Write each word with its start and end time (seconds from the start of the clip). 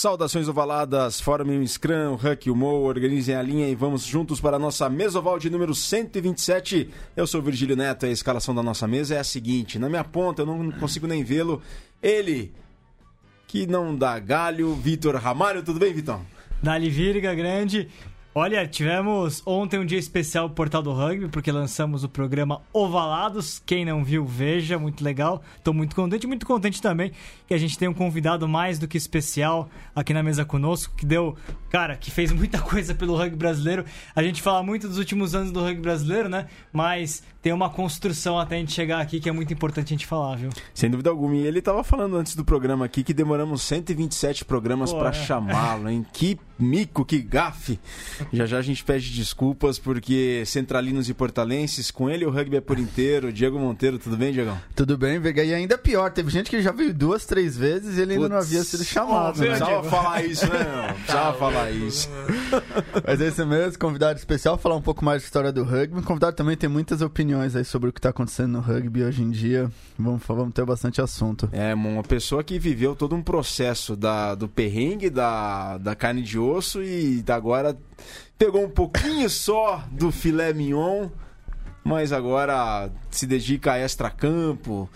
Saudações 0.00 0.48
ovaladas, 0.48 1.20
formem 1.20 1.60
um 1.60 1.66
scrum, 1.66 2.14
Huck, 2.14 2.50
o 2.50 2.56
Mo, 2.56 2.84
organizem 2.84 3.34
a 3.34 3.42
linha 3.42 3.68
e 3.68 3.74
vamos 3.74 4.02
juntos 4.02 4.40
para 4.40 4.56
a 4.56 4.58
nossa 4.58 4.88
mesoval 4.88 5.38
de 5.38 5.50
número 5.50 5.74
127. 5.74 6.88
Eu 7.14 7.26
sou 7.26 7.42
Virgílio 7.42 7.76
Neto 7.76 8.06
e 8.06 8.08
a 8.08 8.12
escalação 8.12 8.54
da 8.54 8.62
nossa 8.62 8.88
mesa 8.88 9.16
é 9.16 9.18
a 9.18 9.24
seguinte: 9.24 9.78
na 9.78 9.90
minha 9.90 10.02
ponta, 10.02 10.40
eu 10.40 10.46
não 10.46 10.70
consigo 10.70 11.06
nem 11.06 11.22
vê-lo, 11.22 11.60
ele, 12.02 12.50
que 13.46 13.66
não 13.66 13.94
dá 13.94 14.18
galho, 14.18 14.74
Vitor 14.74 15.16
Ramalho, 15.16 15.62
tudo 15.62 15.78
bem, 15.78 15.92
Vitão? 15.92 16.24
Dali 16.62 16.88
Virga, 16.88 17.34
grande. 17.34 17.90
Olha, 18.32 18.64
tivemos 18.64 19.42
ontem 19.44 19.76
um 19.76 19.84
dia 19.84 19.98
especial 19.98 20.46
no 20.48 20.54
Portal 20.54 20.80
do 20.80 20.92
Rugby, 20.92 21.26
porque 21.26 21.50
lançamos 21.50 22.04
o 22.04 22.08
programa 22.08 22.62
Ovalados. 22.72 23.60
Quem 23.66 23.84
não 23.84 24.04
viu, 24.04 24.24
veja, 24.24 24.78
muito 24.78 25.02
legal. 25.02 25.42
Estou 25.58 25.74
muito 25.74 25.96
contente, 25.96 26.28
muito 26.28 26.46
contente 26.46 26.80
também 26.80 27.10
que 27.48 27.52
a 27.52 27.58
gente 27.58 27.76
tem 27.76 27.88
um 27.88 27.92
convidado 27.92 28.46
mais 28.46 28.78
do 28.78 28.86
que 28.86 28.96
especial 28.96 29.68
aqui 29.92 30.14
na 30.14 30.22
mesa 30.22 30.44
conosco, 30.44 30.94
que 30.96 31.04
deu, 31.04 31.36
cara, 31.70 31.96
que 31.96 32.08
fez 32.08 32.30
muita 32.32 32.60
coisa 32.60 32.94
pelo 32.94 33.16
rugby 33.16 33.34
brasileiro. 33.34 33.84
A 34.14 34.22
gente 34.22 34.40
fala 34.40 34.62
muito 34.62 34.86
dos 34.86 34.98
últimos 34.98 35.34
anos 35.34 35.50
do 35.50 35.60
rugby 35.60 35.82
brasileiro, 35.82 36.28
né? 36.28 36.46
Mas 36.72 37.24
tem 37.42 37.52
uma 37.52 37.70
construção 37.70 38.38
até 38.38 38.56
a 38.56 38.58
gente 38.58 38.72
chegar 38.72 39.00
aqui 39.00 39.18
que 39.18 39.28
é 39.28 39.32
muito 39.32 39.52
importante 39.52 39.86
a 39.86 39.96
gente 39.96 40.06
falar, 40.06 40.36
viu? 40.36 40.50
Sem 40.74 40.90
dúvida 40.90 41.08
alguma. 41.08 41.36
E 41.36 41.46
ele 41.46 41.60
estava 41.60 41.82
falando 41.82 42.16
antes 42.16 42.34
do 42.36 42.44
programa 42.44 42.84
aqui 42.84 43.02
que 43.02 43.14
demoramos 43.14 43.62
127 43.62 44.44
programas 44.44 44.92
para 44.92 45.08
é. 45.08 45.12
chamá-lo, 45.12 45.88
hein? 45.88 46.04
Que 46.12 46.38
mico, 46.58 47.04
que 47.04 47.18
gafe! 47.18 47.80
Já 48.30 48.44
já 48.44 48.58
a 48.58 48.62
gente 48.62 48.84
pede 48.84 49.10
desculpas 49.10 49.78
porque 49.78 50.42
centralinos 50.44 51.08
e 51.08 51.14
portalenses, 51.14 51.90
com 51.90 52.10
ele 52.10 52.26
o 52.26 52.30
rugby 52.30 52.56
é 52.56 52.60
por 52.60 52.78
inteiro. 52.78 53.32
Diego 53.32 53.58
Monteiro, 53.58 53.98
tudo 53.98 54.18
bem, 54.18 54.32
Diegão? 54.32 54.60
Tudo 54.76 54.98
bem, 54.98 55.18
Vega. 55.18 55.42
E 55.42 55.54
ainda 55.54 55.78
pior, 55.78 56.10
teve 56.10 56.30
gente 56.30 56.50
que 56.50 56.60
já 56.60 56.72
veio 56.72 56.92
duas, 56.92 57.24
três 57.24 57.56
vezes 57.56 57.96
e 57.96 58.02
ele 58.02 58.14
ainda 58.14 58.28
não 58.28 58.36
havia 58.36 58.62
sido 58.64 58.84
chamado. 58.84 59.38
Oh, 59.38 59.40
né? 59.40 59.46
Precisava 59.46 59.82
falar 59.84 60.24
isso, 60.24 60.46
né? 60.46 60.58
Não, 60.58 60.94
precisava 60.94 61.38
falar 61.38 61.70
isso. 61.70 62.10
Mas 63.06 63.20
é 63.20 63.28
isso 63.28 63.46
mesmo, 63.46 63.78
convidado 63.78 64.18
especial, 64.18 64.58
falar 64.58 64.76
um 64.76 64.82
pouco 64.82 65.02
mais 65.02 65.22
da 65.22 65.24
história 65.24 65.50
do 65.50 65.64
rugby. 65.64 66.00
O 66.00 66.02
convidado 66.02 66.36
também 66.36 66.54
tem 66.54 66.68
muitas 66.68 67.00
opiniões 67.00 67.29
aí 67.38 67.64
sobre 67.64 67.88
o 67.88 67.92
que 67.92 67.98
está 67.98 68.10
acontecendo 68.10 68.52
no 68.52 68.60
rugby 68.60 69.04
hoje 69.04 69.22
em 69.22 69.30
dia. 69.30 69.70
Vamos, 69.98 70.22
vamos 70.26 70.52
ter 70.52 70.64
bastante 70.64 71.00
assunto. 71.00 71.48
É, 71.52 71.74
uma 71.74 72.02
pessoa 72.02 72.42
que 72.42 72.58
viveu 72.58 72.96
todo 72.96 73.14
um 73.14 73.22
processo 73.22 73.94
da, 73.94 74.34
do 74.34 74.48
perrengue, 74.48 75.10
da, 75.10 75.78
da 75.78 75.94
carne 75.94 76.22
de 76.22 76.38
osso 76.38 76.82
e 76.82 77.22
agora 77.28 77.76
pegou 78.38 78.64
um 78.64 78.70
pouquinho 78.70 79.28
só 79.30 79.84
do 79.90 80.10
filé 80.10 80.52
mignon, 80.52 81.08
mas 81.84 82.12
agora 82.12 82.90
se 83.10 83.26
dedica 83.26 83.72
a 83.72 83.78
extra-campo. 83.78 84.88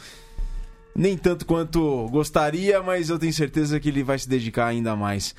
Nem 0.96 1.16
tanto 1.16 1.44
quanto 1.44 2.08
gostaria, 2.08 2.82
mas 2.82 3.10
eu 3.10 3.18
tenho 3.18 3.32
certeza 3.32 3.78
que 3.78 3.88
ele 3.88 4.02
vai 4.02 4.18
se 4.18 4.28
dedicar 4.28 4.66
ainda 4.66 4.94
mais. 4.94 5.34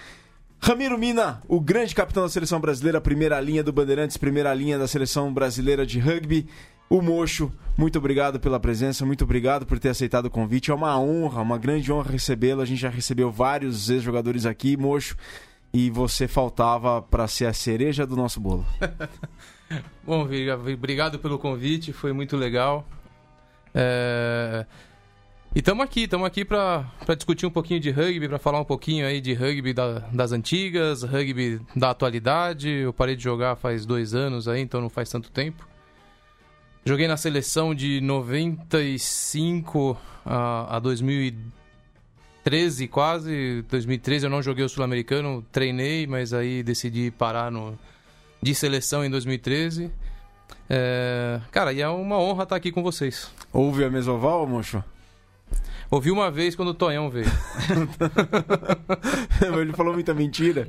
Ramiro 0.60 0.98
Mina, 0.98 1.44
o 1.48 1.62
grande 1.62 1.94
capitão 1.94 2.24
da 2.24 2.30
seleção 2.30 2.60
brasileira, 2.60 3.00
primeira 3.00 3.40
linha 3.40 3.64
do 3.64 3.72
Bandeirantes, 3.72 4.18
primeira 4.18 4.52
linha 4.54 4.80
da 4.80 4.88
seleção 4.88 5.32
brasileira 5.32 5.86
de 5.86 6.00
rugby. 6.00 6.48
O 6.90 7.02
Mocho, 7.02 7.52
muito 7.78 7.98
obrigado 7.98 8.40
pela 8.40 8.60
presença, 8.60 9.06
muito 9.06 9.24
obrigado 9.24 9.66
por 9.66 9.80
ter 9.80 9.90
aceitado 9.90 10.26
o 10.26 10.30
convite. 10.30 10.72
É 10.72 10.74
uma 10.74 11.00
honra, 11.00 11.42
uma 11.42 11.58
grande 11.58 11.92
honra 11.92 12.12
recebê-lo. 12.12 12.62
A 12.62 12.66
gente 12.66 12.80
já 12.80 12.90
recebeu 12.90 13.32
vários 13.32 13.90
ex-jogadores 13.90 14.46
aqui, 14.46 14.78
Mocho 14.78 15.18
e 15.76 15.90
você 15.90 16.26
faltava 16.26 17.02
para 17.02 17.28
ser 17.28 17.48
a 17.48 17.54
cereja 17.54 18.08
do 18.08 18.16
nosso 18.16 18.40
bolo. 18.40 18.66
Bom, 20.02 20.26
obrigado 20.74 21.20
pelo 21.20 21.38
convite, 21.38 21.92
foi 21.92 22.14
muito 22.14 22.38
legal. 22.38 22.88
É... 23.74 24.66
E 25.54 25.60
estamos 25.60 25.84
aqui, 25.84 26.04
estamos 26.04 26.26
aqui 26.26 26.46
para 26.46 26.86
discutir 27.18 27.46
um 27.46 27.52
pouquinho 27.52 27.82
de 27.82 27.92
rugby, 27.92 28.30
para 28.30 28.40
falar 28.40 28.62
um 28.62 28.66
pouquinho 28.66 29.06
aí 29.06 29.20
de 29.20 29.34
rugby 29.34 29.74
da, 29.74 30.00
das 30.00 30.32
antigas, 30.32 31.04
rugby 31.04 31.60
da 31.76 31.90
atualidade. 31.90 32.70
Eu 32.70 32.94
parei 32.94 33.18
de 33.18 33.24
jogar 33.24 33.58
faz 33.58 33.86
dois 33.86 34.16
anos 34.16 34.48
aí, 34.48 34.62
então 34.62 34.80
não 34.80 34.90
faz 34.90 35.10
tanto 35.10 35.30
tempo. 35.30 35.68
Joguei 36.86 37.08
na 37.08 37.18
seleção 37.18 37.74
de 37.74 38.00
95 38.00 39.98
a, 40.26 40.78
a 40.78 40.80
2010. 40.80 41.56
2013 42.46 42.88
quase, 42.88 43.64
2013 43.64 44.28
eu 44.28 44.30
não 44.30 44.42
joguei 44.42 44.64
o 44.64 44.70
Sul-Americano, 44.70 45.44
treinei, 45.52 46.06
mas 46.06 46.32
aí 46.32 46.62
decidi 46.62 47.10
parar 47.10 47.52
no, 47.52 47.78
de 48.40 48.54
seleção 48.54 49.04
em 49.04 49.10
2013. 49.10 49.92
É, 50.70 51.42
cara, 51.52 51.74
e 51.74 51.82
é 51.82 51.90
uma 51.90 52.20
honra 52.20 52.44
estar 52.44 52.56
aqui 52.56 52.72
com 52.72 52.84
vocês. 52.84 53.32
Ouve 53.52 53.84
a 53.84 53.90
Mesoval, 53.90 54.46
mocho? 54.46 54.84
Ouvi 55.90 56.10
uma 56.10 56.32
vez 56.32 56.56
quando 56.56 56.70
o 56.70 56.74
Tonhão 56.74 57.10
veio. 57.10 57.32
Ele 59.62 59.74
falou 59.74 59.94
muita 59.94 60.14
mentira. 60.14 60.68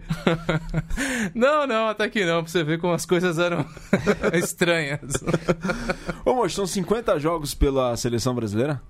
não, 1.34 1.66
não, 1.66 1.88
até 1.88 2.08
que 2.08 2.24
não, 2.24 2.42
pra 2.42 2.52
você 2.52 2.62
ver 2.62 2.78
como 2.78 2.92
as 2.92 3.06
coisas 3.06 3.38
eram 3.38 3.64
estranhas. 4.34 5.00
Ô, 6.24 6.34
mocho, 6.34 6.56
são 6.56 6.66
50 6.66 7.18
jogos 7.18 7.54
pela 7.54 7.96
seleção 7.96 8.34
brasileira? 8.34 8.80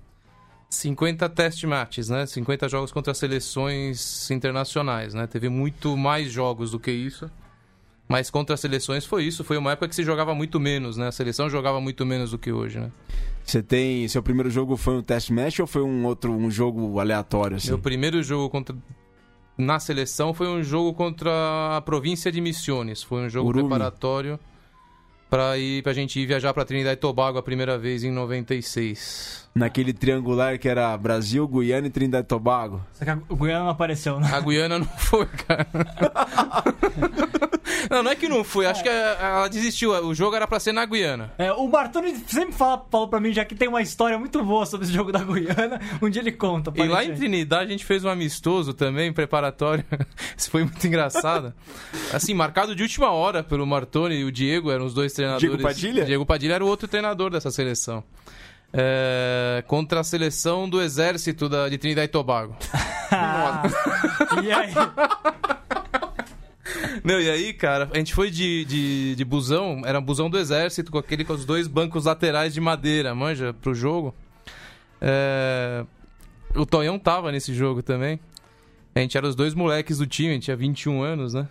50 0.69 1.29
test 1.29 1.63
matches, 1.63 2.09
né? 2.09 2.25
50 2.25 2.67
jogos 2.67 2.91
contra 2.91 3.13
seleções 3.13 4.29
internacionais, 4.29 5.13
né? 5.13 5.25
Teve 5.25 5.47
muito 5.47 5.95
mais 5.95 6.29
jogos 6.29 6.71
do 6.71 6.79
que 6.79 6.91
isso. 6.91 7.31
Mas 8.07 8.29
contra 8.29 8.53
as 8.53 8.59
seleções 8.59 9.05
foi 9.05 9.25
isso. 9.25 9.43
Foi 9.43 9.57
uma 9.57 9.71
época 9.71 9.89
que 9.89 9.95
se 9.95 10.03
jogava 10.03 10.33
muito 10.33 10.59
menos, 10.59 10.95
né? 10.95 11.07
A 11.07 11.11
seleção 11.11 11.49
jogava 11.49 11.81
muito 11.81 12.05
menos 12.05 12.31
do 12.31 12.37
que 12.37 12.51
hoje, 12.51 12.79
né? 12.79 12.91
Você 13.43 13.61
tem. 13.61 14.07
Seu 14.07 14.23
primeiro 14.23 14.49
jogo 14.49 14.77
foi 14.77 14.95
um 14.95 15.01
test 15.01 15.29
match 15.29 15.59
ou 15.59 15.67
foi 15.67 15.81
um 15.81 16.05
outro 16.05 16.31
um 16.31 16.49
jogo 16.49 16.99
aleatório? 16.99 17.57
Assim? 17.57 17.69
Meu 17.69 17.79
primeiro 17.79 18.23
jogo 18.23 18.49
contra. 18.49 18.75
Na 19.57 19.79
seleção 19.79 20.33
foi 20.33 20.47
um 20.47 20.63
jogo 20.63 20.93
contra 20.93 21.31
a 21.75 21.81
província 21.81 22.31
de 22.31 22.39
Missiones. 22.39 23.03
Foi 23.03 23.25
um 23.25 23.29
jogo 23.29 23.49
Urumi. 23.49 23.67
preparatório 23.67 24.39
para 25.29 25.57
ir 25.57 25.83
pra 25.83 25.91
gente 25.91 26.19
ir 26.19 26.25
viajar 26.25 26.53
para 26.53 26.63
Trinidad 26.63 26.93
e 26.93 26.95
Tobago 26.95 27.37
a 27.37 27.43
primeira 27.43 27.77
vez 27.77 28.03
em 28.03 28.11
96 28.11 29.47
naquele 29.57 29.91
triangular 29.91 30.57
que 30.57 30.69
era 30.69 30.95
Brasil, 30.95 31.45
Guiana 31.47 31.87
e 31.87 31.89
Trindade 31.89 32.25
e 32.25 32.27
Tobago. 32.27 32.81
Só 32.93 33.03
que 33.03 33.09
a 33.09 33.15
Guiana 33.15 33.63
não 33.63 33.69
apareceu, 33.69 34.19
né? 34.19 34.29
A 34.31 34.39
Guiana 34.39 34.79
não 34.79 34.85
foi, 34.85 35.25
cara. 35.25 35.67
não, 37.89 38.03
não 38.03 38.11
é 38.11 38.15
que 38.15 38.27
não 38.27 38.43
foi, 38.43 38.65
acho 38.65 38.83
que 38.83 38.89
ela 38.89 39.47
desistiu. 39.47 39.91
O 40.05 40.13
jogo 40.13 40.35
era 40.35 40.47
pra 40.47 40.59
ser 40.59 40.71
na 40.71 40.85
Guiana. 40.85 41.31
É, 41.37 41.51
o 41.51 41.67
Bartoni 41.67 42.15
sempre 42.27 42.53
fala, 42.53 42.85
falou 42.89 43.07
pra 43.07 43.19
mim, 43.19 43.33
já 43.33 43.45
que 43.45 43.55
tem 43.55 43.67
uma 43.67 43.81
história 43.81 44.17
muito 44.17 44.43
boa 44.43 44.65
sobre 44.65 44.85
esse 44.85 44.93
jogo 44.93 45.11
da 45.11 45.19
Guiana, 45.19 45.79
um 46.01 46.09
dia 46.09 46.21
ele 46.21 46.31
conta. 46.31 46.71
E 46.75 46.87
lá 46.87 47.03
em 47.03 47.13
Trinidade 47.13 47.65
a 47.65 47.71
gente 47.71 47.85
fez 47.85 48.03
um 48.03 48.09
amistoso 48.09 48.73
também, 48.73 49.11
preparatório. 49.11 49.83
Isso 50.35 50.49
foi 50.49 50.63
muito 50.63 50.85
engraçado. 50.85 51.53
Assim, 52.13 52.33
marcado 52.33 52.75
de 52.75 52.83
última 52.83 53.11
hora 53.11 53.43
pelo 53.43 53.65
Martoni 53.65 54.15
e 54.15 54.23
o 54.23 54.31
Diego, 54.31 54.71
eram 54.71 54.85
os 54.85 54.93
dois 54.93 55.13
treinadores. 55.13 55.47
Diego 55.47 55.63
Padilha? 55.63 56.05
Diego 56.05 56.25
Padilha 56.25 56.53
era 56.53 56.65
o 56.65 56.67
outro 56.67 56.87
treinador 56.87 57.29
dessa 57.29 57.51
seleção 57.51 58.03
é, 58.73 59.63
contra 59.67 59.99
a 60.01 60.03
seleção 60.03 60.69
do 60.69 60.81
exército 60.81 61.47
da, 61.47 61.69
de 61.69 61.77
Trinidad 61.77 62.05
e 62.05 62.07
Tobago. 62.07 62.55
e 64.43 64.51
aí? 64.51 64.73
Não, 67.07 67.21
e 67.21 67.29
aí, 67.29 67.53
cara, 67.53 67.89
a 67.93 67.97
gente 67.97 68.13
foi 68.13 68.29
de, 68.29 68.65
de, 68.65 69.15
de 69.15 69.23
busão, 69.23 69.81
era 69.85 69.97
um 69.97 70.01
busão 70.01 70.29
do 70.29 70.37
exército, 70.37 70.91
com 70.91 70.97
aquele 70.97 71.23
com 71.23 71.31
os 71.31 71.45
dois 71.45 71.65
bancos 71.65 72.03
laterais 72.03 72.53
de 72.53 72.59
madeira, 72.59 73.15
manja, 73.15 73.53
pro 73.53 73.73
jogo. 73.73 74.13
É... 74.99 75.85
O 76.53 76.65
Tonhão 76.65 76.99
tava 76.99 77.31
nesse 77.31 77.53
jogo 77.53 77.81
também. 77.81 78.19
A 78.93 78.99
gente 78.99 79.17
era 79.17 79.25
os 79.25 79.35
dois 79.35 79.53
moleques 79.53 79.99
do 79.99 80.05
time, 80.05 80.31
a 80.31 80.33
gente 80.33 80.43
tinha 80.43 80.57
21 80.57 81.01
anos, 81.01 81.33
né? 81.33 81.47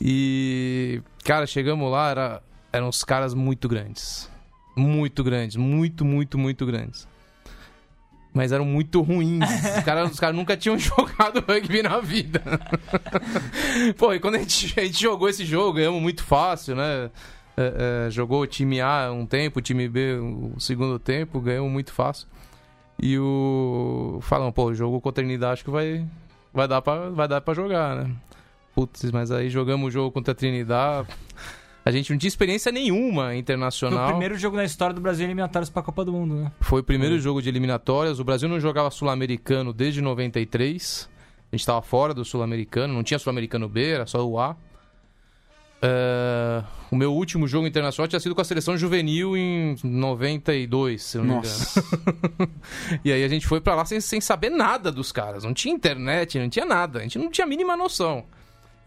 E, 0.00 1.02
cara, 1.24 1.44
chegamos 1.44 1.90
lá, 1.90 2.10
era... 2.10 2.42
eram 2.72 2.88
uns 2.88 3.02
caras 3.02 3.34
muito 3.34 3.68
grandes 3.68 4.30
muito 4.78 5.24
grandes, 5.24 5.56
muito, 5.56 6.04
muito, 6.04 6.38
muito 6.38 6.64
grandes. 6.64 7.08
Mas 8.38 8.52
eram 8.52 8.64
muito 8.64 9.02
ruins. 9.02 9.42
Os 9.78 9.82
caras, 9.82 10.12
os 10.12 10.20
caras 10.20 10.36
nunca 10.36 10.56
tinham 10.56 10.78
jogado 10.78 11.44
rugby 11.44 11.82
na 11.82 11.98
vida. 11.98 12.40
Pô, 13.98 14.14
e 14.14 14.20
quando 14.20 14.36
a 14.36 14.38
gente, 14.38 14.78
a 14.78 14.84
gente 14.84 15.02
jogou 15.02 15.28
esse 15.28 15.44
jogo, 15.44 15.72
ganhamos 15.72 16.00
muito 16.00 16.22
fácil, 16.22 16.76
né? 16.76 17.10
É, 17.56 18.06
é, 18.06 18.10
jogou 18.12 18.42
o 18.42 18.46
time 18.46 18.80
A 18.80 19.10
um 19.10 19.26
tempo, 19.26 19.58
o 19.58 19.62
time 19.62 19.88
B 19.88 20.20
o 20.20 20.60
segundo 20.60 21.00
tempo, 21.00 21.40
ganhamos 21.40 21.72
muito 21.72 21.92
fácil. 21.92 22.28
E 23.02 23.18
o. 23.18 24.20
Falam, 24.22 24.52
pô, 24.52 24.72
jogo 24.72 25.00
contra 25.00 25.20
a 25.20 25.24
Trinidade 25.24 25.54
acho 25.54 25.64
que 25.64 25.70
vai, 25.70 26.06
vai, 26.54 26.68
dar 26.68 26.80
pra, 26.80 27.10
vai 27.10 27.26
dar 27.26 27.40
pra 27.40 27.54
jogar, 27.54 27.96
né? 27.96 28.14
Putz, 28.72 29.10
mas 29.10 29.32
aí 29.32 29.50
jogamos 29.50 29.88
o 29.88 29.90
jogo 29.90 30.12
contra 30.12 30.30
a 30.30 30.36
Trinidade. 30.36 31.08
A 31.88 31.90
gente 31.90 32.10
não 32.10 32.18
tinha 32.18 32.28
experiência 32.28 32.70
nenhuma 32.70 33.34
internacional. 33.34 34.00
Foi 34.00 34.08
o 34.08 34.10
primeiro 34.10 34.36
jogo 34.36 34.58
na 34.58 34.64
história 34.64 34.94
do 34.94 35.00
Brasil 35.00 35.24
eliminatórios 35.24 35.70
para 35.70 35.80
a 35.80 35.82
Copa 35.82 36.04
do 36.04 36.12
Mundo, 36.12 36.34
né? 36.34 36.52
Foi 36.60 36.82
o 36.82 36.84
primeiro 36.84 37.18
jogo 37.18 37.40
de 37.40 37.48
eliminatórias. 37.48 38.20
O 38.20 38.24
Brasil 38.24 38.46
não 38.46 38.60
jogava 38.60 38.90
sul-americano 38.90 39.72
desde 39.72 40.02
93. 40.02 41.08
A 41.50 41.56
gente 41.56 41.60
estava 41.60 41.80
fora 41.80 42.12
do 42.12 42.26
sul-americano, 42.26 42.92
não 42.92 43.02
tinha 43.02 43.18
sul-americano 43.18 43.70
B, 43.70 43.86
era 43.86 44.04
só 44.04 44.22
o 44.22 44.38
A. 44.38 44.54
É, 45.80 46.62
o 46.90 46.96
meu 46.96 47.10
último 47.14 47.48
jogo 47.48 47.66
internacional 47.66 48.06
tinha 48.06 48.20
sido 48.20 48.34
com 48.34 48.42
a 48.42 48.44
seleção 48.44 48.76
juvenil 48.76 49.34
em 49.34 49.74
92, 49.82 51.02
se 51.02 51.16
não 51.16 51.24
Nossa. 51.24 51.80
me 51.80 51.86
engano. 51.86 52.52
e 53.02 53.10
aí 53.10 53.24
a 53.24 53.28
gente 53.28 53.46
foi 53.46 53.62
pra 53.62 53.74
lá 53.74 53.86
sem, 53.86 53.98
sem 53.98 54.20
saber 54.20 54.50
nada 54.50 54.92
dos 54.92 55.10
caras. 55.10 55.42
Não 55.42 55.54
tinha 55.54 55.74
internet, 55.74 56.38
não 56.38 56.50
tinha 56.50 56.66
nada. 56.66 56.98
A 56.98 57.02
gente 57.02 57.18
não 57.18 57.30
tinha 57.30 57.46
a 57.46 57.48
mínima 57.48 57.78
noção. 57.78 58.26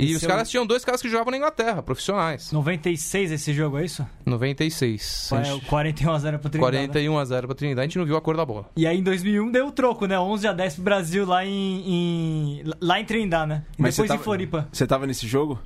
E 0.01 0.05
Esse 0.05 0.15
os 0.15 0.23
é 0.23 0.27
caras 0.27 0.47
o- 0.47 0.51
tinham 0.51 0.65
dois 0.65 0.83
caras 0.83 1.01
que 1.01 1.07
jogavam 1.09 1.31
na 1.31 1.37
Inglaterra, 1.37 1.81
profissionais. 1.83 2.51
96 2.51 3.31
esse 3.31 3.53
jogo, 3.53 3.77
é 3.77 3.85
isso? 3.85 4.05
96. 4.25 5.29
A 5.31 5.37
É 5.37 5.41
o 5.41 5.43
gente- 5.55 5.65
41 5.67 6.11
a 6.11 6.19
0 6.19 6.39
pro 6.39 6.49
Trindade. 6.49 6.75
41 6.77 7.17
a 7.17 7.25
0 7.25 7.47
pra 7.47 7.55
Trinidade, 7.55 7.83
a 7.83 7.87
gente 7.87 7.97
não 7.99 8.05
viu 8.05 8.17
a 8.17 8.21
cor 8.21 8.35
da 8.35 8.45
bola. 8.45 8.69
E 8.75 8.87
aí 8.87 8.97
em 8.97 9.03
2001 9.03 9.51
deu 9.51 9.67
o 9.67 9.71
troco, 9.71 10.05
né? 10.07 10.19
11 10.19 10.47
a 10.47 10.53
10 10.53 10.73
pro 10.75 10.83
Brasil 10.83 11.25
lá 11.25 11.45
em, 11.45 11.83
em- 11.87 12.63
lá 12.81 12.99
em 12.99 13.05
Trindade, 13.05 13.49
né? 13.49 13.63
E 13.77 13.81
Mas 13.81 13.93
depois 13.95 13.95
você 13.95 14.01
em 14.03 14.07
tava- 14.07 14.23
Floripa. 14.23 14.67
Você 14.71 14.87
tava 14.87 15.05
nesse 15.05 15.27
jogo? 15.27 15.59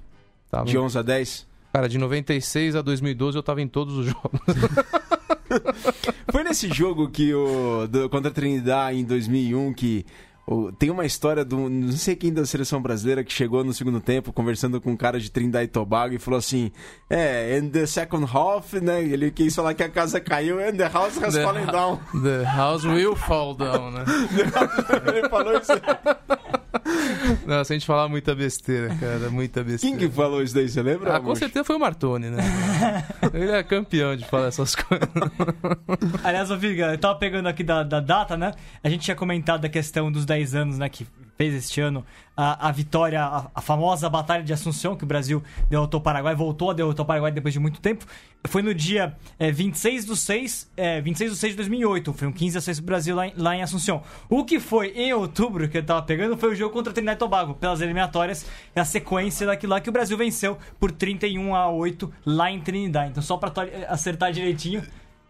Tava- 0.52 0.66
De 0.66 0.78
11 0.78 0.98
a 0.98 1.02
10? 1.02 1.48
Cara, 1.74 1.90
de 1.90 1.98
96 1.98 2.76
a 2.76 2.82
2012 2.82 3.38
eu 3.38 3.44
tava 3.44 3.62
em 3.62 3.68
todos 3.68 3.98
os 3.98 4.06
jogos. 4.08 4.40
Foi 6.32 6.44
nesse 6.44 6.68
jogo 6.70 7.10
que 7.10 7.34
o 7.34 7.88
do- 7.88 8.10
contra 8.10 8.30
a 8.30 8.34
Trinidad 8.34 8.94
em 8.96 9.04
2001 9.04 9.74
que 9.74 10.06
tem 10.78 10.90
uma 10.92 11.06
história 11.06 11.44
do 11.44 11.70
não 11.70 11.92
sei 11.92 12.16
quem 12.16 12.32
da 12.32 12.46
seleção 12.46 12.82
brasileira 12.82 13.24
que 13.24 13.34
chegou 13.34 13.64
no 13.64 13.74
segundo 13.74 14.00
tempo 14.00 14.32
conversando 14.32 14.80
com 14.80 14.92
um 14.92 14.98
cara 14.98 15.20
de 15.20 15.32
Trinidad 15.32 15.64
e 15.64 15.68
Tobago 15.68 16.14
e 16.14 16.20
falou 16.20 16.38
assim: 16.38 16.72
"É, 17.10 17.58
in 17.58 17.70
the 17.70 17.86
second 17.86 18.26
half, 18.32 18.74
né? 18.74 19.04
Ele 19.04 19.32
quis 19.32 19.56
falar 19.56 19.74
que 19.74 19.84
a 19.84 19.90
casa 19.90 20.20
caiu 20.20 20.60
and 20.60 20.76
the 20.78 20.88
house 20.88 21.18
has 21.22 21.34
The 21.34 21.44
fallen 21.44 21.66
down". 21.66 22.00
The 22.22 22.44
house 22.44 22.86
will 22.86 23.16
fall 23.16 23.56
down, 23.56 23.92
né? 23.92 24.04
Ele 25.08 25.30
falou 25.30 25.58
isso. 25.58 25.72
Nossa, 27.46 27.74
a 27.74 27.76
gente 27.76 27.86
falar 27.86 28.08
muita 28.08 28.34
besteira, 28.36 28.96
cara, 28.96 29.30
muita 29.30 29.64
Quem 29.64 29.72
besteira. 29.74 29.98
que 29.98 30.10
falou 30.10 30.42
isso 30.42 30.54
daí, 30.54 30.68
você 30.70 30.82
lembra? 30.82 31.16
Ah, 31.16 31.20
com 31.20 31.36
certeza 31.36 31.64
foi 31.64 31.76
o 31.76 31.80
Martoni, 31.80 32.30
né? 32.30 32.44
Ele 33.34 33.52
é 33.52 33.64
campeão 33.64 34.16
de 34.16 34.26
falar 34.26 34.48
essas 34.48 34.76
coisas. 34.76 35.08
Aliás, 36.24 36.52
ô 36.52 36.58
Viga, 36.58 36.92
eu 36.94 36.98
tava 36.98 37.16
pegando 37.16 37.48
aqui 37.48 37.64
da, 37.64 37.84
da 37.84 38.00
data, 38.00 38.38
né? 38.38 38.54
A 38.84 38.90
gente 38.90 39.02
tinha 39.02 39.16
comentado 39.16 39.66
a 39.66 39.70
questão 39.70 40.12
dos 40.12 40.26
10 40.26 40.56
anos, 40.56 40.78
né? 40.78 40.90
Que 40.90 41.06
fez 41.38 41.54
este 41.54 41.82
ano 41.82 42.06
a, 42.38 42.68
a 42.68 42.72
vitória, 42.72 43.24
a, 43.24 43.48
a 43.56 43.62
famosa 43.62 44.10
Batalha 44.10 44.44
de 44.44 44.52
Assunção, 44.54 44.96
que 44.96 45.04
o 45.04 45.08
Brasil 45.08 45.42
derrotou 45.70 46.00
o 46.00 46.04
Paraguai, 46.04 46.36
voltou 46.36 46.70
a 46.70 46.74
derrotar 46.74 47.04
o 47.04 47.08
Paraguai 47.08 47.32
depois 47.32 47.54
de 47.54 47.60
muito 47.60 47.80
tempo. 47.80 48.06
Foi 48.48 48.62
no 48.62 48.74
dia 48.74 49.16
é, 49.40 49.52
26 49.52 50.06
do 50.06 50.16
6, 50.16 50.72
é, 50.78 51.02
26 51.02 51.32
do 51.32 51.38
6 51.38 51.54
de 51.54 51.58
2008. 51.58 52.14
Foi 52.14 52.28
um 52.28 52.32
15 52.32 52.58
a 52.58 52.62
6 52.62 52.80
pro 52.80 52.86
Brasil 52.88 53.16
lá 53.16 53.28
em, 53.28 53.34
lá 53.38 53.56
em 53.56 53.62
Assunção. 53.64 54.04
O 54.30 54.44
que 54.46 54.60
foi 54.60 54.90
em 54.90 55.14
outubro, 55.14 55.68
que 55.68 55.78
eu 55.78 55.84
tava 55.84 56.02
pegando, 56.04 56.38
foi 56.38 56.52
o 56.52 56.56
jogo 56.56 56.74
contra 56.74 56.92
o 56.92 56.94
Trinidad 56.94 57.16
e 57.16 57.20
Tobago, 57.20 57.56
pelas 57.56 57.82
eliminatórias, 57.82 58.46
a 58.76 58.86
sequência 58.86 59.48
daquilo 59.48 59.72
lá 59.74 59.80
que 59.82 59.90
o 59.90 59.94
Brasil 59.94 60.18
venceu 60.18 60.58
por 60.80 60.92
31 60.92 61.56
a 61.56 61.70
8 61.72 62.12
lá 62.26 62.52
em 62.52 62.60
Trinidad. 62.60 63.10
Então, 63.10 63.24
só 63.24 63.38
pra 63.38 63.50
atu- 63.50 63.62
acertar 63.88 64.32
direitinho. 64.32 64.84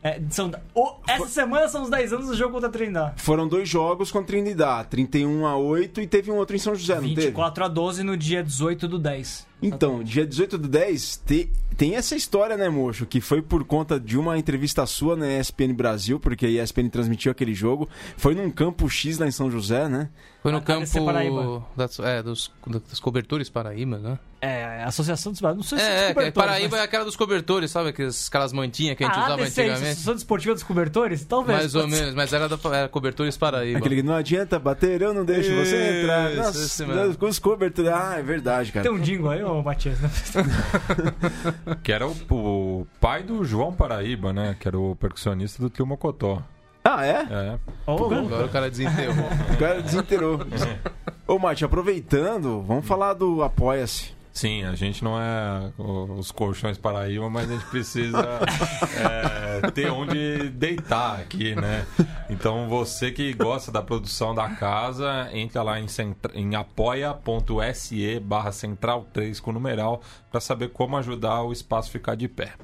É, 0.08 0.22
são, 0.30 0.52
o- 0.76 0.94
essa 1.08 1.28
semana 1.28 1.68
são 1.68 1.82
os 1.82 1.90
10 1.90 2.14
anos 2.14 2.28
do 2.28 2.36
jogo 2.36 2.54
contra 2.54 2.70
a 2.70 2.72
Trindade. 2.72 3.14
Foram 3.24 3.48
dois 3.48 3.68
jogos 3.68 4.12
contra 4.12 4.26
a 4.26 4.28
Trinidad, 4.40 4.88
31 4.88 5.48
a 5.48 5.58
8 5.58 6.00
e 6.00 6.06
teve 6.06 6.30
um 6.30 6.36
outro 6.36 6.56
em 6.56 6.60
São 6.60 6.76
José, 6.76 6.94
não 6.94 7.02
teve? 7.02 7.16
24 7.22 7.64
a 7.66 7.68
12 7.68 8.04
no 8.04 8.16
dia 8.16 8.44
18 8.44 8.88
do 8.88 9.00
10. 9.00 9.48
Então, 9.62 10.04
dia 10.04 10.26
18 10.26 10.58
do 10.58 10.68
10, 10.68 11.18
te- 11.26 11.50
tem 11.78 11.96
essa 11.96 12.16
história, 12.16 12.56
né, 12.58 12.70
moço? 12.70 13.06
Que 13.06 13.20
foi 13.20 13.42
por 13.42 13.64
conta 13.64 14.00
de 14.00 14.18
uma 14.18 14.38
entrevista 14.38 14.86
sua 14.86 15.16
na 15.16 15.28
ESPN 15.40 15.74
Brasil, 15.74 16.20
porque 16.20 16.46
a 16.46 16.50
ESPN 16.64 16.90
transmitiu 16.90 17.32
aquele 17.32 17.54
jogo. 17.54 17.90
Foi 18.18 18.36
num 18.36 18.50
campo 18.52 18.90
X 18.90 19.18
lá 19.18 19.28
em 19.28 19.32
São 19.32 19.50
José, 19.50 19.88
né? 19.90 20.10
Foi 20.44 20.52
no 20.52 20.62
campo 20.62 21.06
Paraíba. 21.06 21.66
das, 21.76 22.00
é, 22.00 22.22
dos, 22.22 22.52
das 22.90 23.00
cobertores 23.00 23.50
Paraíba, 23.50 23.98
né? 23.98 24.20
É, 24.40 24.84
a 24.84 24.88
Associação 24.90 25.32
dos 25.32 25.42
Não 25.42 25.64
sei 25.64 25.80
se 25.80 25.84
É, 25.84 25.88
é, 25.88 26.08
cobertores, 26.14 26.34
Paraíba 26.34 26.70
mas- 26.72 26.80
é 26.82 26.84
aquela 26.84 27.04
dos 27.04 27.16
cobertores, 27.16 27.72
sabe? 27.72 27.90
Aquelas, 27.90 28.28
aquelas 28.28 28.54
mantinhas 28.54 28.96
que 28.96 29.04
a 29.04 29.08
gente 29.08 29.18
ah, 29.18 29.24
usava 29.24 29.38
decente. 29.38 29.62
antigamente. 29.62 29.88
Associação 29.94 30.14
Desportiva 30.14 30.54
dos 30.54 30.62
Cobertores? 30.62 31.26
Talvez. 31.26 31.58
Mais 31.58 31.74
ou 31.74 31.88
menos, 31.88 32.14
mas 32.14 32.32
era, 32.32 32.48
da, 32.48 32.60
era 32.78 32.88
cobertores 32.88 33.36
Paraíba. 33.38 33.80
Aquele 33.80 33.96
que 33.96 34.04
não 34.04 34.14
adianta 34.14 34.60
bater, 34.60 35.02
eu 35.02 35.16
não 35.16 35.26
deixo 35.26 35.50
você 35.56 35.62
Isso, 35.62 36.00
entrar. 36.02 36.30
esse 36.32 36.38
Nossa, 36.86 37.26
os 37.26 37.40
cobertores. 37.40 37.90
Ah, 37.92 38.18
é 38.20 38.22
verdade, 38.22 38.72
cara. 38.72 38.88
Tem 38.88 38.96
um 38.96 39.02
jingle 39.02 39.32
aí, 39.32 39.42
ô 39.46 39.64
Matias? 39.64 40.00
né? 40.02 40.10
Que 41.84 41.92
era 41.92 42.08
o, 42.08 42.16
o 42.30 42.88
pai 43.00 43.24
do 43.24 43.44
João 43.44 43.74
Paraíba, 43.74 44.34
né? 44.34 44.56
Que 44.60 44.68
era 44.68 44.78
o 44.80 44.96
percussionista 44.96 45.62
do 45.62 45.70
Trio 45.70 45.86
Mocotó. 45.86 46.42
Ah, 46.84 47.06
é? 47.06 47.28
É. 47.30 47.60
Ô, 47.88 47.94
Agora 48.06 48.46
o 48.46 48.50
cara 48.50 48.70
desenterrou. 48.70 49.26
O 49.54 49.58
cara 49.58 49.82
desinterou. 49.82 50.40
Ô, 51.28 51.40
Mate, 51.40 51.66
aproveitando, 51.66 52.62
vamos 52.62 52.86
falar 52.86 53.14
do 53.14 53.42
Apoia-se. 53.44 54.15
Sim, 54.36 54.66
a 54.66 54.76
gente 54.76 55.02
não 55.02 55.18
é 55.18 55.72
os 55.78 56.30
colchões 56.30 56.78
Paraíba, 56.78 57.30
mas 57.30 57.50
a 57.50 57.54
gente 57.54 57.66
precisa 57.68 58.20
é, 59.64 59.72
ter 59.72 59.90
onde 59.90 60.50
deitar 60.50 61.22
aqui, 61.22 61.56
né? 61.56 61.88
Então 62.30 62.68
você 62.68 63.14
que 63.14 63.32
gosta 63.32 63.72
da 63.72 63.82
produção 63.82 64.36
da 64.36 64.50
casa, 64.50 65.30
entra 65.32 65.64
lá 65.64 65.80
em, 65.80 65.86
em 66.34 66.54
apoia.se 66.54 68.20
barra 68.20 68.52
central 68.52 69.08
3 69.14 69.40
com 69.40 69.54
numeral 69.54 70.02
para 70.30 70.42
saber 70.42 70.68
como 70.68 70.98
ajudar 70.98 71.42
o 71.44 71.54
espaço 71.54 71.90
ficar 71.90 72.16
de 72.16 72.28
pé. 72.28 72.56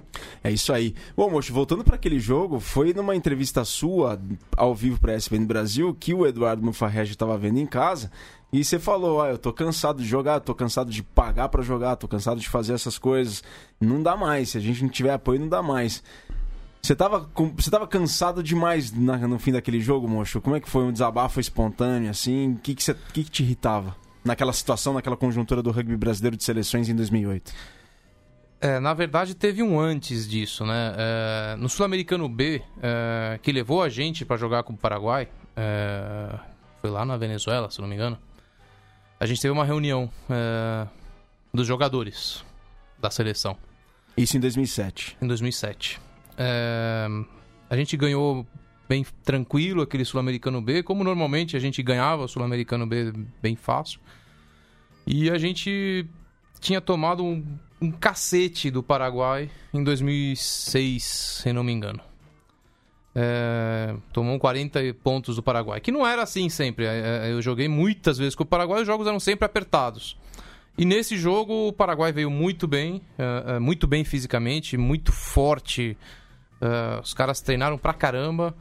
É 0.43 0.51
isso 0.51 0.73
aí. 0.73 0.93
Bom, 1.15 1.29
Mocho, 1.29 1.53
voltando 1.53 1.85
para 1.85 1.95
aquele 1.95 2.19
jogo, 2.19 2.59
foi 2.59 2.93
numa 2.93 3.15
entrevista 3.15 3.63
sua, 3.63 4.21
ao 4.57 4.75
vivo 4.75 4.99
para 4.99 5.13
a 5.13 5.15
ESPN 5.15 5.45
Brasil, 5.45 5.95
que 5.97 6.13
o 6.13 6.27
Eduardo 6.27 6.61
Mufarrege 6.61 7.11
estava 7.11 7.37
vendo 7.37 7.59
em 7.59 7.65
casa, 7.65 8.11
e 8.51 8.63
você 8.63 8.77
falou, 8.79 9.21
ah, 9.21 9.29
eu 9.29 9.37
tô 9.37 9.53
cansado 9.53 10.01
de 10.01 10.07
jogar, 10.07 10.39
tô 10.41 10.53
cansado 10.53 10.89
de 10.91 11.01
pagar 11.01 11.47
para 11.49 11.61
jogar, 11.61 11.95
tô 11.95 12.07
cansado 12.07 12.39
de 12.39 12.49
fazer 12.49 12.73
essas 12.73 12.97
coisas. 12.97 13.43
Não 13.79 14.03
dá 14.03 14.15
mais, 14.17 14.49
se 14.49 14.57
a 14.57 14.61
gente 14.61 14.81
não 14.83 14.89
tiver 14.89 15.13
apoio, 15.13 15.39
não 15.39 15.47
dá 15.49 15.61
mais. 15.61 16.03
Você 16.81 16.95
tava, 16.95 17.29
você 17.55 17.69
tava 17.69 17.87
cansado 17.87 18.41
demais 18.41 18.91
na- 18.91 19.17
no 19.27 19.37
fim 19.39 19.51
daquele 19.51 19.79
jogo, 19.79 20.07
Mocho? 20.07 20.41
Como 20.41 20.55
é 20.55 20.59
que 20.59 20.69
foi? 20.69 20.83
Um 20.83 20.91
desabafo 20.91 21.39
espontâneo, 21.39 22.09
assim? 22.09 22.53
O 22.53 22.57
que, 22.57 22.73
que, 22.75 22.83
você- 22.83 22.95
que, 23.13 23.23
que 23.23 23.29
te 23.31 23.43
irritava? 23.43 23.95
Naquela 24.25 24.51
situação, 24.53 24.93
naquela 24.93 25.15
conjuntura 25.15 25.61
do 25.63 25.71
rugby 25.71 25.95
brasileiro 25.95 26.35
de 26.35 26.43
seleções 26.43 26.89
em 26.89 26.95
2008. 26.95 27.53
É, 28.59 28.79
na 28.79 28.93
verdade, 28.93 29.33
teve 29.33 29.63
um 29.63 29.79
antes 29.79 30.27
disso, 30.29 30.65
né? 30.65 30.93
É, 30.97 31.55
no 31.57 31.67
Sul-Americano 31.69 32.27
B, 32.29 32.61
é, 32.81 33.39
que 33.41 33.51
levou 33.51 33.81
a 33.81 33.89
gente 33.89 34.23
pra 34.23 34.37
jogar 34.37 34.61
com 34.63 34.73
o 34.73 34.77
Paraguai, 34.77 35.27
é, 35.55 36.35
foi 36.79 36.89
lá 36.91 37.03
na 37.05 37.17
Venezuela, 37.17 37.71
se 37.71 37.79
não 37.81 37.87
me 37.87 37.95
engano. 37.95 38.17
A 39.21 39.27
gente 39.27 39.39
teve 39.39 39.51
uma 39.51 39.63
reunião 39.63 40.09
é, 40.27 40.87
dos 41.53 41.67
jogadores 41.67 42.43
da 42.99 43.11
seleção 43.11 43.55
Isso 44.17 44.35
em 44.35 44.39
2007. 44.39 45.15
em 45.21 45.27
2007. 45.27 46.01
É, 46.35 47.05
a 47.69 47.77
gente 47.77 47.95
ganhou 47.95 48.47
bem 48.89 49.05
tranquilo 49.23 49.83
aquele 49.83 50.03
Sul-Americano 50.05 50.59
B, 50.59 50.81
como 50.81 51.03
normalmente 51.03 51.55
a 51.55 51.59
gente 51.59 51.83
ganhava 51.83 52.23
o 52.23 52.27
Sul-Americano 52.27 52.87
B 52.87 53.13
bem 53.39 53.55
fácil. 53.55 53.99
E 55.05 55.29
a 55.29 55.37
gente 55.37 56.07
tinha 56.59 56.81
tomado 56.81 57.23
um, 57.23 57.45
um 57.79 57.91
cacete 57.91 58.71
do 58.71 58.81
Paraguai 58.81 59.51
em 59.71 59.83
2006, 59.83 61.03
se 61.43 61.53
não 61.53 61.63
me 61.63 61.71
engano. 61.71 62.10
É, 63.13 63.93
tomou 64.13 64.39
40 64.39 64.79
pontos 65.03 65.35
do 65.35 65.43
Paraguai, 65.43 65.81
que 65.81 65.91
não 65.91 66.07
era 66.07 66.23
assim 66.23 66.47
sempre. 66.49 66.85
É, 66.85 67.25
é, 67.25 67.31
Eu 67.31 67.41
joguei 67.41 67.67
muitas 67.67 68.17
vezes 68.17 68.35
com 68.35 68.43
o 68.43 68.45
Paraguai, 68.45 68.81
os 68.81 68.87
jogos 68.87 69.05
eram 69.05 69.19
sempre 69.19 69.45
apertados. 69.45 70.17
E 70.77 70.85
nesse 70.85 71.17
jogo 71.17 71.67
o 71.67 71.73
Paraguai 71.73 72.13
veio 72.13 72.31
muito 72.31 72.67
bem, 72.67 73.01
é, 73.17 73.59
muito 73.59 73.85
bem 73.85 74.03
fisicamente, 74.03 74.77
muito 74.77 75.11
forte. 75.11 75.97
Os 77.03 77.13
caras 77.13 77.41
treinaram 77.41 77.77
pra 77.77 77.91
caramba. 77.91 78.55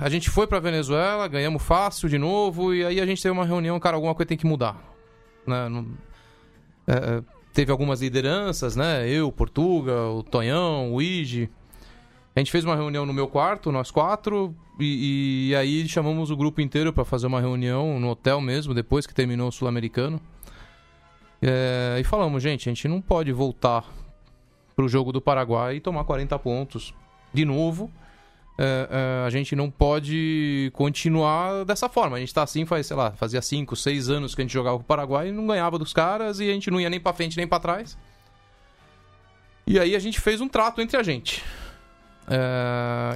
A 0.00 0.08
gente 0.08 0.28
foi 0.28 0.46
pra 0.46 0.60
Venezuela, 0.60 1.26
ganhamos 1.26 1.62
fácil 1.62 2.08
de 2.08 2.18
novo, 2.18 2.74
e 2.74 2.84
aí 2.84 3.00
a 3.00 3.06
gente 3.06 3.22
teve 3.22 3.32
uma 3.32 3.46
reunião, 3.46 3.78
cara, 3.80 3.96
alguma 3.96 4.14
coisa 4.14 4.28
tem 4.28 4.36
que 4.36 4.46
mudar. 4.46 4.76
Né? 5.46 5.68
Teve 7.54 7.72
algumas 7.72 8.02
lideranças, 8.02 8.76
né? 8.76 9.08
Eu, 9.08 9.32
Portugal, 9.32 10.18
o 10.18 10.22
Tonhão, 10.22 10.92
o 10.92 11.00
Ige. 11.00 11.48
A 12.38 12.40
gente 12.40 12.52
fez 12.52 12.64
uma 12.64 12.76
reunião 12.76 13.04
no 13.04 13.12
meu 13.12 13.26
quarto, 13.26 13.72
nós 13.72 13.90
quatro, 13.90 14.54
e, 14.78 15.48
e 15.48 15.56
aí 15.56 15.88
chamamos 15.88 16.30
o 16.30 16.36
grupo 16.36 16.60
inteiro 16.60 16.92
pra 16.92 17.04
fazer 17.04 17.26
uma 17.26 17.40
reunião 17.40 17.98
no 17.98 18.10
hotel 18.10 18.40
mesmo, 18.40 18.72
depois 18.72 19.08
que 19.08 19.12
terminou 19.12 19.48
o 19.48 19.50
Sul-Americano. 19.50 20.20
É, 21.42 21.96
e 21.98 22.04
falamos, 22.04 22.40
gente, 22.40 22.68
a 22.68 22.72
gente 22.72 22.86
não 22.86 23.00
pode 23.00 23.32
voltar 23.32 23.84
pro 24.76 24.88
jogo 24.88 25.10
do 25.10 25.20
Paraguai 25.20 25.78
e 25.78 25.80
tomar 25.80 26.04
40 26.04 26.38
pontos 26.38 26.94
de 27.34 27.44
novo. 27.44 27.90
É, 28.56 28.88
é, 28.88 29.26
a 29.26 29.30
gente 29.30 29.56
não 29.56 29.68
pode 29.68 30.70
continuar 30.74 31.64
dessa 31.64 31.88
forma. 31.88 32.18
A 32.18 32.20
gente 32.20 32.32
tá 32.32 32.44
assim 32.44 32.64
faz, 32.64 32.86
sei 32.86 32.96
lá, 32.96 33.10
fazia 33.10 33.42
5, 33.42 33.74
6 33.74 34.10
anos 34.10 34.36
que 34.36 34.42
a 34.42 34.44
gente 34.44 34.54
jogava 34.54 34.76
com 34.76 34.84
o 34.84 34.86
Paraguai 34.86 35.30
e 35.30 35.32
não 35.32 35.44
ganhava 35.44 35.76
dos 35.76 35.92
caras 35.92 36.38
e 36.38 36.48
a 36.48 36.52
gente 36.52 36.70
não 36.70 36.80
ia 36.80 36.88
nem 36.88 37.00
pra 37.00 37.12
frente 37.12 37.36
nem 37.36 37.48
pra 37.48 37.58
trás. 37.58 37.98
E 39.66 39.76
aí 39.76 39.96
a 39.96 39.98
gente 39.98 40.20
fez 40.20 40.40
um 40.40 40.46
trato 40.46 40.80
entre 40.80 40.96
a 40.96 41.02
gente. 41.02 41.42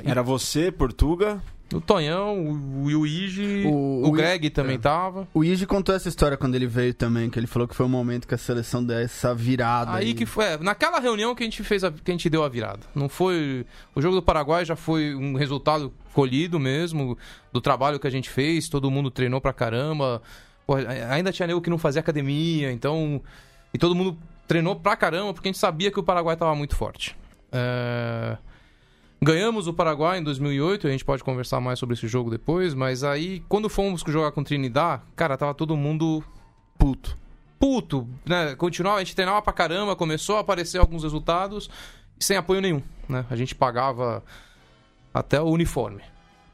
E 0.05 0.11
Era 0.11 0.23
você, 0.23 0.71
Portuga. 0.73 1.43
o 1.73 1.81
Tonhão, 1.81 2.39
o, 2.39 2.85
o 2.85 2.91
Yuiji, 2.91 3.65
O- 3.67 3.71
o, 4.05 4.09
o- 4.09 4.13
Greg 4.13 4.51
também 4.51 4.77
é. 4.77 4.79
tava. 4.79 5.27
O 5.33 5.43
Iji 5.43 5.67
contou 5.67 5.95
essa 5.95 6.09
história 6.09 6.37
quando 6.37 6.55
ele 6.55 6.67
veio 6.67 6.93
também, 6.93 7.31
que 7.31 7.39
ele 7.39 7.47
falou 7.47 7.67
que 7.67 7.75
foi 7.75 7.87
um 7.87 7.89
momento 7.89 8.27
que 8.29 8.35
a 8.35 8.39
seleção 8.39 8.85
deu 8.85 8.99
essa 8.99 9.35
virada. 9.35 9.93
Aí 9.93 10.13
que 10.15 10.27
foi, 10.27 10.45
é, 10.45 10.59
naquela 10.59 11.01
reunião 11.01 11.35
que 11.35 11.43
a 11.43 11.47
gente 11.47 11.63
fez, 11.63 11.83
a, 11.85 11.91
que 11.91 12.11
a 12.11 12.15
gente 12.15 12.29
deu 12.29 12.45
a 12.45 12.49
virada. 12.49 12.81
Não 12.95 13.09
foi, 13.09 13.65
o 13.95 14.03
jogo 14.03 14.17
do 14.17 14.23
Paraguai 14.23 14.65
já 14.65 14.77
foi 14.77 15.15
um 15.15 15.35
resultado 15.37 15.93
colhido 16.13 16.61
mesmo 16.61 17.17
do 17.53 17.61
trabalho 17.61 17.99
que 17.99 18.07
a 18.07 18.11
gente 18.11 18.29
fez, 18.29 18.69
todo 18.69 18.91
mundo 18.91 19.11
treinou 19.11 19.41
pra 19.41 19.53
caramba. 19.53 20.21
Pô, 20.67 20.75
ainda 21.11 21.33
tinha 21.33 21.47
nego 21.47 21.61
que 21.61 21.71
não 21.71 21.79
fazia 21.79 22.01
academia, 22.01 22.71
então 22.71 23.21
e 23.75 23.79
todo 23.79 23.95
mundo 23.95 24.17
treinou 24.47 24.77
pra 24.77 24.95
caramba 24.95 25.33
porque 25.33 25.49
a 25.49 25.53
gente 25.53 25.59
sabia 25.59 25.91
que 25.91 25.99
o 25.99 26.03
Paraguai 26.03 26.37
tava 26.37 26.55
muito 26.55 26.77
forte. 26.77 27.17
É, 27.51 28.37
Ganhamos 29.25 29.69
o 29.69 29.73
Paraguai 29.73 30.19
em 30.19 30.23
2008, 30.25 30.89
a 30.89 30.91
gente 30.91 31.05
pode 31.05 31.23
conversar 31.23 31.61
mais 31.61 31.79
sobre 31.79 31.95
esse 31.95 32.09
jogo 32.09 32.29
depois, 32.29 32.75
mas 32.75 33.05
aí 33.05 33.41
quando 33.49 33.69
fomos 33.69 34.03
jogar 34.09 34.33
com 34.33 34.43
Trinidad, 34.43 35.01
cara, 35.15 35.37
tava 35.37 35.55
todo 35.55 35.77
mundo 35.77 36.25
Puto. 36.77 37.17
puto, 37.57 38.09
né? 38.27 38.57
Continuava, 38.57 38.97
a 38.97 39.05
gente 39.05 39.15
treinava 39.15 39.41
pra 39.41 39.53
caramba, 39.53 39.95
começou 39.95 40.39
a 40.39 40.41
aparecer 40.41 40.79
alguns 40.79 41.05
resultados 41.05 41.71
sem 42.19 42.37
apoio 42.37 42.61
nenhum, 42.61 42.83
né? 43.09 43.25
A 43.31 43.37
gente 43.37 43.55
pagava 43.55 44.25
até 45.15 45.41
o 45.41 45.45
uniforme. 45.45 46.03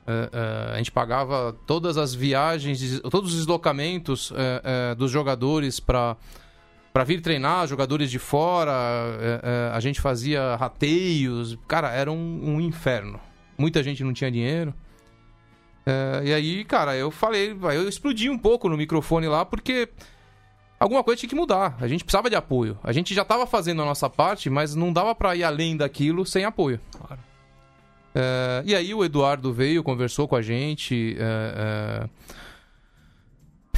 É, 0.07 0.31
é, 0.31 0.75
a 0.75 0.77
gente 0.77 0.93
pagava 0.93 1.57
todas 1.67 1.97
as 1.97 2.15
viagens, 2.15 3.01
todos 3.11 3.31
os 3.31 3.39
deslocamentos 3.39 4.31
é, 4.37 4.95
dos 4.95 5.11
jogadores 5.11 5.81
para 5.81 6.19
para 6.99 7.05
vir 7.05 7.21
treinar, 7.21 7.65
jogadores 7.69 8.11
de 8.11 8.19
fora, 8.19 8.73
é, 9.21 9.41
é, 9.41 9.71
a 9.73 9.79
gente 9.79 10.01
fazia 10.01 10.57
rateios, 10.57 11.57
cara, 11.69 11.93
era 11.93 12.11
um, 12.11 12.41
um 12.43 12.61
inferno. 12.61 13.21
Muita 13.57 13.85
gente 13.85 14.03
não 14.03 14.13
tinha 14.13 14.29
dinheiro. 14.33 14.75
É, 15.87 16.23
e 16.25 16.35
aí, 16.35 16.65
cara, 16.65 16.97
eu 16.97 17.13
falei, 17.13 17.57
eu 17.57 17.89
explodi 17.89 18.29
um 18.29 18.37
pouco 18.37 18.69
no 18.69 18.77
microfone 18.77 19.29
lá, 19.29 19.45
porque 19.45 19.89
alguma 20.81 21.05
coisa 21.05 21.21
tinha 21.21 21.31
que 21.31 21.37
mudar. 21.37 21.77
A 21.81 21.87
gente 21.87 22.03
precisava 22.03 22.29
de 22.29 22.35
apoio. 22.35 22.77
A 22.83 22.91
gente 22.91 23.15
já 23.15 23.23
estava 23.23 23.47
fazendo 23.47 23.81
a 23.81 23.85
nossa 23.85 24.11
parte, 24.11 24.51
mas 24.51 24.75
não 24.75 24.93
dava 24.93 25.15
para 25.15 25.37
ir 25.37 25.45
além 25.45 25.77
daquilo 25.77 26.27
sem 26.27 26.45
apoio. 26.45 26.81
É, 28.13 28.63
e 28.67 28.75
aí 28.75 28.93
o 28.93 29.05
Eduardo 29.05 29.53
veio, 29.53 29.85
conversou 29.85 30.27
com 30.27 30.35
a 30.35 30.43
gente, 30.43 31.17
é, 31.17 31.23
é, 31.23 32.09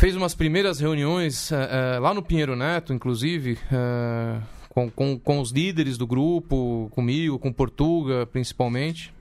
fez 0.00 0.16
umas 0.16 0.34
primeiras 0.34 0.80
reuniões 0.80 1.52
é, 1.52 1.98
lá 1.98 2.14
no 2.14 2.22
Pinheiro 2.22 2.56
Neto, 2.56 2.92
inclusive, 2.94 3.58
é, 3.70 4.40
com, 4.70 4.90
com, 4.90 5.18
com 5.18 5.40
os 5.40 5.50
líderes 5.50 5.98
do 5.98 6.06
grupo, 6.06 6.88
comigo, 6.92 7.38
com 7.38 7.52
Portuga, 7.52 8.26
principalmente. 8.26 9.12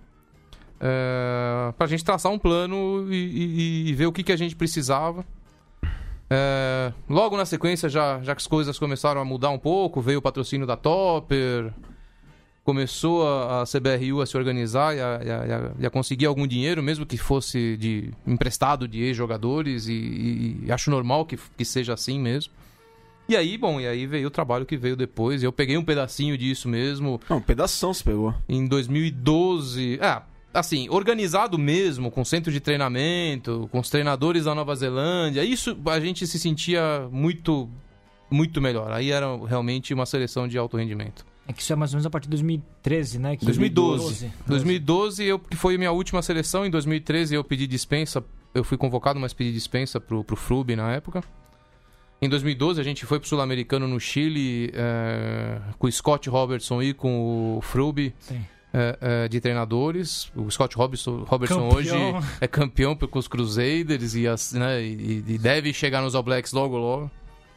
É, 0.80 1.74
pra 1.78 1.86
gente 1.88 2.06
traçar 2.06 2.32
um 2.32 2.40
plano 2.40 3.06
e, 3.12 3.16
e- 3.16 3.90
e 3.90 3.94
ver 3.94 4.06
o 4.06 4.12
que, 4.14 4.24
que 4.24 4.32
a 4.32 4.38
gente 4.38 4.56
precisava. 4.56 5.26
Logo 7.10 7.36
na 7.36 7.44
sequência, 7.46 7.90
já, 7.90 8.22
já 8.22 8.34
que 8.36 8.40
as 8.42 8.48
coisas 8.48 8.78
começaram 8.80 9.20
a 9.20 9.26
mudar 9.26 9.50
um 9.50 9.58
pouco, 9.60 10.00
veio 10.00 10.20
o 10.20 10.22
patrocínio 10.22 10.66
da 10.66 10.78
Topper, 10.78 11.74
começou 12.70 13.28
a, 13.28 13.62
a 13.62 13.66
CBRU 13.66 14.22
a 14.22 14.26
se 14.28 14.38
organizar 14.38 14.96
e 14.96 15.00
a, 15.02 15.22
e 15.26 15.32
a- 15.32 15.72
e 15.80 15.86
a- 15.88 15.90
conseguir 15.90 16.28
algum 16.28 16.46
dinheiro, 16.46 16.84
mesmo 16.84 17.04
que 17.04 17.18
fosse 17.18 17.76
de 17.78 18.12
emprestado 18.28 18.88
de 18.88 19.02
ex-jogadores, 19.02 19.88
e, 19.88 19.94
e- 20.68 20.72
acho 20.72 20.92
normal 20.92 21.26
que, 21.26 21.36
que 21.58 21.66
seja 21.66 21.94
assim 21.94 22.20
mesmo. 22.20 22.54
E 23.28 23.36
aí, 23.36 23.58
bom, 23.58 23.80
e 23.80 23.88
aí 23.88 24.06
veio 24.06 24.28
o 24.28 24.32
trabalho 24.32 24.66
que 24.68 24.78
veio 24.78 24.96
depois. 24.96 25.42
Eu 25.42 25.52
peguei 25.52 25.78
um 25.78 25.84
pedacinho 25.84 26.38
disso 26.38 26.68
mesmo 26.70 27.20
Não, 27.30 27.38
um 27.38 27.42
pedação 27.42 27.92
você 27.94 28.04
pegou. 28.04 28.34
em 28.48 28.68
2012. 28.68 30.00
É, 30.02 30.22
assim, 30.54 30.88
organizado 30.90 31.58
mesmo, 31.58 32.10
com 32.12 32.24
centro 32.24 32.52
de 32.52 32.60
treinamento, 32.60 33.68
com 33.72 33.80
os 33.80 33.90
treinadores 33.90 34.46
da 34.46 34.54
Nova 34.56 34.76
Zelândia. 34.76 35.44
Isso 35.44 35.76
a 35.88 36.00
gente 36.00 36.26
se 36.28 36.38
sentia 36.40 37.08
muito, 37.12 37.70
muito 38.32 38.60
melhor. 38.62 38.92
Aí 38.92 39.12
era 39.12 39.28
realmente 39.48 39.94
uma 39.94 40.06
seleção 40.06 40.48
de 40.48 40.58
alto 40.58 40.78
rendimento. 40.78 41.26
É 41.50 41.54
que 41.54 41.64
isso 41.64 41.74
é 41.74 41.76
mais 41.76 41.92
ou 41.92 41.96
menos 41.98 42.06
a 42.06 42.10
partir 42.12 42.26
de 42.28 42.30
2013, 42.32 43.18
né? 43.18 43.36
Que 43.36 43.44
2012. 43.44 44.32
2012 44.46 45.26
eu, 45.26 45.40
que 45.40 45.58
foi 45.58 45.78
minha 45.80 45.92
última 45.92 46.22
seleção. 46.22 46.64
Em 46.64 46.70
2013 46.70 47.34
eu 47.34 47.44
pedi 47.44 47.66
dispensa. 47.66 48.24
Eu 48.54 48.64
fui 48.64 48.78
convocado, 48.78 49.20
mas 49.20 49.34
pedi 49.34 49.52
dispensa 49.52 50.00
pro, 50.00 50.24
pro 50.24 50.36
Frube 50.36 50.76
na 50.76 50.92
época. 50.92 51.24
Em 52.22 52.30
2012 52.30 52.80
a 52.80 52.84
gente 52.84 53.04
foi 53.06 53.20
pro 53.20 53.28
Sul-Americano 53.28 53.88
no 53.88 54.00
Chile 54.00 54.70
é, 54.76 55.60
com 55.80 55.88
o 55.88 55.92
Scott 55.92 56.30
Robertson 56.30 56.84
e 56.84 56.94
com 56.94 57.58
o 57.58 57.62
Frube 57.62 58.14
Sim. 58.20 58.42
é, 58.72 58.98
é, 59.02 59.28
de 59.28 59.40
treinadores. 59.42 60.32
O 60.36 60.52
Scott 60.52 60.76
Robertson, 60.76 61.26
hoje 61.74 61.90
é 62.42 62.48
campeão 62.48 62.96
com 62.96 63.18
os 63.18 63.28
Crusaders 63.28 64.14
e, 64.14 64.26
né, 64.60 64.84
e- 64.84 65.24
e 65.28 65.38
deve 65.40 65.74
chegar 65.74 66.02
nos 66.04 66.14
All 66.14 66.22
Blacks 66.22 66.52
logo 66.54 66.78
logo. 66.78 67.10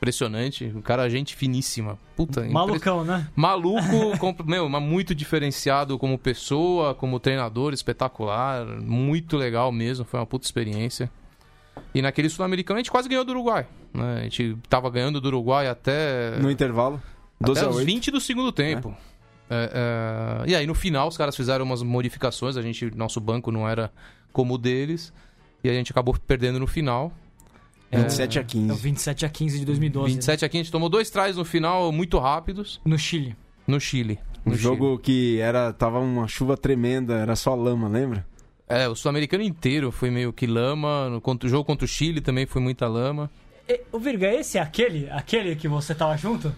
Impressionante. 0.03 0.65
O 0.75 0.83
cara, 0.83 1.09
gente 1.09 1.37
finíssima. 1.37 1.97
Puta, 2.17 2.41
impre- 2.41 2.53
Malucão, 2.53 3.05
né? 3.05 3.29
Maluco, 3.37 4.19
com- 4.19 4.35
meu, 4.45 4.69
mas 4.69 4.83
muito 4.83 5.15
diferenciado 5.15 5.97
como 5.97 6.19
pessoa, 6.19 6.93
como 6.93 7.21
treinador, 7.21 7.73
espetacular. 7.73 8.67
Muito 8.67 9.37
legal 9.37 9.71
mesmo, 9.71 10.05
foi 10.05 10.19
uma 10.19 10.27
puta 10.27 10.45
experiência. 10.45 11.09
E 11.95 12.03
naquele 12.03 12.29
Sul-Americano 12.29 12.79
a 12.79 12.81
gente 12.83 12.91
quase 12.91 13.09
ganhou 13.09 13.25
do 13.25 13.31
Uruguai. 13.31 13.65
né? 13.95 14.17
A 14.19 14.23
gente 14.25 14.57
tava 14.69 14.91
ganhando 14.91 15.21
do 15.21 15.29
Uruguai 15.29 15.69
até, 15.69 16.37
No 16.41 16.51
intervalo. 16.51 17.01
12 17.41 17.61
até 17.61 17.69
a 17.69 17.71
os 17.71 17.77
8. 17.77 17.87
20 17.87 18.11
do 18.11 18.21
segundo 18.21 18.51
tempo. 18.51 18.93
É, 19.49 20.43
é, 20.45 20.51
e 20.51 20.57
aí 20.57 20.67
no 20.67 20.75
final 20.75 21.07
os 21.07 21.17
caras 21.17 21.37
fizeram 21.37 21.65
umas 21.65 21.83
modificações, 21.83 22.57
a 22.57 22.63
gente, 22.63 22.91
nosso 22.97 23.21
banco 23.21 23.53
não 23.53 23.69
era 23.69 23.93
como 24.33 24.55
o 24.55 24.59
deles. 24.59 25.13
E 25.63 25.71
a 25.71 25.73
gente 25.73 25.93
acabou 25.93 26.13
perdendo 26.27 26.59
no 26.59 26.67
final. 26.67 27.13
27 28.01 28.39
a 28.39 28.41
É 28.41 28.45
o 28.45 28.47
15. 28.47 28.81
27 28.83 29.27
a 29.27 29.29
15 29.29 29.59
de 29.59 29.65
2012. 29.67 30.15
27 30.15 30.45
aqui, 30.45 30.57
a 30.57 30.61
gente 30.63 30.73
tomou 30.73 30.89
dois 30.89 31.11
tries 31.11 31.37
no 31.37 31.45
final 31.45 31.93
muito 31.93 32.19
rápidos 32.19 32.81
No 32.85 32.99
Chile. 32.99 33.37
no 33.67 33.79
Chile. 33.81 34.19
Um 34.47 34.51
No 34.51 34.57
jogo 34.57 34.99
que 34.99 35.39
era 35.41 35.73
tava 35.73 35.99
uma 36.01 36.27
chuva 36.27 36.57
tremenda, 36.57 37.15
era 37.15 37.37
só 37.37 37.55
lama, 37.55 37.89
lembra? 37.89 38.27
É, 38.69 38.89
o 38.89 38.95
sul-americano 38.95 39.43
inteiro 39.45 39.93
foi 39.93 40.11
meio 40.11 40.33
que 40.33 40.47
lama. 40.47 41.09
No 41.11 41.21
contra- 41.21 41.47
o 41.47 41.51
jogo 41.51 41.65
contra 41.65 41.85
o 41.85 41.89
Chile 41.89 42.21
também 42.21 42.47
foi 42.47 42.61
muita 42.63 42.89
lama. 42.89 43.31
E, 43.69 43.81
o 43.93 43.99
Virga, 43.99 44.33
esse 44.35 44.57
é 44.59 44.61
aquele? 44.63 45.09
Aquele 45.11 45.55
que 45.55 45.69
você 45.69 45.95
tava 45.95 46.17
junto? 46.17 46.53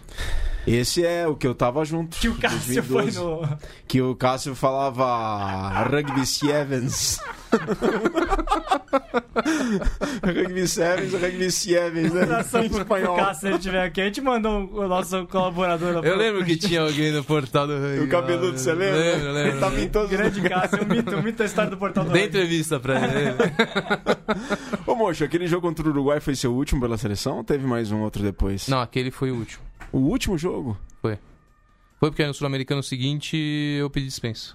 Esse 0.65 1.05
é 1.05 1.27
o 1.27 1.35
que 1.35 1.45
eu 1.45 1.53
tava 1.53 1.85
junto. 1.85 2.17
Que 2.17 2.27
o 2.27 2.35
Cássio 2.35 2.81
foi 2.81 3.03
2012. 3.03 3.19
no. 3.19 3.57
Que 3.87 4.01
o 4.01 4.15
Cássio 4.15 4.55
falava 4.55 5.83
Rugby 5.83 6.25
Sevens. 6.25 7.19
rugby 10.23 10.67
Sevens, 10.67 11.13
Rugby 11.13 11.51
Sevens, 11.51 12.13
né? 12.13 12.25
Pro, 12.25 12.69
pro 12.69 12.77
espanhol. 12.79 13.15
Cássio 13.17 13.39
se 13.41 13.47
ele 13.47 13.55
estiver 13.57 13.83
aqui. 13.83 14.01
A 14.01 14.05
gente 14.05 14.21
mandou 14.21 14.69
o 14.71 14.87
nosso 14.87 15.25
colaborador. 15.27 16.03
Eu 16.05 16.15
lembro 16.15 16.43
que 16.45 16.55
tinha 16.55 16.81
alguém 16.81 17.11
no 17.11 17.23
portal 17.23 17.67
do 17.67 17.73
O 18.03 18.07
cabeludo, 18.07 18.57
você 18.57 18.73
lembra? 18.73 18.99
Lembro, 18.99 19.29
Ele 19.29 19.43
lembro. 19.43 19.59
tava 19.59 19.81
em 19.81 19.89
todos 19.89 20.11
os 20.11 20.17
Grande 20.17 20.41
Cássio, 20.41 20.83
um 20.83 20.87
mito, 20.87 21.15
um 21.15 21.21
mito 21.23 21.37
da 21.39 21.45
história 21.45 21.69
do 21.69 21.77
Portal 21.77 22.05
do 22.05 22.11
Dei 22.11 22.23
Rugby. 22.23 22.37
entrevista 22.37 22.79
pra 22.79 22.95
ele. 22.99 23.35
Ô, 24.87 24.95
Mocho, 24.95 25.23
aquele 25.23 25.47
jogo 25.47 25.67
contra 25.67 25.85
o 25.85 25.89
Uruguai 25.89 26.19
foi 26.19 26.35
seu 26.35 26.53
último 26.53 26.81
pela 26.81 26.97
seleção 26.97 27.37
ou 27.37 27.43
teve 27.43 27.65
mais 27.65 27.91
um 27.91 28.01
outro 28.01 28.23
depois? 28.23 28.67
Não, 28.67 28.81
aquele 28.81 29.11
foi 29.11 29.31
o 29.31 29.35
último. 29.35 29.63
O 29.91 29.99
último 29.99 30.37
jogo? 30.37 30.77
Foi 31.97 32.11
porque 32.11 32.27
no 32.27 32.33
sul-americano 32.33 32.83
seguinte 32.83 33.37
eu 33.79 33.89
pedi 33.89 34.07
dispensa. 34.07 34.53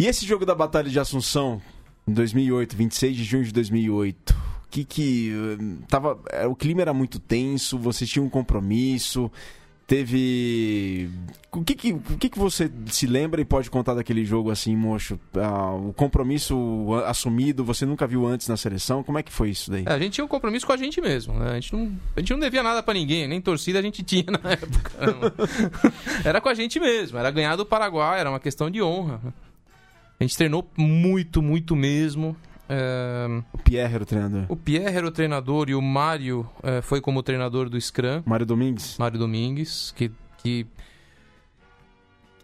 E 0.00 0.06
esse 0.06 0.24
jogo 0.24 0.46
da 0.46 0.54
Batalha 0.54 0.88
de 0.88 0.98
Assunção, 0.98 1.60
em 2.08 2.14
2008, 2.14 2.74
26 2.74 3.14
de 3.18 3.22
junho 3.22 3.44
de 3.44 3.52
2008? 3.52 4.34
Que 4.70 4.82
que. 4.82 5.30
eh, 5.30 5.84
Tava, 5.88 6.18
eh, 6.30 6.46
o 6.46 6.56
clima 6.56 6.80
era 6.80 6.94
muito 6.94 7.18
tenso, 7.18 7.76
vocês 7.78 8.08
tinham 8.08 8.24
um 8.24 8.30
compromisso. 8.30 9.30
Teve. 9.86 11.10
O 11.52 11.62
que 11.62 11.74
que, 11.74 11.92
o 11.92 12.00
que 12.18 12.30
que 12.30 12.38
você 12.38 12.70
se 12.86 13.06
lembra 13.06 13.42
e 13.42 13.44
pode 13.44 13.68
contar 13.68 13.92
daquele 13.92 14.24
jogo 14.24 14.50
assim, 14.50 14.74
mocho? 14.74 15.20
Ah, 15.34 15.74
o 15.74 15.92
compromisso 15.92 16.56
assumido, 17.04 17.62
você 17.62 17.84
nunca 17.84 18.06
viu 18.06 18.24
antes 18.26 18.48
na 18.48 18.56
seleção? 18.56 19.02
Como 19.02 19.18
é 19.18 19.22
que 19.22 19.30
foi 19.32 19.50
isso 19.50 19.70
daí? 19.70 19.82
É, 19.84 19.92
a 19.92 19.98
gente 19.98 20.14
tinha 20.14 20.24
um 20.24 20.28
compromisso 20.28 20.64
com 20.66 20.72
a 20.72 20.78
gente 20.78 20.98
mesmo, 21.02 21.34
né? 21.34 21.50
A 21.50 21.54
gente 21.60 21.74
não, 21.74 21.92
a 22.16 22.20
gente 22.20 22.32
não 22.32 22.40
devia 22.40 22.62
nada 22.62 22.82
pra 22.82 22.94
ninguém, 22.94 23.28
nem 23.28 23.38
torcida 23.40 23.80
a 23.80 23.82
gente 23.82 24.00
tinha 24.04 24.24
na 24.28 24.50
época. 24.50 24.92
não. 24.98 25.30
era 26.24 26.40
com 26.40 26.48
a 26.48 26.54
gente 26.54 26.80
mesmo, 26.80 27.18
era 27.18 27.30
ganhar 27.30 27.56
do 27.56 27.66
Paraguai, 27.66 28.18
era 28.20 28.30
uma 28.30 28.40
questão 28.40 28.70
de 28.70 28.80
honra. 28.80 29.20
A 30.20 30.24
gente 30.24 30.36
treinou 30.36 30.68
muito, 30.76 31.40
muito 31.40 31.74
mesmo. 31.74 32.36
É, 32.68 33.26
O 33.54 33.58
Pierre 33.58 33.94
era 33.94 34.02
o 34.02 34.06
treinador. 34.06 34.44
O 34.50 34.56
Pierre 34.56 34.96
era 34.96 35.06
o 35.06 35.10
treinador 35.10 35.70
e 35.70 35.74
o 35.74 35.80
Mário 35.80 36.48
eh, 36.62 36.82
foi 36.82 37.00
como 37.00 37.22
treinador 37.22 37.70
do 37.70 37.80
Scrum, 37.80 38.22
Mário 38.26 38.44
Domingues? 38.44 38.96
Mário 38.98 39.18
Domingues, 39.18 39.92
que, 39.96 40.12
que 40.38 40.66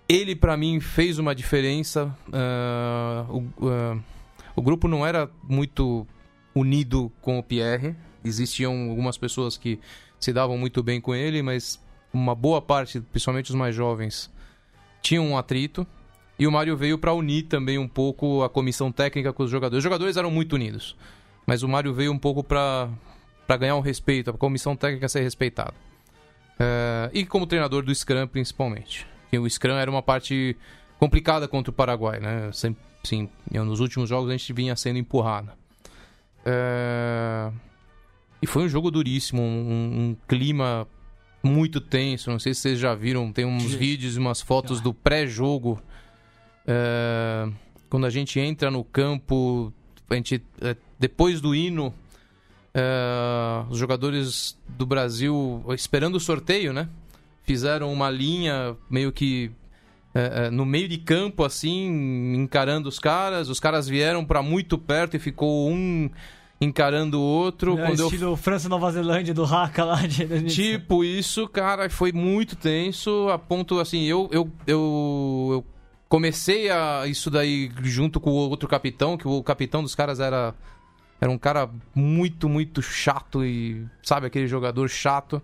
ele 0.09 0.35
pra 0.35 0.57
mim 0.57 0.81
fez 0.81 1.19
uma 1.19 1.35
diferença. 1.35 2.17
ah, 2.33 3.27
o, 3.29 3.45
ah, 3.69 3.99
o 4.57 4.63
grupo 4.63 4.89
não 4.89 5.07
era 5.07 5.31
muito 5.45 6.07
unido 6.55 7.13
com 7.21 7.39
o 7.39 7.43
Pierre, 7.43 7.95
existiam 8.25 8.89
algumas 8.89 9.19
pessoas 9.19 9.59
que 9.59 9.79
se 10.19 10.33
davam 10.33 10.57
muito 10.57 10.83
bem 10.83 10.99
com 10.99 11.15
ele, 11.15 11.43
mas 11.43 11.79
uma 12.13 12.35
boa 12.35 12.63
parte, 12.63 13.01
principalmente 13.01 13.51
os 13.51 13.55
mais 13.55 13.75
jovens, 13.75 14.33
tinham 15.03 15.27
um 15.27 15.37
atrito. 15.37 15.87
E 16.39 16.47
o 16.47 16.53
Mário 16.53 16.77
veio 16.77 16.99
para 16.99 17.13
unir 17.15 17.45
também 17.45 17.79
um 17.79 17.89
pouco 17.89 18.43
a 18.43 18.49
comissão 18.49 18.93
técnica 18.93 19.33
com 19.33 19.43
os 19.43 19.51
jogadores. 19.51 19.79
Os 19.79 19.85
jogadores 19.85 20.17
eram 20.17 20.31
muito 20.31 20.55
unidos, 20.55 20.97
mas 21.47 21.63
o 21.63 21.69
Mário 21.69 21.95
veio 21.95 22.13
um 22.13 22.19
pouco 22.19 22.45
para 22.45 22.91
ganhar 23.59 23.77
um 23.77 23.81
respeito, 23.81 24.31
a 24.31 24.35
comissão 24.35 24.77
técnica 24.77 25.09
ser 25.09 25.23
respeitada. 25.23 25.75
É, 26.59 27.11
e 27.13 27.25
como 27.25 27.47
treinador 27.47 27.83
do 27.83 27.95
Scrum, 27.95 28.27
principalmente. 28.27 29.07
Que 29.31 29.39
o 29.39 29.49
Scrum 29.49 29.75
era 29.75 29.91
uma 29.91 30.03
parte 30.03 30.57
complicada 30.99 31.49
contra 31.49 31.71
o 31.71 31.75
Paraguai, 31.75 32.21
né? 32.21 32.51
Sempre, 32.53 32.83
sim, 33.03 33.29
nos 33.51 33.81
últimos 33.81 34.09
jogos 34.09 34.31
a 34.31 34.37
gente 34.37 34.53
vinha 34.53 34.77
sendo 34.77 34.99
empurrado. 34.99 35.51
É... 36.45 37.51
E 38.41 38.47
foi 38.47 38.65
um 38.65 38.69
jogo 38.69 38.91
duríssimo, 38.91 39.43
um, 39.43 40.11
um, 40.11 40.17
clima 40.29 40.87
muito 41.43 41.81
tenso. 41.81 42.31
Não 42.31 42.39
sei 42.39 42.55
se 42.55 42.61
vocês 42.61 42.79
já 42.79 42.95
viram, 42.95 43.33
tem 43.33 43.45
uns 43.45 43.75
vídeos 43.75 44.17
e 44.17 44.19
umas 44.19 44.41
fotos 44.41 44.81
do 44.81 44.93
pré-jogo. 44.93 45.83
É... 46.67 47.49
Quando 47.89 48.07
a 48.07 48.11
gente 48.11 48.41
entra 48.41 48.71
no 48.71 48.83
campo, 48.83 49.73
a 50.11 50.15
gente, 50.15 50.43
é, 50.61 50.77
depois 50.99 51.41
do 51.41 51.55
hino, 51.55 51.95
é, 52.75 53.65
os 53.71 53.79
jogadores 53.79 54.59
do 54.69 54.85
Brasil, 54.85 55.65
esperando 55.71 56.17
o 56.17 56.21
sorteio, 56.21 56.73
né? 56.73 56.89
Fizeram 57.45 57.93
uma 57.93 58.11
linha 58.11 58.77
meio 58.91 59.13
que 59.13 59.53
é, 60.13 60.51
no 60.51 60.65
meio 60.65 60.89
de 60.89 60.99
campo, 60.99 61.45
assim, 61.45 62.35
encarando 62.35 62.89
os 62.89 62.99
caras. 62.99 63.49
Os 63.49 63.61
caras 63.61 63.87
vieram 63.87 64.25
para 64.25 64.43
muito 64.43 64.79
perto 64.79 65.17
e 65.17 65.19
ficou 65.19 65.71
um 65.71 66.11
encarando 66.61 67.21
o 67.21 67.23
outro. 67.23 67.79
É, 67.79 67.87
quando 67.87 68.03
estilo 68.05 68.33
eu... 68.33 68.37
França 68.37 68.69
Nova 68.69 68.91
Zelândia 68.91 69.35
do 69.35 69.45
Haka 69.45 69.85
lá 69.85 70.07
de 70.07 70.45
Tipo 70.45 71.05
isso, 71.05 71.47
cara, 71.49 71.89
foi 71.91 72.13
muito 72.13 72.57
tenso, 72.57 73.29
a 73.29 73.39
ponto 73.39 73.79
assim, 73.79 74.05
eu, 74.05 74.29
eu, 74.33 74.51
eu, 74.67 75.49
eu 75.53 75.65
comecei 76.09 76.71
a 76.71 77.07
isso 77.07 77.31
daí 77.31 77.71
junto 77.83 78.21
com 78.21 78.31
o 78.31 78.35
outro 78.35 78.69
capitão, 78.69 79.17
que 79.17 79.27
o 79.27 79.43
capitão 79.43 79.83
dos 79.83 79.95
caras 79.95 80.21
era 80.21 80.55
era 81.21 81.31
um 81.31 81.39
cara 81.39 81.71
muito, 81.95 82.49
muito 82.49 82.83
chato 82.83 83.45
e 83.45 83.87
sabe 84.03 84.27
aquele 84.27 84.47
jogador 84.47 84.89
chato. 84.89 85.41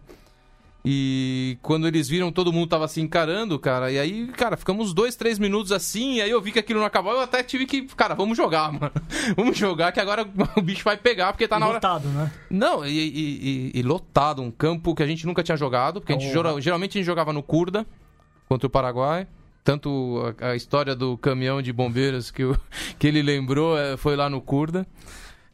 E 0.85 1.59
quando 1.63 1.87
eles 1.87 2.09
viram, 2.09 2.33
todo 2.33 2.53
mundo 2.53 2.69
tava 2.69 2.89
se 2.89 3.01
encarando, 3.01 3.57
cara. 3.59 3.91
E 3.93 3.99
aí, 3.99 4.27
cara, 4.29 4.57
ficamos 4.57 4.93
dois, 4.93 5.15
três 5.15 5.39
minutos 5.39 5.71
assim. 5.71 6.15
E 6.15 6.23
aí 6.23 6.31
eu 6.31 6.41
vi 6.41 6.51
que 6.51 6.59
aquilo 6.59 6.81
não 6.81 6.87
acabou. 6.87 7.13
Eu 7.13 7.21
até 7.21 7.43
tive 7.43 7.67
que, 7.67 7.83
cara, 7.83 8.15
vamos 8.15 8.37
jogar, 8.37 8.71
mano. 8.73 8.93
vamos 9.37 9.57
jogar 9.57 9.93
que 9.93 10.01
agora 10.01 10.29
o 10.57 10.61
bicho 10.61 10.83
vai 10.85 10.97
pegar, 10.97 11.33
porque 11.33 11.47
tá 11.47 11.59
na 11.59 11.67
hora. 11.67 11.77
Lotado, 11.77 12.09
né? 12.09 12.33
Não, 12.51 12.85
e, 12.85 12.91
e, 12.91 13.71
e, 13.75 13.79
e, 13.79 13.83
lotado. 13.83 14.43
Um 14.43 14.51
campo 14.51 14.95
que 14.95 15.05
a 15.05 15.07
gente 15.07 15.25
nunca 15.25 15.43
tinha 15.43 15.57
jogado. 15.57 16.01
Porque 16.01 16.13
a 16.13 16.19
gente, 16.19 16.37
oh. 16.37 16.61
geralmente 16.61 16.99
a 16.99 17.01
gente 17.01 17.07
jogava 17.07 17.33
no 17.33 17.45
Curda 17.45 17.87
contra 18.49 18.67
o 18.67 18.71
Paraguai. 18.71 19.29
Tanto 19.65 20.35
a, 20.41 20.51
a 20.51 20.57
história 20.57 20.95
do 20.95 21.17
caminhão 21.17 21.63
de 21.63 21.73
bombeiros 21.73 22.31
que, 22.31 22.45
o, 22.45 22.59
que 22.99 23.07
ele 23.07 23.23
lembrou 23.23 23.79
é, 23.79 23.97
foi 23.97 24.17
lá 24.17 24.29
no 24.29 24.41
Curda. 24.41 24.87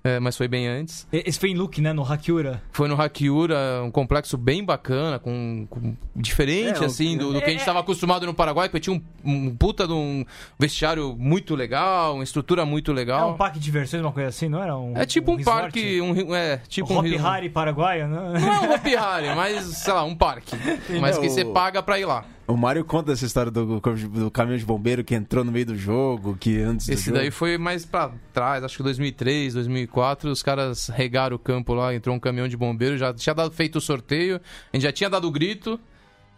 É, 0.05 0.21
mas 0.21 0.37
foi 0.37 0.47
bem 0.47 0.69
antes. 0.69 1.07
Esse 1.13 1.39
foi 1.39 1.51
em 1.51 1.55
Luke, 1.55 1.81
né? 1.81 1.93
No 1.93 2.03
Hakiura. 2.03 2.63
Foi 2.71 2.87
no 2.87 3.01
Hakiura, 3.01 3.83
um 3.85 3.91
complexo 3.91 4.39
bem 4.39 4.65
bacana, 4.65 5.19
com, 5.19 5.67
com 5.69 5.97
diferente, 6.15 6.83
é, 6.83 6.87
assim, 6.87 7.17
do, 7.17 7.33
do, 7.33 7.41
que 7.41 7.47
a 7.47 7.51
gente 7.51 7.59
estava 7.59 7.79
é, 7.79 7.81
é. 7.81 7.83
acostumado 7.83 8.25
no 8.25 8.33
Paraguai, 8.33 8.69
porque 8.69 8.81
tinha 8.81 8.95
um, 8.95 9.03
um, 9.25 9.57
puta 9.57 9.89
de 9.89 9.93
um 9.93 10.25
vestiário 10.59 11.17
muito 11.19 11.57
legal, 11.57 12.15
uma 12.15 12.23
estrutura 12.23 12.65
muito 12.65 12.93
legal. 12.93 13.29
É 13.29 13.33
um 13.33 13.37
parque 13.37 13.59
de 13.59 13.65
diversões, 13.65 14.01
uma 14.01 14.13
coisa 14.13 14.29
assim, 14.29 14.49
não 14.49 14.63
era? 14.63 14.77
Um, 14.79 14.97
é 14.97 15.05
tipo 15.05 15.33
um, 15.33 15.35
um 15.35 15.43
parque, 15.43 16.01
um, 16.01 16.35
é, 16.35 16.59
tipo 16.69 16.93
um... 16.93 16.99
Hopi 16.99 17.19
Hari 17.19 17.51
paraguaio, 17.51 18.07
né? 18.07 18.41
Não 18.41 18.55
é 18.55 18.61
um 18.61 18.75
Hopi 18.75 18.95
Hari, 18.95 19.35
mas, 19.35 19.65
sei 19.65 19.93
lá, 19.93 20.05
um 20.05 20.15
parque. 20.15 20.57
mas 21.01 21.19
que 21.19 21.29
você 21.29 21.45
paga 21.45 21.83
pra 21.83 21.99
ir 21.99 22.05
lá. 22.05 22.25
O 22.49 22.57
Mário 22.57 22.83
conta 22.83 23.13
essa 23.13 23.27
história 23.27 23.53
do, 23.53 23.79
do, 23.79 24.31
caminhão 24.31 24.57
de 24.57 24.65
bombeiro 24.65 25.05
que 25.05 25.15
entrou 25.15 25.45
no 25.45 25.53
meio 25.53 25.67
do 25.67 25.77
jogo, 25.77 26.35
que 26.41 26.59
antes 26.59 26.89
Esse 26.89 27.13
daí 27.13 27.31
foi 27.31 27.59
mais 27.59 27.85
pra 27.85 28.11
trás, 28.33 28.65
acho 28.65 28.79
que 28.79 28.83
2003, 28.83 29.53
2004, 29.53 30.31
os 30.31 30.43
caras 30.43 30.89
regaram 30.89 31.37
o 31.37 31.39
campo 31.39 31.75
lá, 31.75 31.95
entrou 31.95 32.17
um 32.17 32.19
caminhão 32.19 32.49
de 32.49 32.57
bombeiro, 32.57 32.97
já 32.97 33.13
tinha 33.13 33.35
dado, 33.35 33.51
feito 33.51 33.77
o 33.77 33.81
sorteio, 33.83 34.41
a 34.73 34.77
gente 34.77 34.83
já 34.83 34.93
tinha 34.93 35.11
dado 35.11 35.29
o 35.29 35.31
grito, 35.31 35.79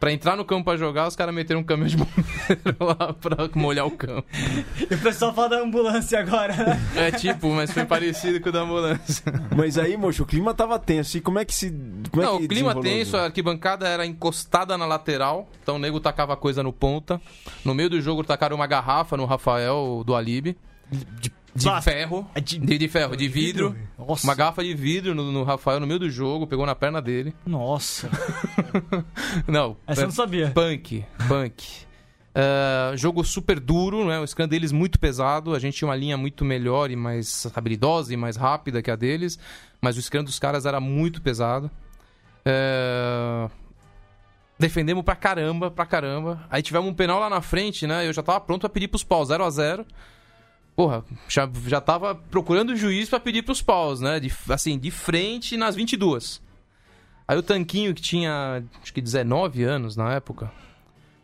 Pra 0.00 0.10
entrar 0.10 0.34
no 0.34 0.46
campo 0.46 0.64
pra 0.64 0.78
jogar, 0.78 1.06
os 1.06 1.14
caras 1.14 1.34
meteram 1.34 1.60
um 1.60 1.62
caminhão 1.62 1.88
de 1.88 1.96
bombeiro 1.98 2.76
lá 2.80 3.12
pra 3.12 3.50
molhar 3.54 3.86
o 3.86 3.90
campo. 3.90 4.26
E 4.90 4.94
o 4.94 4.98
pessoal 4.98 5.34
fala 5.34 5.50
da 5.50 5.58
ambulância 5.60 6.18
agora, 6.18 6.56
né? 6.56 6.80
É 6.96 7.10
tipo, 7.10 7.50
mas 7.50 7.70
foi 7.70 7.84
parecido 7.84 8.40
com 8.40 8.48
o 8.48 8.52
da 8.52 8.60
ambulância. 8.60 9.22
Mas 9.54 9.76
aí, 9.76 9.98
moço, 9.98 10.22
o 10.22 10.26
clima 10.26 10.54
tava 10.54 10.78
tenso. 10.78 11.18
E 11.18 11.20
como 11.20 11.38
é 11.38 11.44
que 11.44 11.54
se. 11.54 11.70
Como 12.10 12.22
Não, 12.22 12.36
é 12.36 12.38
que 12.38 12.44
o 12.46 12.48
clima 12.48 12.80
tenso, 12.80 13.14
a 13.14 13.24
arquibancada 13.24 13.86
era 13.86 14.06
encostada 14.06 14.78
na 14.78 14.86
lateral. 14.86 15.46
Então 15.62 15.76
o 15.76 15.78
nego 15.78 16.00
tacava 16.00 16.34
coisa 16.34 16.62
no 16.62 16.72
ponta. 16.72 17.20
No 17.62 17.74
meio 17.74 17.90
do 17.90 18.00
jogo 18.00 18.24
tacaram 18.24 18.56
uma 18.56 18.66
garrafa 18.66 19.18
no 19.18 19.26
Rafael 19.26 20.02
do 20.06 20.16
Alibi. 20.16 20.56
De 21.20 21.30
de 21.54 21.82
ferro. 21.82 22.28
É 22.34 22.40
de... 22.40 22.58
de, 22.58 22.78
de 22.78 22.88
ferro, 22.88 23.16
de 23.16 23.28
vidro. 23.28 23.76
Nossa. 23.98 24.26
Uma 24.26 24.34
garrafa 24.34 24.62
de 24.62 24.74
vidro 24.74 25.14
no, 25.14 25.30
no, 25.32 25.42
Rafael 25.42 25.80
no 25.80 25.86
meio 25.86 25.98
do 25.98 26.10
jogo, 26.10 26.46
pegou 26.46 26.64
na 26.64 26.74
perna 26.74 27.00
dele. 27.00 27.34
Nossa. 27.46 28.08
não. 29.46 29.76
Essa 29.86 30.02
eu 30.02 30.06
não 30.06 30.14
sabia. 30.14 30.50
Punk, 30.50 31.04
punk. 31.28 31.64
Uh, 32.30 32.96
jogo 32.96 33.24
super 33.24 33.58
duro, 33.58 34.06
né? 34.06 34.20
O 34.20 34.26
scan 34.26 34.46
deles 34.46 34.70
muito 34.70 35.00
pesado. 35.00 35.54
A 35.54 35.58
gente 35.58 35.76
tinha 35.76 35.88
uma 35.88 35.96
linha 35.96 36.16
muito 36.16 36.44
melhor 36.44 36.90
e 36.90 36.96
mais 36.96 37.46
habilidosa 37.54 38.14
e 38.14 38.16
mais 38.16 38.36
rápida 38.36 38.80
que 38.80 38.90
a 38.90 38.96
deles. 38.96 39.38
Mas 39.80 39.96
o 39.96 40.02
scan 40.02 40.22
dos 40.22 40.38
caras 40.38 40.66
era 40.66 40.80
muito 40.80 41.20
pesado. 41.20 41.70
Uh... 42.46 43.50
Defendemos 44.58 45.02
pra 45.02 45.16
caramba, 45.16 45.70
pra 45.70 45.86
caramba. 45.86 46.46
Aí 46.50 46.62
tivemos 46.62 46.88
um 46.88 46.94
penal 46.94 47.18
lá 47.18 47.30
na 47.30 47.40
frente, 47.40 47.86
né? 47.86 48.06
Eu 48.06 48.12
já 48.12 48.22
tava 48.22 48.38
pronto 48.40 48.60
pra 48.60 48.68
pedir 48.68 48.88
pros 48.88 49.02
paus, 49.02 49.28
0 49.28 49.42
a 49.42 49.48
0 49.48 49.86
porra, 50.80 51.04
já, 51.28 51.46
já 51.66 51.78
tava 51.78 52.14
procurando 52.14 52.70
o 52.70 52.76
juiz 52.76 53.06
para 53.06 53.20
pedir 53.20 53.42
pros 53.42 53.60
paus, 53.60 54.00
né? 54.00 54.18
De, 54.18 54.32
assim, 54.48 54.78
de 54.78 54.90
frente 54.90 55.54
nas 55.54 55.76
22. 55.76 56.40
Aí 57.28 57.36
o 57.36 57.42
Tanquinho, 57.42 57.92
que 57.92 58.00
tinha 58.00 58.64
acho 58.82 58.94
que 58.94 59.02
19 59.02 59.62
anos 59.62 59.94
na 59.94 60.14
época, 60.14 60.50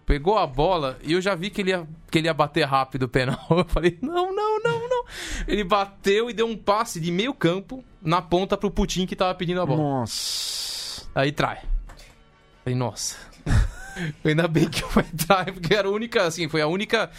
pegou 0.05 0.37
a 0.37 0.47
bola 0.47 0.99
e 1.03 1.15
eu 1.15 1.23
já 1.23 1.35
vi 1.35 1.49
que 1.49 1.63
ele 1.63 1.71
ia, 1.71 1.89
que 2.11 2.19
ele 2.19 2.29
ia 2.29 2.35
bater 2.35 2.67
rápido 2.67 3.05
o 3.05 3.09
penal. 3.09 3.39
Eu 3.49 3.65
falei, 3.65 3.99
não, 4.03 4.31
não, 4.37 4.61
não, 4.63 4.89
não. 4.91 5.05
Ele 5.49 5.65
bateu 5.65 6.29
e 6.29 6.35
deu 6.35 6.47
um 6.47 6.57
passe 6.57 7.01
de 7.01 7.11
meio 7.11 7.33
campo 7.33 7.83
na 8.03 8.21
ponta 8.21 8.59
pro 8.59 8.71
Putin 8.71 9.07
que 9.07 9.17
tava 9.17 9.35
pedindo 9.35 9.63
a 9.63 9.65
bola. 9.65 9.83
Nossa. 9.83 11.09
Aí 11.15 11.33
trai. 11.33 11.63
Falei, 12.63 12.79
nossa. 12.79 13.17
Ainda 14.23 14.47
bem 14.47 14.69
que 14.69 14.83
eu 14.83 14.91
entrar, 15.01 15.47
porque 15.47 15.75
era 15.75 15.89
a 15.89 15.91
única, 15.91 16.25
assim, 16.25 16.47
foi 16.47 16.61
a 16.61 16.67
única 16.67 17.11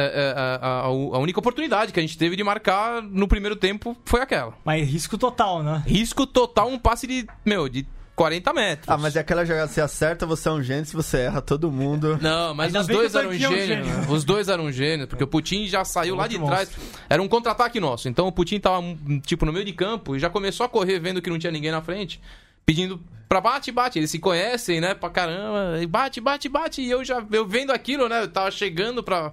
a, 0.00 0.56
a, 0.56 0.80
a, 0.86 1.18
única 1.18 1.38
oportunidade 1.38 1.92
que 1.92 1.98
a 1.98 2.02
gente 2.02 2.16
teve 2.16 2.36
de 2.36 2.44
marcar 2.44 3.02
no 3.02 3.28
primeiro 3.28 3.56
tempo 3.56 3.96
foi 4.04 4.20
aquela. 4.20 4.54
Mas 4.64 4.88
risco 4.88 5.16
total, 5.16 5.62
né? 5.62 5.82
Risco 5.86 6.26
total, 6.26 6.68
um 6.68 6.78
passe 6.78 7.06
de, 7.06 7.26
meu, 7.44 7.68
de 7.68 7.86
40 8.18 8.52
metros. 8.52 8.88
Ah, 8.88 8.98
mas 8.98 9.14
é 9.14 9.20
aquela 9.20 9.44
jogada, 9.44 9.68
você 9.68 9.80
acerta, 9.80 10.26
você 10.26 10.48
é 10.48 10.52
um 10.52 10.60
gênio, 10.60 10.84
se 10.84 10.94
você 10.94 11.18
erra, 11.18 11.40
todo 11.40 11.70
mundo... 11.70 12.18
Não, 12.20 12.52
mas 12.52 12.74
os 12.74 12.86
dois 12.88 13.14
eram 13.14 13.32
gênios. 13.32 13.66
Gênio. 13.66 14.10
Os 14.10 14.24
dois 14.24 14.48
eram 14.48 14.72
gênios, 14.72 15.08
porque 15.08 15.22
o 15.22 15.26
Putin 15.26 15.68
já 15.68 15.84
saiu 15.84 16.16
lá 16.16 16.26
de 16.26 16.36
trás. 16.36 16.68
Era 17.08 17.22
um 17.22 17.28
contra-ataque 17.28 17.78
nosso. 17.78 18.08
Então 18.08 18.26
o 18.26 18.32
Putin 18.32 18.58
tava, 18.58 18.82
tipo, 19.24 19.46
no 19.46 19.52
meio 19.52 19.64
de 19.64 19.72
campo 19.72 20.16
e 20.16 20.18
já 20.18 20.28
começou 20.28 20.66
a 20.66 20.68
correr 20.68 20.98
vendo 20.98 21.22
que 21.22 21.30
não 21.30 21.38
tinha 21.38 21.52
ninguém 21.52 21.70
na 21.70 21.80
frente, 21.80 22.20
pedindo 22.66 23.00
pra 23.28 23.40
bate, 23.40 23.70
bate. 23.70 24.00
Eles 24.00 24.10
se 24.10 24.18
conhecem, 24.18 24.80
né, 24.80 24.94
pra 24.94 25.10
caramba. 25.10 25.80
E 25.80 25.86
bate, 25.86 26.20
bate, 26.20 26.48
bate. 26.48 26.82
E 26.82 26.90
eu 26.90 27.04
já, 27.04 27.24
eu 27.30 27.46
vendo 27.46 27.70
aquilo, 27.70 28.08
né, 28.08 28.22
eu 28.22 28.28
tava 28.28 28.50
chegando 28.50 29.00
pra 29.00 29.32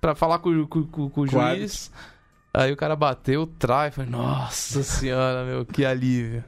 pra 0.00 0.14
falar 0.14 0.38
com, 0.38 0.66
com, 0.66 0.84
com, 0.84 1.10
com 1.10 1.20
o 1.20 1.26
juiz. 1.26 1.90
Aí 2.52 2.72
o 2.72 2.76
cara 2.76 2.96
bateu, 2.96 3.46
trai. 3.46 3.90
Falei, 3.90 4.10
nossa 4.10 4.82
senhora, 4.82 5.44
meu, 5.44 5.64
que 5.64 5.84
alívio. 5.84 6.44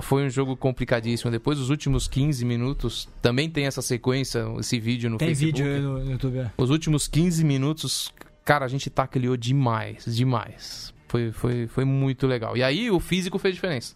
Foi 0.00 0.24
um 0.24 0.30
jogo 0.30 0.56
complicadíssimo. 0.56 1.30
Depois 1.30 1.58
dos 1.58 1.68
últimos 1.68 2.08
15 2.08 2.44
minutos, 2.46 3.08
também 3.20 3.50
tem 3.50 3.66
essa 3.66 3.82
sequência, 3.82 4.46
esse 4.58 4.80
vídeo 4.80 5.10
no 5.10 5.18
tem 5.18 5.28
Facebook. 5.28 5.62
Tem 5.62 5.74
vídeo 5.74 5.88
no 5.90 6.10
YouTube. 6.10 6.38
É. 6.38 6.50
Os 6.56 6.70
últimos 6.70 7.06
15 7.06 7.44
minutos, 7.44 8.12
cara, 8.42 8.64
a 8.64 8.68
gente 8.68 8.88
tacleou 8.88 9.36
demais, 9.36 10.04
demais. 10.06 10.94
Foi, 11.08 11.30
foi, 11.30 11.66
foi 11.66 11.84
muito 11.84 12.26
legal. 12.26 12.56
E 12.56 12.62
aí 12.62 12.90
o 12.90 12.98
físico 12.98 13.38
fez 13.38 13.54
diferença. 13.54 13.94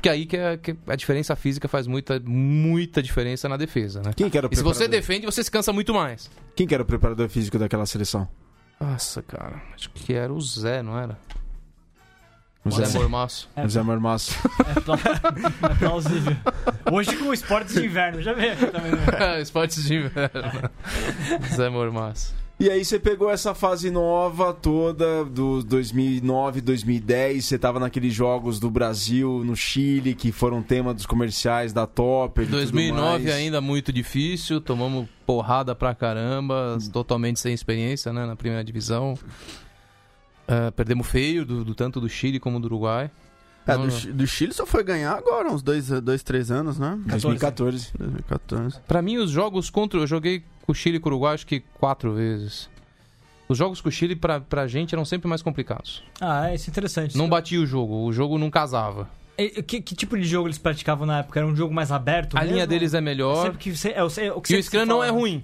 Porque 0.00 0.08
aí 0.08 0.24
que, 0.24 0.34
é, 0.34 0.56
que 0.56 0.74
a 0.86 0.96
diferença 0.96 1.36
física 1.36 1.68
faz 1.68 1.86
muita, 1.86 2.18
muita 2.24 3.02
diferença 3.02 3.46
na 3.50 3.58
defesa, 3.58 4.00
né? 4.00 4.12
Quem 4.16 4.30
que 4.30 4.38
era 4.38 4.46
o 4.46 4.50
e 4.50 4.56
se 4.56 4.62
você 4.62 4.88
defende, 4.88 5.26
você 5.26 5.44
se 5.44 5.50
cansa 5.50 5.74
muito 5.74 5.92
mais. 5.92 6.30
Quem 6.56 6.66
que 6.66 6.72
era 6.72 6.82
o 6.82 6.86
preparador 6.86 7.28
físico 7.28 7.58
daquela 7.58 7.84
seleção? 7.84 8.26
Nossa, 8.80 9.20
cara. 9.20 9.60
Acho 9.74 9.90
que 9.90 10.14
era 10.14 10.32
o 10.32 10.40
Zé, 10.40 10.82
não 10.82 10.98
era? 10.98 11.18
O 12.64 12.70
Zé 12.70 12.88
Mormaço. 12.98 13.50
É, 13.54 13.62
o 13.62 13.68
Zé 13.68 13.82
Mormaço. 13.82 14.34
É, 15.70 15.74
plausível. 15.74 16.36
Hoje 16.90 17.16
com 17.16 17.32
esportes 17.34 17.74
de 17.74 17.84
inverno, 17.84 18.22
já 18.22 18.32
veio 18.32 18.56
também. 18.70 18.92
Né? 18.92 19.40
esportes 19.42 19.84
de 19.84 19.96
inverno. 19.96 20.70
Zé 21.54 21.68
Mormaço. 21.68 22.34
E 22.60 22.68
aí 22.68 22.84
você 22.84 22.98
pegou 23.00 23.30
essa 23.30 23.54
fase 23.54 23.90
nova 23.90 24.52
toda, 24.52 25.24
do 25.24 25.62
2009, 25.62 26.60
2010, 26.60 27.46
você 27.46 27.58
tava 27.58 27.80
naqueles 27.80 28.12
jogos 28.12 28.60
do 28.60 28.70
Brasil, 28.70 29.42
no 29.46 29.56
Chile, 29.56 30.14
que 30.14 30.30
foram 30.30 30.62
tema 30.62 30.92
dos 30.92 31.06
comerciais 31.06 31.72
da 31.72 31.84
e 31.84 31.86
tudo 31.86 32.50
2009 32.58 33.24
mais. 33.24 33.34
ainda 33.34 33.62
muito 33.62 33.90
difícil, 33.90 34.60
tomamos 34.60 35.08
porrada 35.24 35.74
pra 35.74 35.94
caramba, 35.94 36.76
totalmente 36.92 37.40
sem 37.40 37.54
experiência 37.54 38.12
né, 38.12 38.26
na 38.26 38.36
primeira 38.36 38.62
divisão. 38.62 39.18
É, 40.46 40.70
perdemos 40.70 41.06
feio, 41.06 41.46
do, 41.46 41.64
do- 41.64 41.74
tanto 41.74 41.98
do 41.98 42.10
Chile 42.10 42.38
como 42.38 42.60
do 42.60 42.66
Uruguai. 42.66 43.10
É, 43.66 43.76
Não, 43.76 43.86
do, 43.86 44.12
do 44.14 44.26
Chile 44.26 44.52
só 44.52 44.66
foi 44.66 44.82
ganhar 44.82 45.12
agora, 45.12 45.48
uns 45.50 45.62
dois, 45.62 45.88
dois 45.88 46.22
três 46.22 46.50
anos, 46.50 46.78
né? 46.78 46.98
2014. 47.06 47.92
2014. 47.96 48.80
Pra 48.86 49.00
mim, 49.00 49.16
os 49.18 49.30
jogos 49.30 49.70
contra. 49.70 50.00
Eu 50.00 50.06
joguei 50.06 50.42
com 50.70 50.72
o 50.72 50.74
Chile 50.74 50.98
e 50.98 51.00
com 51.00 51.08
o 51.08 51.12
Uruguai 51.12 51.34
acho 51.34 51.46
que 51.46 51.58
quatro 51.74 52.14
vezes. 52.14 52.70
Os 53.48 53.58
jogos 53.58 53.80
com 53.80 53.88
o 53.88 53.92
Chile, 53.92 54.14
pra, 54.14 54.38
pra 54.40 54.68
gente, 54.68 54.94
eram 54.94 55.04
sempre 55.04 55.28
mais 55.28 55.42
complicados. 55.42 56.04
Ah, 56.20 56.54
isso 56.54 56.68
é 56.68 56.70
interessante. 56.70 57.18
Não 57.18 57.28
batia 57.28 57.60
o 57.60 57.66
jogo, 57.66 58.04
o 58.06 58.12
jogo 58.12 58.38
não 58.38 58.48
casava. 58.48 59.08
E- 59.36 59.62
Que, 59.62 59.80
que 59.80 59.96
tipo 59.96 60.16
de 60.16 60.22
jogo 60.24 60.46
eles 60.46 60.58
praticavam 60.58 61.04
na 61.04 61.18
época? 61.18 61.40
Era 61.40 61.46
um 61.48 61.56
jogo 61.56 61.74
mais 61.74 61.90
aberto? 61.90 62.36
A 62.36 62.40
mesmo? 62.42 62.54
linha 62.54 62.66
deles 62.68 62.94
é 62.94 63.00
melhor. 63.00 63.42
Sempre 63.42 63.58
que 63.58 63.76
você, 63.76 63.88
é, 63.90 64.04
o- 64.04 64.08
é 64.20 64.32
o 64.32 64.40
que 64.40 64.54
E 64.54 64.58
o 64.58 64.62
Scrum 64.62 64.86
não 64.86 65.02
é 65.02 65.08
ruim. 65.10 65.42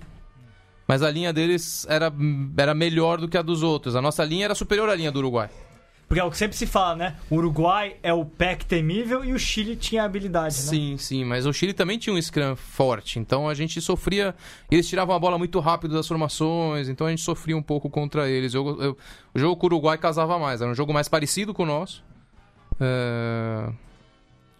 Mas 0.86 1.02
a 1.02 1.10
linha 1.10 1.32
deles 1.32 1.84
era, 1.88 2.12
era 2.56 2.72
melhor 2.72 3.18
do 3.20 3.26
que 3.26 3.36
a 3.36 3.42
dos 3.42 3.64
outros. 3.64 3.96
A 3.96 4.00
nossa 4.02 4.24
linha 4.24 4.44
era 4.44 4.54
superior 4.54 4.88
à 4.88 4.94
linha 4.94 5.10
do 5.10 5.18
Uruguai. 5.18 5.50
Porque 6.08 6.20
é 6.20 6.24
o 6.24 6.30
que 6.30 6.36
sempre 6.38 6.56
se 6.56 6.66
fala, 6.66 6.94
né? 6.94 7.16
O 7.28 7.34
Uruguai 7.34 7.96
é 8.00 8.12
o 8.12 8.24
pack 8.24 8.64
temível 8.64 9.24
e 9.24 9.32
o 9.32 9.38
Chile 9.40 9.74
tinha 9.74 10.04
habilidade, 10.04 10.54
né? 10.54 10.62
Sim, 10.62 10.96
sim, 10.96 11.24
mas 11.24 11.46
o 11.46 11.52
Chile 11.52 11.72
também 11.72 11.98
tinha 11.98 12.14
um 12.14 12.22
Scrum 12.22 12.54
forte, 12.54 13.18
então 13.18 13.48
a 13.48 13.54
gente 13.54 13.80
sofria. 13.80 14.32
Eles 14.70 14.88
tiravam 14.88 15.16
a 15.16 15.18
bola 15.18 15.36
muito 15.36 15.58
rápido 15.58 15.94
das 15.94 16.06
formações, 16.06 16.88
então 16.88 17.08
a 17.08 17.10
gente 17.10 17.22
sofria 17.22 17.56
um 17.56 17.62
pouco 17.62 17.90
contra 17.90 18.28
eles. 18.30 18.54
Eu- 18.54 18.80
eu- 18.80 18.96
o 19.34 19.38
jogo 19.38 19.56
com 19.56 19.66
o 19.66 19.68
Uruguai 19.68 19.98
casava 19.98 20.38
mais, 20.38 20.60
era 20.60 20.70
um 20.70 20.74
jogo 20.76 20.92
mais 20.94 21.08
parecido 21.08 21.52
com 21.52 21.64
o 21.64 21.66
nosso. 21.66 22.04
É, 22.80 23.68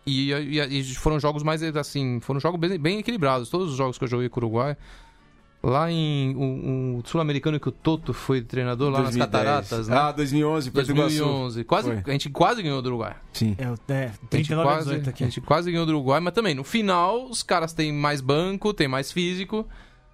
E, 0.09 0.33
e- 0.33 0.61
e 0.81 0.95
foram 0.95 1.19
jogos 1.19 1.43
mais 1.43 1.63
assim, 1.65 2.21
foram 2.21 2.39
jogos 2.39 2.61
bem, 2.61 2.79
bem 2.79 2.99
equilibrados. 3.01 3.49
Todos 3.51 3.73
os 3.73 3.77
jogos 3.77 3.99
que 3.99 4.05
eu 4.05 4.09
joguei 4.09 4.29
com 4.29 4.39
o 4.39 4.45
Uruguai. 4.45 4.77
Lá 5.63 5.91
em 5.91 6.33
o, 6.37 6.99
o 6.99 7.03
sul-americano 7.09 7.59
que 7.59 7.69
o 7.69 7.73
Toto 7.73 8.13
foi 8.13 8.41
treinador 8.41 8.89
lá 8.91 9.01
2010. 9.01 9.17
nas 9.19 9.27
cataratas, 9.27 9.89
né? 9.89 9.97
Ah, 9.97 10.13
2011, 10.13 10.71
Porto 10.71 10.91
Iguaçu. 10.91 11.19
2011. 11.19 11.65
Quase, 11.65 11.89
Foi. 11.89 12.03
a 12.07 12.11
gente 12.13 12.31
quase 12.31 12.63
ganhou 12.63 12.81
do 12.81 12.87
Uruguai. 12.87 13.17
Sim. 13.33 13.57
É, 13.59 13.65
é, 13.93 14.05
A 14.05 14.07
gente, 14.09 14.19
39 14.31 14.69
a 14.69 14.73
quase, 14.73 14.89
18 14.91 15.11
aqui. 15.11 15.25
a 15.25 15.27
gente 15.27 15.41
quase 15.41 15.73
ganhou 15.73 15.85
do 15.87 15.91
Uruguai, 15.91 16.21
mas 16.21 16.35
também, 16.35 16.55
no 16.55 16.63
final, 16.63 17.25
os 17.29 17.43
caras 17.43 17.73
têm 17.73 17.93
mais 17.93 18.21
banco, 18.21 18.73
têm 18.73 18.87
mais 18.87 19.11
físico, 19.11 19.67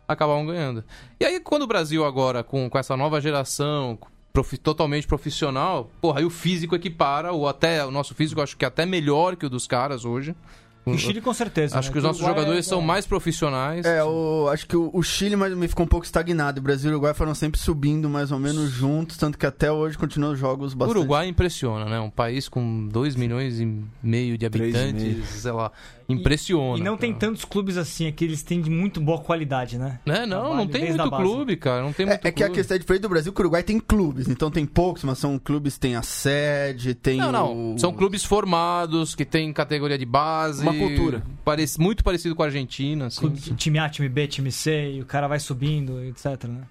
acabavam 0.08 0.46
ganhando. 0.46 0.82
E 1.20 1.24
aí, 1.24 1.38
quando 1.38 1.62
o 1.62 1.66
Brasil 1.66 2.02
agora, 2.04 2.42
com, 2.42 2.70
com 2.70 2.78
essa 2.78 2.96
nova 2.96 3.20
geração, 3.20 3.98
profi- 4.32 4.56
totalmente 4.56 5.06
profissional, 5.06 5.90
porra, 6.00 6.20
aí 6.20 6.24
o 6.24 6.30
físico 6.30 6.74
equipara, 6.74 7.32
ou 7.32 7.46
até 7.46 7.84
o 7.84 7.90
nosso 7.90 8.14
físico, 8.14 8.40
eu 8.40 8.44
acho 8.44 8.56
que 8.56 8.64
é 8.64 8.68
até 8.68 8.86
melhor 8.86 9.36
que 9.36 9.44
o 9.44 9.50
dos 9.50 9.66
caras 9.66 10.06
hoje. 10.06 10.34
O 10.84 10.98
Chile 10.98 11.20
com 11.20 11.32
certeza. 11.32 11.78
Acho 11.78 11.88
né? 11.88 11.92
que 11.92 11.98
os 11.98 12.04
O 12.04 12.06
nossos 12.08 12.20
Uruguai 12.22 12.40
jogadores 12.40 12.66
é- 12.66 12.68
são 12.68 12.80
mais 12.82 13.06
profissionais. 13.06 13.86
É, 13.86 14.02
o, 14.02 14.48
acho 14.52 14.66
que 14.66 14.76
o, 14.76 14.90
o 14.92 15.02
Chile 15.02 15.36
mas 15.36 15.54
me 15.56 15.68
ficou 15.68 15.84
um 15.84 15.88
pouco 15.88 16.04
estagnado. 16.04 16.58
O 16.58 16.62
Brasil 16.62 16.90
e 16.90 16.92
o 16.92 16.96
Uruguai 16.96 17.14
foram 17.14 17.34
sempre 17.34 17.60
subindo 17.60 18.08
mais 18.08 18.32
ou 18.32 18.38
menos 18.38 18.70
juntos, 18.70 19.16
tanto 19.16 19.38
que 19.38 19.46
até 19.46 19.70
hoje 19.70 19.96
continuam 19.96 20.32
os 20.32 20.38
jogos 20.40 20.72
O 20.72 20.76
bastante. 20.76 20.98
Uruguai 20.98 21.28
impressiona, 21.28 21.84
né? 21.84 22.00
Um 22.00 22.10
país 22.10 22.48
com 22.48 22.88
2 22.88 23.14
milhões 23.14 23.60
e 23.60 23.80
meio 24.02 24.36
de 24.36 24.44
habitantes, 24.44 25.24
sei 25.28 25.52
lá, 25.52 25.70
impressiona. 26.12 26.78
E 26.78 26.82
não 26.82 26.96
tem 26.96 27.12
cara. 27.12 27.26
tantos 27.26 27.44
clubes 27.44 27.76
assim, 27.76 28.06
é 28.06 28.12
que 28.12 28.24
eles 28.24 28.42
têm 28.42 28.60
de 28.60 28.70
muito 28.70 29.00
boa 29.00 29.18
qualidade, 29.18 29.78
né? 29.78 30.00
Né? 30.06 30.26
Não, 30.26 30.40
Trabalho 30.40 30.56
não 30.56 30.66
tem 30.66 30.88
muito 30.88 31.10
clube, 31.10 31.56
cara. 31.56 31.82
Não 31.82 31.92
tem 31.92 32.06
É, 32.06 32.08
muito 32.10 32.26
é 32.26 32.32
que 32.32 32.44
a 32.44 32.50
questão 32.50 32.74
é 32.74 32.78
diferente 32.78 33.02
do 33.02 33.08
Brasil, 33.08 33.32
que 33.32 33.40
o 33.40 33.42
Uruguai 33.42 33.62
tem 33.62 33.78
clubes, 33.80 34.28
então 34.28 34.50
tem 34.50 34.64
poucos, 34.66 35.04
mas 35.04 35.18
são 35.18 35.38
clubes, 35.38 35.78
tem 35.78 35.96
a 35.96 36.02
sede, 36.02 36.94
tem 36.94 37.18
Não, 37.18 37.32
não. 37.32 37.74
o... 37.74 37.78
São 37.78 37.92
clubes 37.92 38.24
formados, 38.24 39.14
que 39.14 39.24
têm 39.24 39.52
categoria 39.52 39.98
de 39.98 40.06
base. 40.06 40.62
Uma 40.62 40.74
cultura. 40.74 41.22
Parece, 41.44 41.80
muito 41.80 42.02
parecido 42.04 42.34
com 42.34 42.42
a 42.42 42.46
Argentina, 42.46 43.06
assim. 43.06 43.20
Clube- 43.20 43.40
time 43.40 43.78
A, 43.78 43.88
time 43.88 44.08
B, 44.08 44.26
time 44.26 44.50
C, 44.52 44.92
e 44.94 45.00
o 45.00 45.06
cara 45.06 45.26
vai 45.28 45.40
subindo, 45.40 46.02
etc, 46.04 46.44
né? 46.44 46.62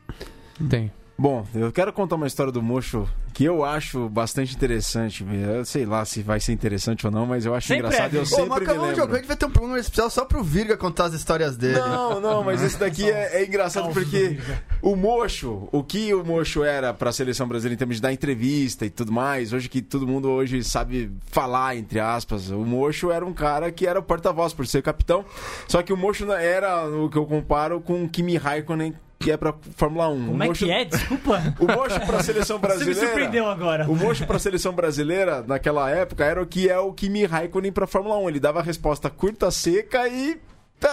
Tem. 0.69 0.91
Bom, 1.17 1.45
eu 1.53 1.71
quero 1.71 1.93
contar 1.93 2.15
uma 2.15 2.25
história 2.25 2.51
do 2.51 2.63
Mocho 2.63 3.07
que 3.31 3.43
eu 3.45 3.63
acho 3.63 4.09
bastante 4.09 4.55
interessante. 4.55 5.23
Eu 5.23 5.63
sei 5.63 5.85
lá 5.85 6.03
se 6.03 6.23
vai 6.23 6.39
ser 6.39 6.51
interessante 6.51 7.05
ou 7.05 7.11
não, 7.11 7.27
mas 7.27 7.45
eu 7.45 7.53
acho 7.53 7.67
Sempre 7.67 7.85
engraçado. 7.85 8.15
é. 8.15 8.17
Eu 8.17 8.23
Ô, 8.23 8.25
sempre 8.25 8.49
mas 8.49 8.59
me 8.59 8.65
de 8.65 8.65
jogar, 8.73 8.81
a 8.81 8.87
lembro. 8.89 9.15
gente 9.17 9.27
vai 9.27 9.37
ter 9.37 9.45
um 9.45 9.51
programa 9.51 9.79
especial 9.79 10.09
só 10.09 10.25
pro 10.25 10.43
Virga 10.43 10.75
contar 10.75 11.05
as 11.05 11.13
histórias 11.13 11.55
dele. 11.55 11.79
Não, 11.79 12.19
não, 12.19 12.43
mas 12.43 12.63
esse 12.63 12.77
daqui 12.77 13.07
é, 13.09 13.39
é 13.41 13.45
engraçado 13.45 13.93
porque 13.93 14.39
o 14.81 14.95
Mocho, 14.95 15.69
o 15.71 15.83
que 15.83 16.11
o 16.11 16.25
Mocho 16.25 16.63
era 16.63 16.91
para 16.91 17.11
a 17.11 17.13
seleção 17.13 17.47
brasileira 17.47 17.75
em 17.75 17.77
termos 17.77 17.97
de 17.97 18.01
dar 18.01 18.11
entrevista 18.11 18.83
e 18.85 18.89
tudo 18.89 19.11
mais, 19.11 19.53
hoje 19.53 19.69
que 19.69 19.81
todo 19.81 20.07
mundo 20.07 20.27
hoje 20.27 20.63
sabe 20.63 21.11
falar, 21.27 21.75
entre 21.77 21.99
aspas, 21.99 22.49
o 22.49 22.65
Mocho 22.65 23.11
era 23.11 23.23
um 23.23 23.33
cara 23.33 23.71
que 23.71 23.85
era 23.85 23.99
o 23.99 24.03
porta-voz 24.03 24.53
por 24.53 24.65
ser 24.65 24.81
capitão, 24.81 25.23
só 25.67 25.83
que 25.83 25.93
o 25.93 25.97
Mocho 25.97 26.31
era 26.31 26.87
o 26.89 27.09
que 27.11 27.17
eu 27.17 27.27
comparo 27.27 27.79
com 27.79 28.03
o 28.03 28.09
Kimi 28.09 28.37
Raikkonen, 28.37 28.95
que 29.21 29.31
é 29.31 29.37
para 29.37 29.53
Fórmula 29.75 30.09
1. 30.09 30.25
Como 30.25 30.37
o 30.37 30.43
é 30.43 30.47
Mocho, 30.47 30.65
que 30.65 30.71
é? 30.71 30.85
Desculpa. 30.85 31.41
O 31.59 31.65
Mocho 31.67 31.99
para 32.05 32.17
a 32.17 32.23
seleção 32.23 32.57
Você 32.57 32.61
me 32.61 32.67
brasileira... 32.67 33.07
surpreendeu 33.07 33.47
agora. 33.47 33.89
O 33.89 33.95
Mocho 33.95 34.25
pra 34.25 34.39
seleção 34.39 34.73
brasileira, 34.73 35.43
naquela 35.47 35.89
época, 35.89 36.25
era 36.25 36.41
o 36.41 36.45
que 36.45 36.69
é 36.69 36.77
o 36.77 36.91
Kimi 36.91 37.25
Raikkonen 37.25 37.71
pra 37.71 37.87
Fórmula 37.87 38.17
1. 38.17 38.29
Ele 38.29 38.39
dava 38.39 38.59
a 38.59 38.63
resposta 38.63 39.09
curta, 39.09 39.51
seca 39.51 40.07
e. 40.07 40.39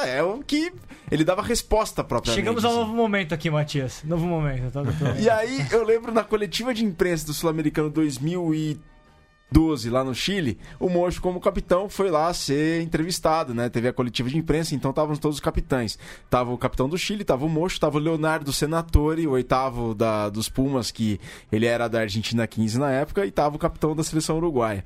É, 0.05 0.19
é 0.19 0.23
o 0.23 0.41
que. 0.41 0.73
Ele 1.11 1.25
dava 1.25 1.41
a 1.41 1.45
resposta 1.45 2.05
propriamente. 2.05 2.41
Chegamos 2.45 2.65
a 2.65 2.69
um 2.69 2.71
assim. 2.73 2.81
novo 2.81 2.93
momento 2.95 3.35
aqui, 3.35 3.51
Matias. 3.51 4.03
Novo 4.05 4.27
momento, 4.27 4.71
tá? 4.71 4.83
doutor? 4.83 5.19
E 5.19 5.31
aí, 5.31 5.67
eu 5.71 5.83
lembro 5.83 6.13
na 6.13 6.23
coletiva 6.23 6.75
de 6.75 6.85
imprensa 6.85 7.27
do 7.27 7.33
Sul-Americano 7.33 7.91
2012, 9.51 9.91
lá 9.91 10.05
no 10.05 10.15
Chile, 10.15 10.59
o 10.79 10.89
Mocho, 10.89 11.21
como 11.21 11.41
capitão, 11.41 11.89
foi 11.89 12.11
lá 12.11 12.33
ser 12.33 12.83
entrevistado, 12.83 13.55
né? 13.55 13.69
Teve 13.69 13.89
a 13.89 13.93
coletiva 13.93 14.29
de 14.29 14.37
imprensa, 14.37 14.75
então 14.75 14.91
estavam 14.91 15.17
todos 15.17 15.39
os 15.39 15.41
capitães. 15.41 15.99
Tava 16.29 16.53
o 16.53 16.59
capitão 16.59 16.89
do 16.89 16.99
Chile, 16.99 17.25
tava 17.25 17.45
o 17.47 17.49
Mocho, 17.49 17.81
tava 17.81 17.97
o 17.97 18.01
Leonardo 18.01 18.53
Senatore, 18.53 19.27
o 19.27 19.33
oitavo 19.33 19.95
da, 19.95 20.29
dos 20.29 20.49
Pumas, 20.49 20.91
que 20.91 21.19
ele 21.51 21.67
era 21.67 21.89
da 21.89 22.01
Argentina 22.01 22.47
15 22.47 22.79
na 22.79 22.91
época, 22.91 23.25
e 23.25 23.31
tava 23.31 23.57
o 23.57 23.59
capitão 23.59 23.97
da 23.97 24.05
seleção 24.05 24.37
uruguaia. 24.37 24.85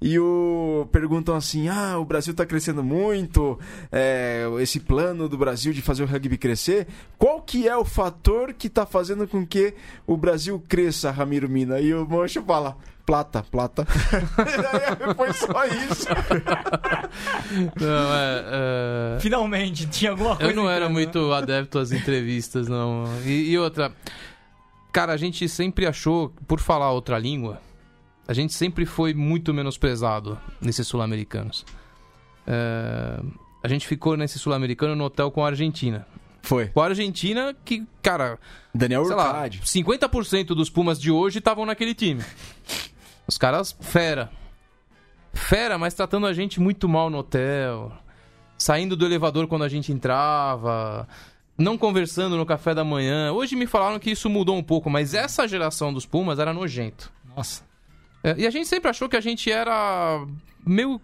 E 0.00 0.18
o 0.18 0.88
perguntam 0.90 1.34
assim: 1.34 1.68
ah, 1.68 1.98
o 1.98 2.04
Brasil 2.04 2.34
tá 2.34 2.44
crescendo 2.44 2.82
muito, 2.82 3.58
é, 3.90 4.48
esse 4.60 4.80
plano 4.80 5.28
do 5.28 5.38
Brasil 5.38 5.72
de 5.72 5.80
fazer 5.80 6.02
o 6.02 6.06
rugby 6.06 6.36
crescer, 6.36 6.86
qual 7.18 7.40
que 7.40 7.68
é 7.68 7.76
o 7.76 7.84
fator 7.84 8.52
que 8.52 8.68
tá 8.68 8.84
fazendo 8.84 9.28
com 9.28 9.46
que 9.46 9.74
o 10.06 10.16
Brasil 10.16 10.62
cresça, 10.68 11.10
Ramiro 11.10 11.48
Mina? 11.48 11.80
E 11.80 11.94
o 11.94 12.04
Mocho 12.06 12.42
fala. 12.42 12.76
Plata, 13.12 13.42
plata. 13.42 13.84
Foi 15.14 15.32
só 15.34 15.66
isso. 15.66 16.06
Não, 17.78 18.14
é, 18.14 18.44
é, 18.46 19.20
Finalmente, 19.20 19.86
tinha 19.86 20.12
alguma 20.12 20.34
coisa. 20.34 20.50
Eu 20.50 20.56
não 20.56 20.70
era 20.70 20.86
né? 20.86 20.92
muito 20.94 21.30
adepto 21.30 21.78
às 21.78 21.92
entrevistas, 21.92 22.68
não. 22.68 23.04
E, 23.26 23.50
e 23.50 23.58
outra. 23.58 23.92
Cara, 24.90 25.12
a 25.12 25.18
gente 25.18 25.46
sempre 25.46 25.86
achou, 25.86 26.30
por 26.48 26.58
falar 26.58 26.90
outra 26.90 27.18
língua, 27.18 27.60
a 28.26 28.32
gente 28.32 28.54
sempre 28.54 28.86
foi 28.86 29.12
muito 29.12 29.52
menosprezado 29.52 30.40
nesses 30.58 30.86
sul-americanos. 30.86 31.66
É, 32.46 33.20
a 33.62 33.68
gente 33.68 33.86
ficou 33.86 34.16
nesse 34.16 34.38
sul-americano 34.38 34.96
no 34.96 35.04
hotel 35.04 35.30
com 35.30 35.44
a 35.44 35.48
Argentina. 35.48 36.06
Foi. 36.40 36.68
Com 36.68 36.80
a 36.80 36.86
Argentina, 36.86 37.54
que, 37.62 37.86
cara, 38.00 38.38
Daniel 38.74 39.04
sei 39.04 39.14
lá, 39.14 39.26
Urcade. 39.26 39.60
50% 39.60 40.46
dos 40.46 40.70
Pumas 40.70 40.98
de 40.98 41.10
hoje 41.10 41.40
estavam 41.40 41.66
naquele 41.66 41.94
time. 41.94 42.22
Os 43.26 43.38
caras, 43.38 43.76
fera. 43.80 44.30
Fera, 45.32 45.78
mas 45.78 45.94
tratando 45.94 46.26
a 46.26 46.32
gente 46.32 46.60
muito 46.60 46.88
mal 46.88 47.08
no 47.08 47.18
hotel. 47.18 47.92
Saindo 48.58 48.96
do 48.96 49.04
elevador 49.06 49.46
quando 49.46 49.64
a 49.64 49.68
gente 49.68 49.92
entrava. 49.92 51.06
Não 51.56 51.78
conversando 51.78 52.36
no 52.36 52.46
café 52.46 52.74
da 52.74 52.84
manhã. 52.84 53.32
Hoje 53.32 53.56
me 53.56 53.66
falaram 53.66 53.98
que 53.98 54.10
isso 54.10 54.28
mudou 54.28 54.56
um 54.56 54.62
pouco, 54.62 54.88
mas 54.90 55.14
essa 55.14 55.46
geração 55.48 55.92
dos 55.92 56.06
Pumas 56.06 56.38
era 56.38 56.52
nojento. 56.52 57.10
Nossa. 57.36 57.62
É, 58.22 58.34
e 58.38 58.46
a 58.46 58.50
gente 58.50 58.68
sempre 58.68 58.88
achou 58.90 59.08
que 59.08 59.16
a 59.16 59.20
gente 59.20 59.50
era 59.50 60.24
meio, 60.66 61.00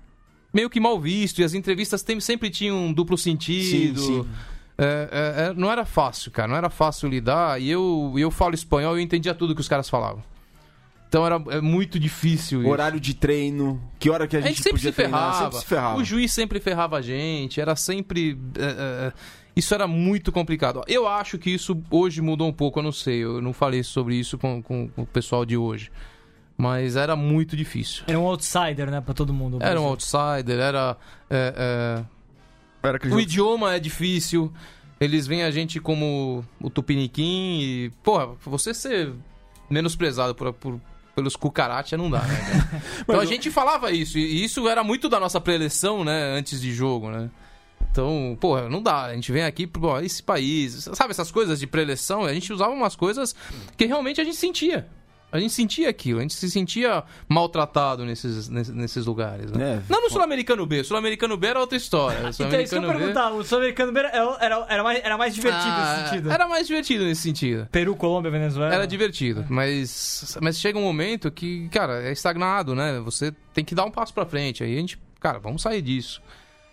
meio 0.53 0.71
que 0.71 0.79
mal 0.81 0.99
visto. 1.01 1.41
E 1.41 1.45
as 1.45 1.55
entrevistas 1.55 2.03
tem- 2.03 2.21
sempre 2.21 2.51
tinham 2.51 2.77
um 2.77 2.93
duplo 2.93 3.17
sentido. 3.19 4.01
Sim, 4.01 4.23
sim. 4.23 4.29
É, 4.77 5.09
é, 5.11 5.45
é, 5.47 5.55
não 5.55 5.71
era 5.71 5.85
fácil, 5.85 6.31
cara. 6.31 6.47
Não 6.49 6.57
era 6.57 6.71
fácil 6.71 7.09
lidar. 7.09 7.61
E 7.61 7.69
eu, 7.71 8.15
eu 8.17 8.31
falo 8.31 8.55
espanhol 8.55 8.97
e 8.97 9.01
eu 9.01 9.03
entendia 9.05 9.35
tudo 9.35 9.55
que 9.55 9.61
os 9.61 9.69
caras 9.69 9.89
falavam. 9.89 10.23
Então 11.09 11.25
era 11.25 11.43
é 11.51 11.61
muito 11.61 11.99
difícil. 11.99 12.61
isso. 12.61 12.71
Horário 12.71 13.01
de 13.01 13.15
treino, 13.15 13.83
que 13.99 14.11
hora 14.11 14.27
que 14.29 14.37
a 14.37 14.41
A 14.41 14.43
gente, 14.43 14.51
gente 14.57 14.63
sempre 14.63 14.79
podia 14.79 14.91
se, 14.91 14.97
treinar, 14.97 15.21
ferrava. 15.21 15.45
sempre 15.45 15.59
se 15.61 15.67
ferrava. 15.67 15.97
O 15.99 16.05
juiz 16.05 16.33
sempre 16.33 16.61
ferrava 16.61 16.97
a 16.99 17.03
gente. 17.03 17.61
Era 17.61 17.75
sempre. 17.77 18.39
é, 18.59 18.63
é, 18.63 19.07
é, 19.09 19.13
isso 19.57 19.75
era 19.75 19.87
muito 19.89 20.31
complicado. 20.31 20.83
Eu 20.87 21.09
acho 21.09 21.39
que 21.39 21.51
isso 21.51 21.83
hoje 21.91 22.21
mudou 22.21 22.47
um 22.47 22.53
pouco. 22.53 22.79
Eu 22.79 22.83
não 22.85 22.93
sei. 22.93 23.25
Eu 23.25 23.41
não 23.41 23.53
falei 23.55 23.83
sobre 23.83 24.17
isso 24.17 24.37
com, 24.39 24.63
com- 24.63 24.89
com 24.89 25.03
o 25.03 25.07
pessoal 25.07 25.45
de 25.47 25.57
hoje. 25.57 25.91
Mas 26.57 26.95
era 26.97 27.15
muito 27.17 27.57
difícil. 27.57 28.03
Era 28.07 28.19
um 28.19 28.27
outsider, 28.27 28.91
né, 28.91 29.01
pra 29.01 29.15
todo 29.15 29.33
mundo. 29.33 29.59
Era 29.61 29.81
um 29.81 29.85
outsider, 29.85 30.59
era. 30.59 30.97
é, 31.31 32.05
é, 32.83 32.87
Era 32.89 33.15
O 33.15 33.19
idioma 33.21 33.75
é 33.75 33.79
difícil. 33.81 34.53
Eles 35.01 35.27
veem 35.27 35.45
a 35.45 35.51
gente 35.51 35.81
como 35.81 36.45
o 36.61 36.69
Tupiniquim 36.69 37.61
e. 37.63 37.93
Porra, 38.03 38.35
você 38.45 38.75
ser 38.75 39.13
menosprezado 39.71 40.35
por, 40.35 40.53
por- 40.53 40.81
pelos 41.19 41.35
cucaracha 41.35 41.97
não 41.97 42.09
dá, 42.09 42.21
né? 42.21 42.83
então 43.03 43.19
a 43.19 43.25
gente 43.25 43.51
falava 43.51 43.91
isso, 43.91 44.17
e 44.17 44.45
isso 44.45 44.69
era 44.69 44.85
muito 44.85 45.09
da 45.09 45.19
nossa 45.19 45.41
preleção, 45.41 46.05
né? 46.05 46.37
Antes 46.39 46.61
de 46.61 46.73
jogo, 46.73 47.11
né? 47.11 47.29
Então, 47.91 48.39
porra, 48.41 48.69
não 48.69 48.81
dá. 48.81 49.07
A 49.07 49.15
gente 49.15 49.33
vem 49.33 49.43
aqui, 49.43 49.67
pô, 49.67 49.99
esse 49.99 50.23
país, 50.23 50.89
sabe 50.93 51.11
essas 51.11 51.33
coisas 51.33 51.59
de 51.59 51.67
preleção? 51.67 52.25
A 52.25 52.33
gente 52.33 52.53
usava 52.53 52.71
umas 52.71 52.95
coisas 52.95 53.35
que 53.77 53.87
realmente 53.87 54.21
a 54.21 54.25
gente 54.25 54.37
sentia. 54.37 54.87
A 55.31 55.39
gente 55.39 55.53
sentia 55.53 55.91
aquilo, 55.91 56.21
a 56.21 56.23
gente 56.23 56.33
se 56.35 56.51
sentia 56.51 57.05
maltratado 57.29 58.05
nesses, 58.05 58.49
nesses, 58.49 58.75
nesses 58.75 59.05
lugares. 59.05 59.53
Né? 59.53 59.75
É. 59.75 59.93
Não 59.93 60.03
no 60.03 60.09
Sul-Americano 60.11 60.65
B. 60.65 60.83
Sul-Americano 60.83 61.37
B 61.37 61.47
era 61.49 61.61
outra 61.61 61.77
história. 61.77 62.17
Então, 62.19 62.31
isso 62.31 62.39
que 62.71 62.77
eu 62.77 62.81
B- 62.81 62.87
perguntar. 62.89 63.31
O 63.33 63.45
Sul-Americano 63.45 63.97
era, 63.99 64.09
era, 64.41 64.67
era, 64.71 64.83
mais, 64.83 65.05
era 65.05 65.19
mais 65.19 65.35
divertido 65.35 65.67
Ah, 65.71 65.97
nesse 65.99 66.09
sentido. 66.11 66.33
Era 66.33 66.49
mais 66.49 66.67
divertido 66.67 67.05
nesse 67.05 67.21
sentido. 67.23 67.69
Peru, 67.71 67.95
Colômbia, 67.95 68.31
Venezuela. 68.31 68.75
Era 68.75 68.87
divertido, 68.87 69.45
mas, 69.51 70.39
mas 70.41 70.59
chega 70.59 70.79
um 70.79 70.83
momento 70.83 71.31
que, 71.31 71.69
cara, 71.69 72.03
é 72.03 72.13
estagnado, 72.13 72.75
né? 72.75 72.99
Você 73.01 73.31
tem 73.53 73.65
que 73.65 73.75
dar 73.75 73.85
um 73.85 73.91
passo 73.91 74.15
pra 74.15 74.25
frente. 74.25 74.65
Aí 74.65 74.75
a 74.77 74.81
gente, 74.81 74.99
cara, 75.21 75.39
vamos 75.39 75.61
sair 75.61 75.83
disso. 75.83 76.23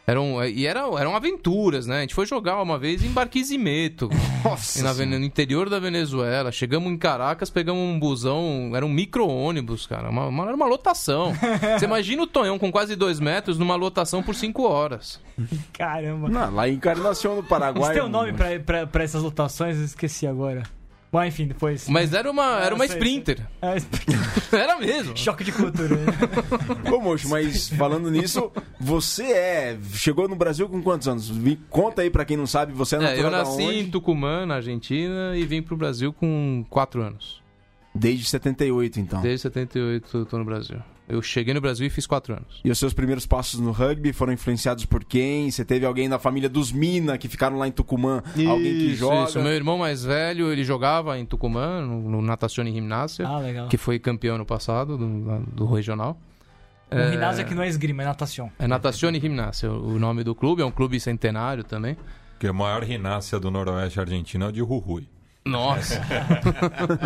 Eram, 0.07 0.43
e 0.45 0.67
era, 0.67 0.81
eram 0.99 1.15
aventuras, 1.15 1.87
né? 1.87 1.97
A 1.97 2.01
gente 2.01 2.13
foi 2.13 2.27
jogar 2.27 2.61
uma 2.61 2.77
vez 2.77 3.03
em 3.03 3.09
Barquisimeto, 3.09 4.07
Nossa. 4.45 4.83
na 4.83 4.93
no 5.05 5.25
interior 5.25 5.67
da 5.67 5.79
Venezuela. 5.79 6.51
Chegamos 6.51 6.91
em 6.91 6.97
Caracas, 6.97 7.49
pegamos 7.49 7.81
um 7.81 7.99
busão, 7.99 8.71
era 8.75 8.85
um 8.85 8.89
micro-ônibus, 8.89 9.87
cara. 9.87 10.09
Uma, 10.09 10.27
uma- 10.27 10.43
era 10.45 10.55
uma 10.55 10.67
lotação. 10.67 11.33
Você 11.79 11.85
imagina 11.85 12.21
o 12.21 12.27
Tonhão 12.27 12.59
com 12.59 12.71
quase 12.71 12.95
dois 12.95 13.19
metros 13.19 13.57
numa 13.57 13.75
lotação 13.75 14.21
por 14.21 14.35
cinco 14.35 14.63
horas. 14.63 15.19
Caramba. 15.73 16.29
Não, 16.29 16.53
lá 16.53 16.69
em 16.69 16.73
Encarnação, 16.75 17.35
no 17.37 17.43
Paraguai. 17.43 17.93
Você 17.93 17.99
tem 17.99 18.07
um 18.07 18.11
nome 18.11 18.31
pra, 18.33 18.59
pra, 18.59 18.85
pra 18.87 19.03
essas 19.03 19.23
lotações? 19.23 19.77
Eu 19.77 19.85
esqueci 19.85 20.27
agora. 20.27 20.63
Bom, 21.15 21.23
enfim, 21.23 21.47
depois. 21.47 21.87
Mas 21.87 22.13
era 22.13 22.29
uma, 22.29 22.59
era 22.59 22.75
uma 22.75 22.83
Ah, 22.83 22.87
sei, 22.89 22.97
Sprinter. 22.97 23.47
É, 23.61 23.77
Era 24.51 24.77
mesmo. 24.77 25.15
choque 25.15 25.45
de 25.45 25.51
cultura. 25.53 25.95
né? 25.95 26.05
Ô, 26.93 26.99
Mocho, 26.99 27.29
mas 27.29 27.69
falando 27.69 28.11
nisso, 28.11 28.51
você 28.77 29.23
é. 29.23 29.77
Chegou 29.93 30.27
no 30.27 30.35
Brasil 30.35 30.67
com 30.67 30.83
quantos 30.83 31.07
anos? 31.07 31.31
Me 31.31 31.55
Conta 31.69 32.01
aí 32.01 32.09
pra 32.09 32.25
quem 32.25 32.35
não 32.35 32.45
sabe, 32.45 32.73
você 32.73 32.97
é 32.97 33.15
É, 33.15 33.19
eu 33.23 33.31
nasci 33.31 33.61
onde? 33.61 33.79
em 33.79 33.89
Tucumã, 33.89 34.45
na 34.45 34.55
Argentina, 34.55 35.37
e 35.37 35.45
vim 35.45 35.61
pro 35.61 35.77
Brasil 35.77 36.11
com 36.11 36.65
4 36.69 37.01
anos. 37.01 37.41
Desde 37.93 38.25
78, 38.25 38.99
então. 38.99 39.21
Desde 39.21 39.43
78 39.43 40.17
eu 40.17 40.25
tô 40.25 40.37
no 40.37 40.43
Brasil. 40.43 40.79
Eu 41.07 41.21
cheguei 41.21 41.53
no 41.53 41.61
Brasil 41.61 41.85
e 41.85 41.89
fiz 41.89 42.07
4 42.07 42.33
anos. 42.33 42.61
E 42.63 42.71
os 42.71 42.79
seus 42.79 42.93
primeiros 42.93 43.27
passos 43.27 43.59
no 43.59 43.71
rugby 43.71 44.11
foram 44.11 44.33
influenciados 44.33 44.85
por 44.85 45.03
quem? 45.03 45.51
Você 45.51 45.63
teve 45.63 45.85
alguém 45.85 46.09
da 46.09 46.17
família 46.17 46.49
dos 46.49 46.71
Mina 46.71 47.15
que 47.17 47.27
ficaram 47.27 47.57
lá 47.59 47.67
em 47.67 47.71
Tucumã? 47.71 48.23
alguém 48.35 48.73
que 48.77 48.85
Isso, 48.87 48.95
joga? 48.97 49.29
Isso, 49.29 49.39
meu 49.39 49.51
irmão 49.51 49.77
mais 49.77 50.03
velho, 50.03 50.51
ele 50.51 50.63
jogava 50.63 51.17
em 51.19 51.25
Tucumã, 51.25 51.79
no, 51.81 52.09
no 52.09 52.21
Natação 52.23 52.65
e 52.67 52.71
Gimnásia, 52.71 53.27
Ah, 53.27 53.37
legal. 53.39 53.67
que 53.67 53.77
foi 53.77 53.99
campeão 53.99 54.37
no 54.37 54.45
passado 54.45 54.97
do, 54.97 55.39
do 55.53 55.65
regional. 55.65 56.17
O 56.91 57.11
ginásio 57.11 57.43
aqui 57.43 57.53
não 57.53 57.63
é 57.63 57.67
esgrima, 57.67 58.03
é 58.03 58.05
natação. 58.05 58.51
É 58.57 58.67
Natação 58.67 59.09
e 59.09 59.19
Gimnásia, 59.19 59.71
o 59.71 59.99
nome 59.99 60.23
do 60.23 60.33
clube. 60.33 60.61
É 60.61 60.65
um 60.65 60.71
clube 60.71 60.99
centenário 60.99 61.63
também. 61.63 61.97
Porque 62.31 62.47
a 62.47 62.53
maior 62.53 62.83
rinácia 62.83 63.39
do 63.39 63.49
noroeste 63.51 63.99
argentino 63.99 64.45
é 64.45 64.47
o 64.49 64.51
de 64.51 64.61
Rui. 64.61 65.07
Nossa. 65.45 66.01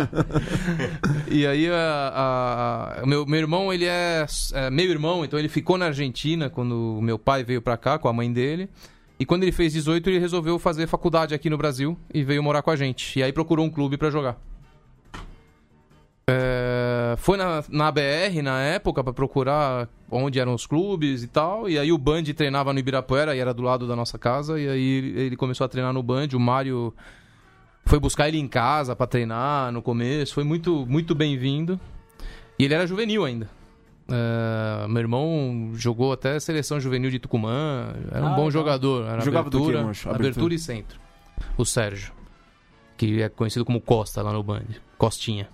e 1.30 1.46
aí, 1.46 1.68
a, 1.70 2.96
a- 3.02 3.06
meu, 3.06 3.26
meu 3.26 3.38
irmão, 3.40 3.72
ele 3.72 3.84
é, 3.84 4.24
é 4.54 4.70
meu 4.70 4.86
irmão, 4.90 5.24
então 5.24 5.38
ele 5.38 5.48
ficou 5.48 5.76
na 5.76 5.86
Argentina 5.86 6.48
quando 6.48 6.98
meu 7.02 7.18
pai 7.18 7.44
veio 7.44 7.60
pra 7.60 7.76
cá 7.76 7.98
com 7.98 8.08
a 8.08 8.12
mãe 8.12 8.32
dele. 8.32 8.68
E 9.18 9.26
quando 9.26 9.42
ele 9.42 9.52
fez 9.52 9.74
18, 9.74 10.08
ele 10.08 10.18
resolveu 10.18 10.58
fazer 10.58 10.86
faculdade 10.86 11.34
aqui 11.34 11.50
no 11.50 11.58
Brasil 11.58 11.98
e 12.12 12.24
veio 12.24 12.42
morar 12.42 12.62
com 12.62 12.70
a 12.70 12.76
gente. 12.76 13.18
E 13.18 13.22
aí 13.22 13.30
procurou 13.32 13.66
um 13.66 13.70
clube 13.70 13.98
pra 13.98 14.08
jogar. 14.08 14.38
É, 16.26 17.14
foi 17.18 17.36
na, 17.36 17.62
na 17.68 17.90
BR 17.92 18.40
na 18.42 18.60
época 18.62 19.02
pra 19.04 19.12
procurar 19.12 19.88
onde 20.10 20.40
eram 20.40 20.54
os 20.54 20.66
clubes 20.66 21.22
e 21.22 21.26
tal. 21.28 21.68
E 21.68 21.78
aí 21.78 21.92
o 21.92 21.98
Band 21.98 22.22
treinava 22.34 22.72
no 22.72 22.78
Ibirapuera 22.78 23.36
e 23.36 23.38
era 23.40 23.52
do 23.52 23.62
lado 23.62 23.86
da 23.86 23.94
nossa 23.94 24.18
casa. 24.18 24.58
E 24.58 24.66
aí 24.66 24.82
ele- 24.82 25.20
ele 25.20 25.36
começou 25.36 25.66
a 25.66 25.68
treinar 25.68 25.92
no 25.92 26.02
Band. 26.02 26.28
O 26.32 26.40
Mário 26.40 26.94
foi 27.90 27.98
buscar 27.98 28.28
ele 28.28 28.38
em 28.38 28.46
casa 28.46 28.94
pra 28.94 29.04
treinar 29.06 29.72
no 29.72 29.82
começo. 29.82 30.32
Foi 30.32 30.44
muito, 30.44 30.86
muito 30.86 31.12
bem-vindo. 31.12 31.78
E 32.56 32.64
ele 32.64 32.72
era 32.72 32.86
juvenil 32.86 33.24
ainda. 33.24 33.50
É, 34.08 34.86
meu 34.88 35.00
irmão 35.00 35.72
jogou 35.74 36.12
até 36.12 36.38
seleção 36.38 36.78
juvenil 36.80 37.10
de 37.10 37.18
Tucumã. 37.18 37.92
Era 38.12 38.24
um 38.24 38.28
Ah, 38.28 38.30
bom 38.36 38.46
legal. 38.46 38.50
Jogava 38.52 38.76
jogador. 38.78 39.06
Era 39.08 39.16
do 39.18 39.30
quê, 39.30 39.36
abertura, 39.36 39.82
Mancho? 39.82 40.08
abertura, 40.08 40.28
Abertura. 40.30 40.54
e 40.54 40.58
centro. 40.58 41.00
O 41.58 41.64
Sérgio. 41.64 42.12
Que 42.96 43.22
é 43.22 43.28
conhecido 43.28 43.64
como 43.64 43.80
Costa 43.80 44.22
lá 44.22 44.32
no 44.32 44.42
Band. 44.42 44.66
Costinha. 44.96 45.48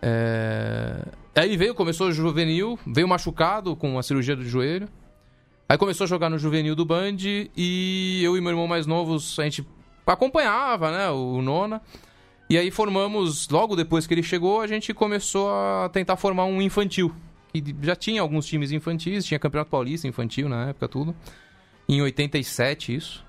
É, 0.00 1.04
Aí 1.34 1.56
veio, 1.56 1.74
começou 1.74 2.10
juvenil, 2.12 2.78
veio 2.86 3.06
machucado 3.08 3.74
com 3.76 3.98
a 3.98 4.02
cirurgia 4.02 4.34
do 4.36 4.44
joelho. 4.44 4.88
Aí 5.68 5.76
começou 5.76 6.04
a 6.04 6.08
jogar 6.08 6.28
no 6.30 6.38
juvenil 6.38 6.74
do 6.76 6.84
Band 6.84 7.16
e 7.56 8.20
eu 8.22 8.36
e 8.36 8.40
meu 8.40 8.50
irmão 8.50 8.66
mais 8.66 8.86
novos, 8.86 9.38
a 9.38 9.44
gente 9.44 9.66
acompanhava, 10.14 10.90
né, 10.90 11.10
o 11.10 11.40
Nona. 11.42 11.80
E 12.50 12.56
aí 12.56 12.70
formamos, 12.70 13.48
logo 13.48 13.76
depois 13.76 14.06
que 14.06 14.14
ele 14.14 14.22
chegou, 14.22 14.60
a 14.60 14.66
gente 14.66 14.94
começou 14.94 15.50
a 15.50 15.90
tentar 15.92 16.16
formar 16.16 16.46
um 16.46 16.62
infantil. 16.62 17.14
E 17.54 17.62
já 17.82 17.94
tinha 17.94 18.22
alguns 18.22 18.46
times 18.46 18.72
infantis, 18.72 19.24
tinha 19.24 19.38
Campeonato 19.38 19.70
Paulista 19.70 20.08
infantil 20.08 20.48
na 20.48 20.68
época, 20.68 20.88
tudo. 20.88 21.14
Em 21.88 22.00
87, 22.00 22.94
isso. 22.94 23.24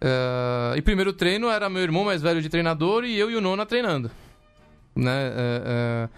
Eh, 0.00 0.74
e 0.76 0.82
primeiro 0.82 1.12
treino 1.12 1.48
era 1.48 1.68
meu 1.68 1.82
irmão 1.82 2.04
mais 2.04 2.22
velho 2.22 2.40
de 2.40 2.48
treinador 2.48 3.04
e 3.04 3.18
eu 3.18 3.30
e 3.30 3.36
o 3.36 3.40
Nona 3.40 3.66
treinando. 3.66 4.10
Né? 4.94 5.28
eh, 5.28 5.62
eh, 5.66 6.08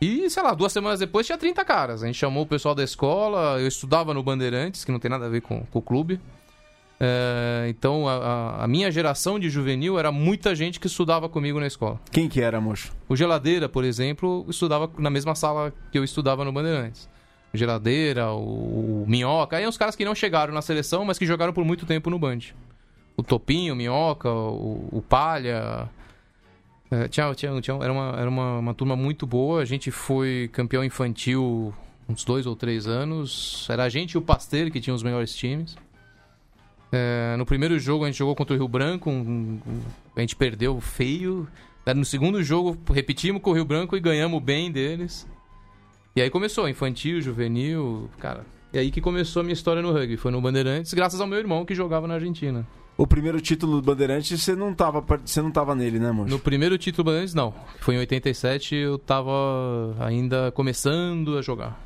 e, 0.00 0.28
sei 0.28 0.42
lá, 0.42 0.52
duas 0.52 0.72
semanas 0.72 0.98
depois 0.98 1.24
tinha 1.24 1.38
30 1.38 1.64
caras. 1.64 2.02
A 2.02 2.06
gente 2.06 2.18
chamou 2.18 2.42
o 2.42 2.46
pessoal 2.46 2.74
da 2.74 2.82
escola, 2.82 3.60
eu 3.60 3.68
estudava 3.68 4.12
no 4.12 4.20
Bandeirantes, 4.20 4.84
que 4.84 4.90
não 4.90 4.98
tem 4.98 5.08
nada 5.08 5.26
a 5.26 5.28
ver 5.28 5.42
com, 5.42 5.64
com 5.66 5.78
o 5.78 5.82
clube. 5.82 6.20
Eh, 7.04 7.66
então, 7.68 8.06
a, 8.06 8.62
a- 8.62 8.68
minha 8.68 8.88
geração 8.88 9.36
de 9.36 9.50
juvenil 9.50 9.98
era 9.98 10.12
muita 10.12 10.54
gente 10.54 10.78
que 10.78 10.86
estudava 10.86 11.28
comigo 11.28 11.58
na 11.58 11.66
escola. 11.66 12.00
Quem 12.12 12.28
que 12.28 12.40
era, 12.40 12.60
Mocho? 12.60 12.92
O 13.08 13.16
Geladeira, 13.16 13.68
por 13.68 13.82
exemplo, 13.82 14.46
estudava 14.48 14.88
na 14.96 15.10
mesma 15.10 15.34
sala 15.34 15.72
que 15.90 15.98
eu 15.98 16.04
estudava 16.04 16.44
no 16.44 16.52
Bandeirantes. 16.52 17.08
O 17.52 17.56
Geladeira, 17.58 18.30
o, 18.30 19.02
o 19.02 19.04
Minhoca, 19.08 19.56
aí 19.56 19.66
uns 19.66 19.76
caras 19.76 19.96
que 19.96 20.04
não 20.04 20.14
chegaram 20.14 20.54
na 20.54 20.62
seleção, 20.62 21.04
mas 21.04 21.18
que 21.18 21.26
jogaram 21.26 21.52
por 21.52 21.64
muito 21.64 21.84
tempo 21.84 22.08
no 22.08 22.20
Band. 22.20 22.38
O 23.16 23.22
Topinho, 23.24 23.74
o 23.74 23.76
Minhoca, 23.76 24.30
o, 24.30 24.88
o 24.92 25.02
Palha. 25.02 25.88
É, 26.88 27.08
tinha, 27.08 27.34
tinha, 27.34 27.60
tinha- 27.60 27.78
era 27.82 27.92
uma, 27.92 28.14
era 28.16 28.28
uma, 28.30 28.58
uma 28.58 28.74
turma 28.74 28.94
muito 28.94 29.26
boa. 29.26 29.60
A 29.60 29.64
gente 29.64 29.90
foi 29.90 30.48
campeão 30.52 30.84
infantil 30.84 31.74
uns 32.08 32.24
dois 32.24 32.46
ou 32.46 32.54
três 32.54 32.86
anos. 32.86 33.66
Era 33.68 33.82
a 33.84 33.88
gente 33.88 34.12
e 34.12 34.18
o 34.18 34.22
Pasteur 34.22 34.70
que 34.70 34.80
tinham 34.80 34.94
os 34.94 35.02
melhores 35.02 35.34
times. 35.34 35.76
É, 36.92 37.34
no 37.38 37.46
primeiro 37.46 37.78
jogo 37.78 38.04
a 38.04 38.06
gente 38.06 38.18
jogou 38.18 38.34
contra 38.36 38.54
o 38.54 38.58
Rio 38.58 38.68
Branco, 38.68 39.08
um- 39.10 39.58
um- 39.66 39.80
a 40.14 40.20
gente 40.20 40.36
perdeu 40.36 40.78
feio. 40.80 41.48
No 41.96 42.04
segundo 42.04 42.42
jogo 42.42 42.76
repetimos 42.92 43.40
com 43.42 43.50
o 43.50 43.54
Rio 43.54 43.64
Branco 43.64 43.96
e 43.96 44.00
ganhamos 44.00 44.42
bem 44.42 44.70
deles. 44.70 45.26
E 46.14 46.20
aí 46.20 46.28
começou, 46.28 46.68
infantil, 46.68 47.20
juvenil, 47.22 48.08
cara. 48.18 48.44
E 48.72 48.78
aí 48.78 48.90
que 48.90 49.00
começou 49.00 49.40
a 49.40 49.42
minha 49.42 49.54
história 49.54 49.80
no 49.82 49.90
rugby. 49.92 50.16
Foi 50.16 50.30
no 50.30 50.40
Bandeirantes, 50.40 50.92
graças 50.94 51.20
ao 51.20 51.26
meu 51.26 51.38
irmão 51.38 51.64
que 51.64 51.74
jogava 51.74 52.06
na 52.06 52.14
Argentina. 52.14 52.66
O 52.96 53.06
primeiro 53.06 53.40
título 53.40 53.80
do 53.80 53.86
Bandeirante, 53.86 54.36
você 54.36 54.54
não 54.54 54.74
tava, 54.74 55.00
você 55.24 55.40
não 55.40 55.50
tava 55.50 55.74
nele, 55.74 55.98
né, 55.98 56.12
Mocho? 56.12 56.30
No 56.30 56.38
primeiro 56.38 56.76
título 56.76 57.06
Bandeirantes, 57.06 57.34
não. 57.34 57.54
Foi 57.80 57.94
em 57.94 57.98
87, 57.98 58.74
eu 58.76 58.98
tava 58.98 59.32
ainda 59.98 60.52
começando 60.52 61.38
a 61.38 61.42
jogar. 61.42 61.80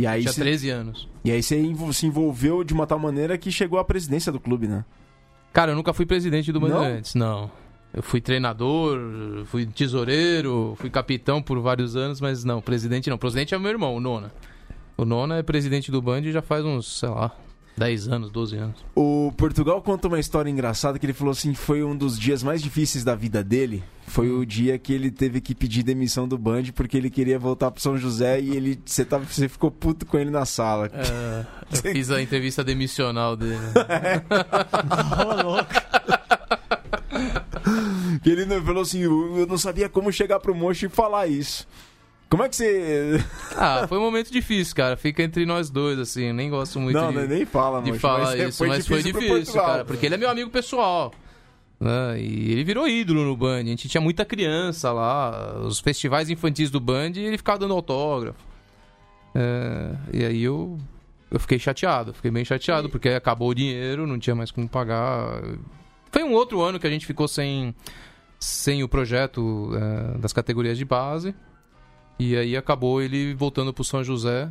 E 0.00 0.06
aí, 0.06 0.22
Tinha 0.22 0.32
você, 0.32 0.40
13 0.40 0.70
anos. 0.70 1.08
e 1.22 1.30
aí 1.30 1.42
você 1.42 1.62
se 1.92 2.06
envolveu 2.06 2.64
de 2.64 2.72
uma 2.72 2.86
tal 2.86 2.98
maneira 2.98 3.36
que 3.36 3.52
chegou 3.52 3.78
à 3.78 3.84
presidência 3.84 4.32
do 4.32 4.40
clube, 4.40 4.66
né? 4.66 4.84
Cara, 5.52 5.72
eu 5.72 5.76
nunca 5.76 5.92
fui 5.92 6.06
presidente 6.06 6.50
do 6.52 6.58
Não? 6.60 6.68
Bandeirantes, 6.68 7.14
não. 7.14 7.50
Eu 7.92 8.02
fui 8.02 8.20
treinador, 8.20 8.98
fui 9.46 9.66
tesoureiro, 9.66 10.74
fui 10.78 10.88
capitão 10.88 11.42
por 11.42 11.58
vários 11.60 11.96
anos, 11.96 12.20
mas 12.20 12.44
não, 12.44 12.62
presidente 12.62 13.10
não. 13.10 13.18
Presidente 13.18 13.54
é 13.54 13.58
meu 13.58 13.70
irmão, 13.70 13.94
o 13.94 14.00
Nona. 14.00 14.32
O 14.96 15.04
Nona 15.04 15.36
é 15.38 15.42
presidente 15.42 15.90
do 15.90 16.00
Band 16.00 16.22
já 16.30 16.40
faz 16.40 16.64
uns, 16.64 16.98
sei 17.00 17.08
lá, 17.08 17.32
10 17.80 18.08
anos, 18.08 18.30
12 18.30 18.56
anos. 18.58 18.76
O 18.94 19.32
Portugal 19.38 19.80
conta 19.80 20.06
uma 20.06 20.20
história 20.20 20.50
engraçada 20.50 20.98
que 20.98 21.06
ele 21.06 21.14
falou 21.14 21.32
assim, 21.32 21.54
foi 21.54 21.82
um 21.82 21.96
dos 21.96 22.18
dias 22.18 22.42
mais 22.42 22.60
difíceis 22.62 23.02
da 23.02 23.14
vida 23.14 23.42
dele. 23.42 23.82
Foi 24.06 24.30
o 24.30 24.44
dia 24.44 24.76
que 24.78 24.92
ele 24.92 25.10
teve 25.10 25.40
que 25.40 25.54
pedir 25.54 25.82
demissão 25.82 26.28
do 26.28 26.36
Band 26.36 26.64
porque 26.74 26.96
ele 26.96 27.08
queria 27.08 27.38
voltar 27.38 27.70
pro 27.70 27.80
São 27.80 27.96
José 27.96 28.38
e 28.40 28.54
ele 28.54 28.78
você 28.84 29.02
tava, 29.04 29.24
você 29.24 29.48
ficou 29.48 29.70
puto 29.70 30.04
com 30.04 30.18
ele 30.18 30.30
na 30.30 30.44
sala. 30.44 30.90
É, 30.92 31.46
eu 31.72 31.92
fiz 31.94 32.10
a 32.10 32.20
entrevista 32.20 32.62
demissional 32.62 33.34
dele. 33.36 33.56
Louco. 35.42 35.70
Que 38.22 38.30
ele 38.30 38.44
não- 38.44 38.62
falou 38.62 38.82
assim, 38.82 39.00
eu 39.00 39.38
eu 39.38 39.46
não 39.46 39.56
sabia 39.56 39.88
como 39.88 40.12
chegar 40.12 40.38
pro 40.40 40.54
Mocho 40.54 40.86
e 40.86 40.88
falar 40.88 41.26
isso. 41.26 41.66
Como 42.30 42.44
é 42.44 42.48
que 42.48 42.54
você 42.56 43.22
Ah, 43.56 43.86
foi 43.88 43.98
um 43.98 44.02
momento 44.02 44.30
difícil, 44.30 44.74
cara. 44.76 44.96
Fica 44.96 45.22
entre 45.22 45.44
nós 45.44 45.68
dois, 45.68 45.98
assim. 45.98 46.26
Eu 46.26 46.34
nem 46.34 46.48
gosto 46.48 46.78
muito 46.78 46.94
Não, 46.96 47.10
de, 47.12 47.26
nem 47.26 47.44
fala, 47.44 47.82
de 47.82 47.88
Mocho, 47.90 48.00
falar 48.00 48.20
mas 48.26 48.40
é- 48.40 48.48
isso, 48.48 48.66
mas 48.66 48.86
foi 48.86 49.02
difícil, 49.02 49.28
Portugal. 49.28 49.66
cara. 49.66 49.84
Porque 49.84 50.06
ele 50.06 50.14
é 50.14 50.18
meu 50.18 50.30
amigo 50.30 50.48
pessoal. 50.48 51.12
né? 51.80 52.20
E 52.20 52.52
ele 52.52 52.62
virou 52.62 52.86
ídolo 52.86 53.24
no 53.24 53.36
Band. 53.36 53.60
A 53.60 53.64
gente 53.64 53.88
tinha 53.88 54.00
muita 54.00 54.24
criança 54.24 54.92
lá, 54.92 55.58
os 55.60 55.80
festivais 55.80 56.30
infantis 56.30 56.70
do 56.70 56.78
Band, 56.78 57.12
e 57.16 57.20
ele 57.20 57.36
ficava 57.36 57.58
dando 57.58 57.74
autógrafo. 57.74 58.38
É, 59.34 59.96
e 60.12 60.24
aí 60.24 60.42
eu, 60.42 60.78
eu 61.30 61.40
fiquei 61.40 61.58
chateado, 61.58 62.12
fiquei 62.14 62.30
bem 62.30 62.44
chateado, 62.44 62.88
porque 62.88 63.08
acabou 63.08 63.48
o 63.50 63.54
dinheiro, 63.54 64.06
não 64.06 64.18
tinha 64.18 64.36
mais 64.36 64.50
como 64.50 64.68
pagar. 64.68 65.42
Foi 66.12 66.22
um 66.22 66.32
outro 66.32 66.60
ano 66.60 66.78
que 66.78 66.86
a 66.86 66.90
gente 66.90 67.06
ficou 67.06 67.26
sem, 67.26 67.74
sem 68.38 68.82
o 68.84 68.88
projeto 68.88 69.70
é, 69.74 70.18
das 70.18 70.32
categorias 70.32 70.76
de 70.78 70.84
base. 70.84 71.34
E 72.20 72.36
aí 72.36 72.54
acabou 72.54 73.00
ele 73.00 73.32
voltando 73.32 73.72
pro 73.72 73.82
São 73.82 74.04
José. 74.04 74.46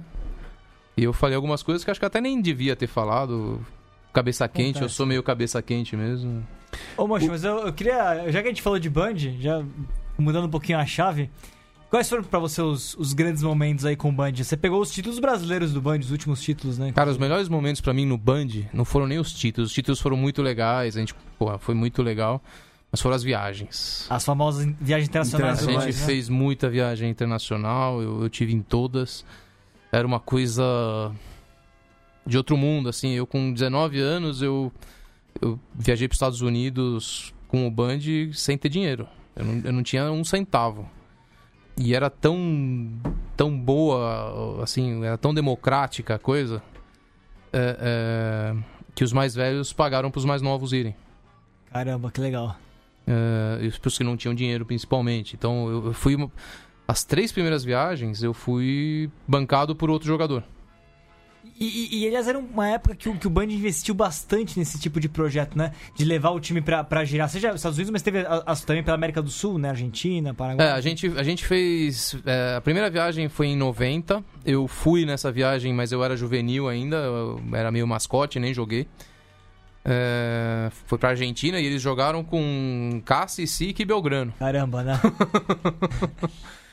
E 0.98 1.04
eu 1.04 1.14
falei 1.14 1.36
algumas 1.36 1.62
coisas 1.62 1.84
que 1.86 1.92
acho 1.92 2.00
que 2.00 2.06
até 2.06 2.20
nem 2.20 2.42
devia 2.42 2.76
ter 2.76 2.88
falado. 2.88 3.64
Cabeça 4.12 4.48
quente, 4.48 4.78
eu 4.78 4.80
Acontece. 4.80 4.96
sou 4.96 5.06
meio 5.06 5.22
cabeça 5.22 5.62
quente 5.62 5.96
mesmo. 5.96 6.44
Ô, 6.98 7.06
Mocho, 7.08 7.28
mas 7.28 7.44
eu, 7.44 7.60
eu 7.60 7.72
queria. 7.72 8.30
Já 8.32 8.42
que 8.42 8.48
a 8.48 8.52
gente 8.52 8.64
falou 8.64 8.80
de 8.80 8.90
Band, 8.90 9.16
já 9.40 9.64
mudando 10.18 10.46
um 10.46 10.50
pouquinho 10.50 10.80
a 10.80 10.86
chave, 10.86 11.30
quais 11.92 12.10
foram 12.10 12.24
pra 12.24 12.40
você 12.40 12.60
os, 12.60 12.96
os 12.96 13.14
grandes 13.14 13.44
momentos 13.44 13.86
aí 13.86 13.96
com 13.96 14.10
o 14.10 14.12
Band? 14.12 14.34
Você 14.34 14.58
pegou 14.58 14.82
os 14.82 14.90
títulos 14.92 15.20
brasileiros 15.20 15.72
do 15.72 15.80
Band, 15.80 16.00
os 16.00 16.10
últimos 16.10 16.42
títulos, 16.42 16.80
né? 16.80 16.92
Cara, 16.92 17.12
os 17.12 17.20
melhores 17.20 17.48
momentos 17.48 17.82
pra 17.82 17.94
mim 17.94 18.06
no 18.08 18.18
Band 18.18 18.48
não 18.74 18.84
foram 18.84 19.06
nem 19.06 19.20
os 19.20 19.32
títulos. 19.32 19.70
Os 19.70 19.76
títulos 19.76 20.02
foram 20.02 20.18
muito 20.18 20.42
legais, 20.42 20.98
a 20.98 21.00
gente, 21.00 21.14
porra, 21.38 21.60
foi 21.60 21.76
muito 21.76 22.02
legal. 22.02 22.42
Mas 22.92 23.02
foram 23.02 23.16
as 23.16 23.24
viagens. 23.24 24.08
As 24.10 24.26
famosas 24.26 24.66
viagens 24.80 25.10
internacionais 25.10 25.68
A 25.68 25.72
gente 25.72 25.86
né? 25.86 25.92
fez 25.92 26.28
muita 26.28 26.70
viagem 26.70 27.10
internacional, 27.10 28.02
eu, 28.02 28.24
eu 28.24 28.30
tive 28.30 28.54
em 28.54 28.62
todas. 28.62 29.24
Era 29.92 30.06
uma 30.06 30.20
coisa 30.20 31.12
de 32.26 32.38
outro 32.38 32.58
mundo, 32.58 32.90
assim. 32.90 33.12
Eu 33.12 33.28
com 33.28 33.54
19 33.54 34.00
anos, 34.00 34.42
eu, 34.42 34.72
eu 35.42 35.60
viajei 35.76 36.08
para 36.08 36.14
os 36.14 36.18
Estados 36.18 36.42
Unidos 36.42 37.34
com 37.48 37.68
o 37.68 37.72
Band 37.72 38.00
sem 38.34 38.58
ter 38.58 38.70
dinheiro. 38.70 39.08
Eu 39.36 39.46
não, 39.46 39.62
eu 39.66 39.74
não 39.74 39.84
tinha 39.84 40.12
um 40.12 40.24
centavo. 40.24 40.90
E 41.78 41.96
era 41.96 42.10
tão, 42.10 42.92
tão 43.38 43.58
boa, 43.58 44.62
assim, 44.62 45.04
era 45.04 45.18
tão 45.18 45.34
democrática 45.34 46.16
a 46.16 46.20
coisa, 46.20 46.62
é, 47.54 47.78
é, 47.80 48.56
que 48.94 49.04
os 49.04 49.14
mais 49.14 49.34
velhos 49.34 49.72
pagaram 49.72 50.12
para 50.12 50.20
os 50.20 50.26
mais 50.26 50.42
novos 50.42 50.74
irem. 50.74 50.94
Caramba, 51.72 52.12
que 52.12 52.20
legal. 52.20 52.58
É, 53.12 53.64
e 53.66 53.68
os 53.68 53.78
pessoas 53.78 53.98
que 53.98 54.04
não 54.04 54.16
tinham 54.16 54.36
dinheiro, 54.36 54.64
principalmente. 54.66 55.36
Então, 55.36 55.68
eu, 55.70 55.86
eu 55.88 55.94
fui. 55.94 56.16
uma- 56.16 56.32
As 56.88 57.04
três 57.04 57.32
primeiras 57.32 57.64
viagens, 57.64 58.22
eu 58.22 58.34
fui 58.34 59.10
bancado 59.28 59.76
por 59.76 59.90
outro 59.90 60.08
jogador. 60.08 60.44
E, 61.60 61.66
e, 61.98 62.04
e, 62.04 62.08
aliás, 62.08 62.28
era 62.28 62.38
uma 62.40 62.68
época 62.70 62.96
que 62.96 63.10
o, 63.10 63.16
que 63.18 63.28
o 63.28 63.30
Band 63.30 63.46
investiu 63.46 63.94
bastante 63.94 64.58
nesse 64.58 64.80
tipo 64.80 64.98
de 65.00 65.10
projeto, 65.10 65.58
né? 65.58 65.74
De 65.96 66.06
levar 66.06 66.30
o 66.32 66.40
time 66.40 66.62
pra, 66.62 66.84
pra 66.86 67.04
girar. 67.04 67.28
Seja 67.30 67.50
nos 67.50 67.58
Estados 67.58 67.78
Unidos, 67.78 67.92
mas 67.92 68.02
teve 68.02 68.20
a- 68.20 68.44
as 68.46 68.64
também 68.64 68.82
pela 68.84 68.96
América 68.96 69.22
do 69.22 69.30
Sul, 69.30 69.58
né? 69.58 69.70
Argentina, 69.70 70.34
Paraguai. 70.34 70.68
É, 70.68 70.72
a 70.72 70.80
gente, 70.82 71.08
a 71.18 71.24
gente 71.24 71.46
fez. 71.46 72.16
é, 72.26 72.56
a 72.58 72.62
primeira 72.62 72.90
viagem 72.90 73.28
foi 73.28 73.48
em 73.48 73.58
90. 73.58 74.24
Eu 74.46 74.68
fui 74.68 75.06
nessa 75.06 75.32
viagem, 75.32 75.74
mas 75.74 75.92
eu 75.92 76.02
era 76.04 76.16
juvenil 76.16 76.68
ainda. 76.70 76.96
Eu 76.98 77.42
era 77.54 77.72
meio 77.72 77.86
mascote, 77.88 78.40
nem 78.40 78.54
joguei. 78.54 78.88
É, 79.92 80.70
foi 80.86 80.98
pra 81.00 81.10
Argentina 81.10 81.60
e 81.60 81.66
eles 81.66 81.82
jogaram 81.82 82.24
com 82.24 83.02
Cassi, 83.04 83.48
Sique 83.48 83.82
e 83.82 83.86
Belgrano. 83.86 84.32
Caramba, 84.38 84.84
né? 84.84 85.00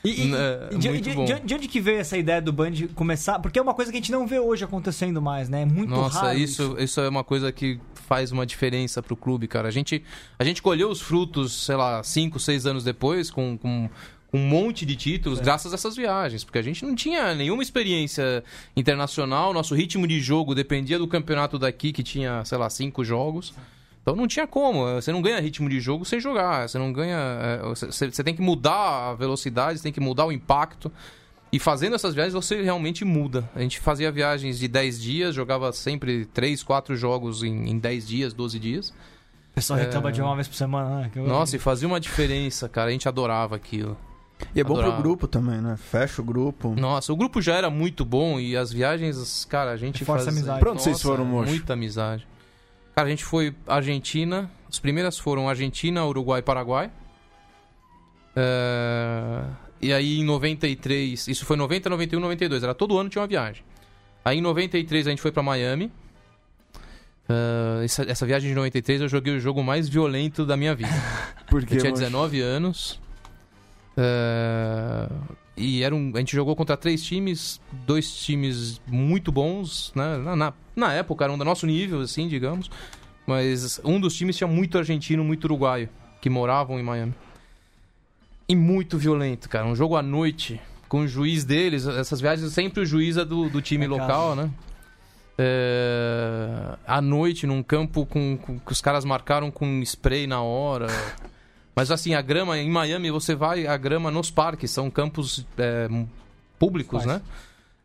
E, 0.05 0.33
É, 0.33 0.68
e 0.72 0.79
de, 0.79 1.00
de- 1.00 1.14
de- 1.26 1.40
de 1.40 1.55
onde 1.55 1.66
que 1.66 1.81
veio 1.81 1.98
essa 1.98 2.16
ideia 2.16 2.40
do 2.40 2.52
Band 2.52 2.70
começar? 2.94 3.40
Porque 3.40 3.59
é 3.59 3.62
uma 3.62 3.74
coisa 3.74 3.90
que 3.90 3.96
a 3.98 4.00
gente 4.00 4.12
não 4.12 4.24
vê 4.24 4.38
hoje 4.38 4.62
acontecendo 4.62 5.20
mais, 5.20 5.48
né? 5.48 5.62
É 5.62 5.66
muito 5.66 5.90
Nossa, 5.90 6.20
raro. 6.26 6.38
isso, 6.38 6.76
isso 6.79 7.00
é 7.00 7.09
uma 7.09 7.24
coisa 7.24 7.50
que 7.50 7.81
faz 8.07 8.31
uma 8.31 8.46
diferença 8.46 9.02
pro 9.02 9.16
clube, 9.16 9.48
cara. 9.48 9.66
A 9.66 9.70
gente, 9.72 10.05
a 10.38 10.44
gente 10.44 10.62
colheu 10.62 10.90
os 10.90 11.00
frutos, 11.00 11.64
sei 11.64 11.74
lá, 11.74 12.05
5, 12.05 12.38
6 12.38 12.66
anos 12.66 12.85
depois, 12.85 13.33
com, 13.33 13.59
com 13.59 13.90
um 14.33 14.39
monte 14.39 14.85
de 14.85 14.97
títulos, 14.97 15.41
graças 15.41 15.73
a 15.73 15.77
essas 15.77 15.97
viagens. 15.97 16.45
Porque 16.45 16.59
a 16.59 16.62
gente 16.62 16.85
não 16.85 16.95
tinha 16.95 17.35
nenhuma 17.35 17.62
experiência 17.62 18.43
internacional, 18.77 19.53
nosso 19.53 19.75
ritmo 19.75 20.07
de 20.07 20.21
jogo 20.21 20.55
dependia 20.55 20.99
do 20.99 21.09
campeonato 21.09 21.59
daqui, 21.59 21.93
que 21.93 22.03
tinha, 22.03 22.45
sei 22.45 22.59
lá, 22.59 22.69
cinco 22.71 23.05
jogos. 23.05 23.55
Então 24.03 24.15
não 24.15 24.29
tinha 24.29 24.47
como, 24.47 24.85
você 24.95 25.11
não 25.11 25.21
ganha 25.21 25.41
ritmo 25.41 25.69
de 25.69 25.81
jogo 25.81 26.05
sem 26.05 26.21
jogar, 26.21 26.69
você 26.69 26.79
não 26.79 26.93
ganha. 26.93 27.17
é, 27.19 27.62
Você, 27.69 28.11
você 28.11 28.23
tem 28.23 28.35
que 28.37 28.43
mudar 28.43 29.11
a 29.11 29.15
velocidade, 29.15 29.79
você 29.79 29.83
tem 29.83 29.93
que 29.93 29.99
mudar 30.01 30.27
o 30.27 30.31
impacto. 30.33 30.93
E 31.53 31.59
fazendo 31.59 31.95
essas 31.95 32.15
viagens 32.15 32.35
você 32.35 32.61
realmente 32.62 33.05
muda. 33.05 33.49
A 33.55 33.61
gente 33.61 33.81
fazia 33.81 34.12
viagens 34.12 34.59
de 34.59 34.69
10 34.69 35.01
dias, 35.01 35.35
jogava 35.35 35.73
sempre 35.73 36.27
3, 36.27 36.62
4 36.62 36.95
jogos 36.97 37.43
em, 37.43 37.71
em 37.71 37.79
10 37.79 38.07
dias, 38.07 38.33
12 38.35 38.59
dias. 38.59 38.91
O 38.91 39.55
pessoal 39.55 39.79
reclama 39.79 40.12
de 40.12 40.21
uma 40.21 40.35
vez 40.35 40.47
por 40.47 40.55
semana, 40.57 41.01
né? 41.03 41.11
Eu- 41.17 41.27
Nossa, 41.27 41.57
e 41.57 41.59
fazia 41.61 41.89
uma 41.89 41.99
diferença, 41.99 42.69
cara. 42.69 42.89
A 42.89 42.93
gente 42.93 43.09
adorava 43.09 43.57
aquilo. 43.57 43.97
E 44.55 44.61
é 44.61 44.64
bom 44.64 44.75
Adorava. 44.75 44.94
pro 44.94 45.03
grupo 45.03 45.27
também, 45.27 45.61
né? 45.61 45.77
Fecha 45.77 46.20
o 46.20 46.25
grupo. 46.25 46.75
Nossa, 46.79 47.12
o 47.12 47.16
grupo 47.16 47.40
já 47.40 47.55
era 47.55 47.70
muito 47.70 48.05
bom 48.05 48.38
e 48.38 48.57
as 48.57 48.70
viagens, 48.72 49.44
cara, 49.46 49.70
a 49.72 49.77
gente 49.77 50.01
Reforça 50.01 50.25
a 50.25 50.27
fazia... 50.27 50.40
amizade. 50.40 50.61
Pra 50.61 50.72
onde 50.72 50.83
vocês 50.83 50.96
Nossa, 50.96 51.09
foram, 51.09 51.25
moço? 51.25 51.49
Muita 51.51 51.72
amizade. 51.72 52.27
Cara, 52.94 53.07
a 53.09 53.11
gente 53.11 53.25
foi 53.25 53.55
Argentina. 53.66 54.51
As 54.68 54.79
primeiras 54.79 55.18
foram 55.18 55.49
Argentina, 55.49 56.05
Uruguai 56.05 56.40
e 56.40 56.42
Paraguai. 56.42 56.90
É, 58.35 59.42
E 59.81 59.92
aí 59.92 60.18
em 60.20 60.25
93, 60.25 61.29
isso 61.29 61.44
foi 61.46 61.57
90, 61.57 61.88
91, 61.90 62.20
92, 62.20 62.62
era 62.62 62.75
todo 62.75 62.99
ano 62.99 63.09
tinha 63.09 63.22
uma 63.22 63.29
viagem. 63.29 63.62
Aí 64.25 64.38
em 64.38 64.42
93 64.42 65.07
a 65.07 65.11
gente 65.11 65.22
foi 65.22 65.31
pra 65.33 65.42
Miami. 65.42 65.90
É, 67.29 67.85
essa, 67.85 68.03
essa 68.05 68.27
viagem 68.27 68.49
de 68.51 68.55
93 68.55 69.01
eu 69.03 69.09
joguei 69.09 69.35
o 69.37 69.40
jogo 69.40 69.62
mais 69.62 69.88
violento 69.88 70.44
da 70.44 70.57
minha 70.57 70.75
vida. 70.75 70.90
Porque 71.49 71.75
Eu 71.75 71.79
tinha 71.81 71.92
19 71.92 72.40
anos. 72.40 73.01
É, 73.97 75.09
E 75.57 75.83
era 75.83 75.95
um, 75.95 76.13
a 76.15 76.19
gente 76.19 76.35
jogou 76.37 76.55
contra 76.55 76.77
três 76.77 77.03
times, 77.03 77.61
dois 77.87 78.15
times 78.15 78.81
muito 78.87 79.33
bons, 79.33 79.93
né? 79.95 80.17
Na, 80.19 80.37
na, 80.37 80.53
na 80.75 80.93
época 80.93 81.25
eram 81.25 81.39
do 81.39 81.45
nosso 81.45 81.67
nível, 81.67 82.01
assim, 82.03 82.29
digamos. 82.29 82.71
Mas 83.27 83.81
um 83.85 83.99
dos 83.99 84.15
times 84.15 84.37
tinha 84.37 84.47
muito 84.47 84.77
argentino, 84.79 85.25
muito 85.25 85.45
uruguaio, 85.45 85.89
que 86.21 86.29
moravam 86.31 86.79
em 86.79 86.83
Miami. 86.83 87.15
E 88.49 88.55
muito 88.55 88.97
violento, 88.99 89.49
cara. 89.49 89.67
Um 89.67 89.75
jogo 89.75 89.97
à 89.97 90.03
noite, 90.03 90.61
com 90.89 91.01
o 91.01 91.09
juiz 91.09 91.43
deles. 91.45 91.87
Essas 91.87 92.21
viagens 92.21 92.53
sempre 92.53 92.83
o 92.83 92.87
juiz 92.87 93.17
é 93.17 93.25
do, 93.25 93.49
do 93.49 93.61
time 93.63 93.87
É, 93.87 93.89
local, 93.89 94.37
né? 94.37 94.51
É, 95.39 96.77
à 96.87 97.01
noite, 97.01 97.47
num 97.47 97.63
campo 97.63 98.07
com, 98.07 98.37
com- 98.37 98.59
que 98.59 98.73
os 98.73 98.81
caras 98.81 99.05
marcaram 99.05 99.51
com 99.51 99.81
spray 99.83 100.27
na 100.27 100.41
hora. 100.43 100.87
Mas 101.77 101.91
assim, 101.91 102.15
a 102.15 102.23
grama 102.23 102.57
em 102.59 102.71
Miami, 102.71 103.11
você 103.11 103.35
vai, 103.35 103.67
a 103.67 103.77
grama 103.77 104.11
nos 104.11 104.31
parques, 104.31 104.71
são 104.71 104.91
campos 104.91 105.47
é, 105.59 105.89
públicos, 106.59 107.05
Quais? 107.05 107.07
né? 107.07 107.23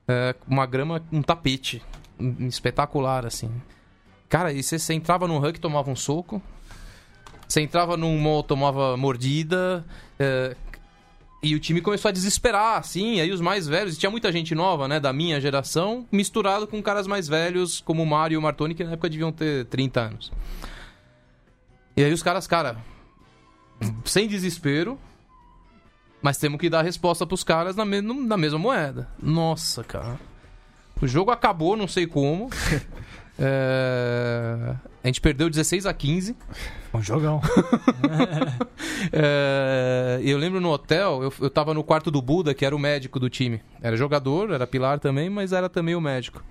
É, 0.07 0.33
uma 0.47 0.65
grama, 0.65 1.03
um 1.11 1.21
tapete. 1.21 1.83
espetacular, 2.47 3.25
assim. 3.25 3.51
Cara, 4.29 4.53
e 4.53 4.63
você, 4.63 4.79
você 4.79 4.93
entrava 4.93 5.27
no 5.27 5.37
rugby, 5.39 5.59
tomava 5.59 5.91
um 5.91 5.95
soco. 5.95 6.41
Você 7.45 7.59
entrava 7.59 7.97
num 7.97 8.17
mall, 8.17 8.41
tomava 8.43 8.95
mordida. 8.95 9.85
é, 10.17 10.55
e 11.43 11.55
o 11.55 11.59
time 11.59 11.81
começou 11.81 12.07
a 12.07 12.11
desesperar, 12.11 12.77
assim. 12.77 13.19
Aí 13.19 13.31
os 13.31 13.41
mais 13.41 13.67
velhos, 13.67 13.95
e 13.95 13.99
tinha 13.99 14.09
muita 14.11 14.31
gente 14.31 14.55
nova, 14.55 14.87
né, 14.87 14.99
da 14.99 15.11
minha 15.11 15.41
geração, 15.41 16.07
misturado 16.11 16.65
com 16.67 16.81
caras 16.81 17.07
mais 17.07 17.27
velhos, 17.27 17.81
como 17.81 18.03
o 18.03 18.05
Mário 18.05 18.35
e 18.35 18.37
o 18.37 18.41
Martoni, 18.41 18.75
que 18.75 18.83
na 18.83 18.91
época 18.91 19.09
deviam 19.09 19.31
ter 19.31 19.65
30 19.65 19.99
anos. 19.99 20.31
E 21.97 22.03
aí 22.03 22.13
os 22.13 22.21
caras, 22.23 22.45
cara, 22.47 22.77
sem 24.05 24.27
desespero, 24.27 24.97
mas 26.21 26.37
temos 26.37 26.59
que 26.59 26.69
dar 26.69 26.81
resposta 26.83 27.25
pros 27.25 27.43
caras 27.43 27.75
na, 27.75 27.83
me- 27.85 28.01
na 28.01 28.37
mesma 28.37 28.59
moeda. 28.59 29.09
Nossa, 29.21 29.83
cara. 29.83 30.19
O 31.01 31.07
jogo 31.07 31.31
acabou, 31.31 31.75
não 31.75 31.87
sei 31.87 32.05
como. 32.07 32.49
É, 33.43 34.75
A 35.03 35.07
gente 35.07 35.19
perdeu 35.19 35.49
16 35.49 35.87
a 35.87 35.93
15. 35.93 36.35
Um 36.93 37.01
jogão. 37.01 37.41
É, 39.11 40.19
Eu 40.23 40.37
lembro 40.37 40.61
no 40.61 40.69
hotel, 40.69 41.23
eu, 41.23 41.33
eu 41.41 41.49
tava 41.49 41.73
no 41.73 41.83
quarto 41.83 42.11
do 42.11 42.21
Buda, 42.21 42.53
que 42.53 42.65
era 42.65 42.75
o 42.75 42.79
médico 42.79 43.19
do 43.19 43.29
time. 43.29 43.61
Era 43.81 43.97
jogador, 43.97 44.51
era 44.51 44.67
pilar 44.67 44.99
também, 44.99 45.29
mas 45.29 45.53
era 45.53 45.67
também 45.69 45.95
o 45.95 46.01
médico. 46.01 46.43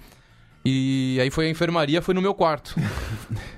E 0.64 1.18
aí 1.20 1.30
foi 1.30 1.46
a 1.46 1.50
enfermaria, 1.50 2.02
foi 2.02 2.14
no 2.14 2.20
meu 2.22 2.34
quarto. 2.34 2.74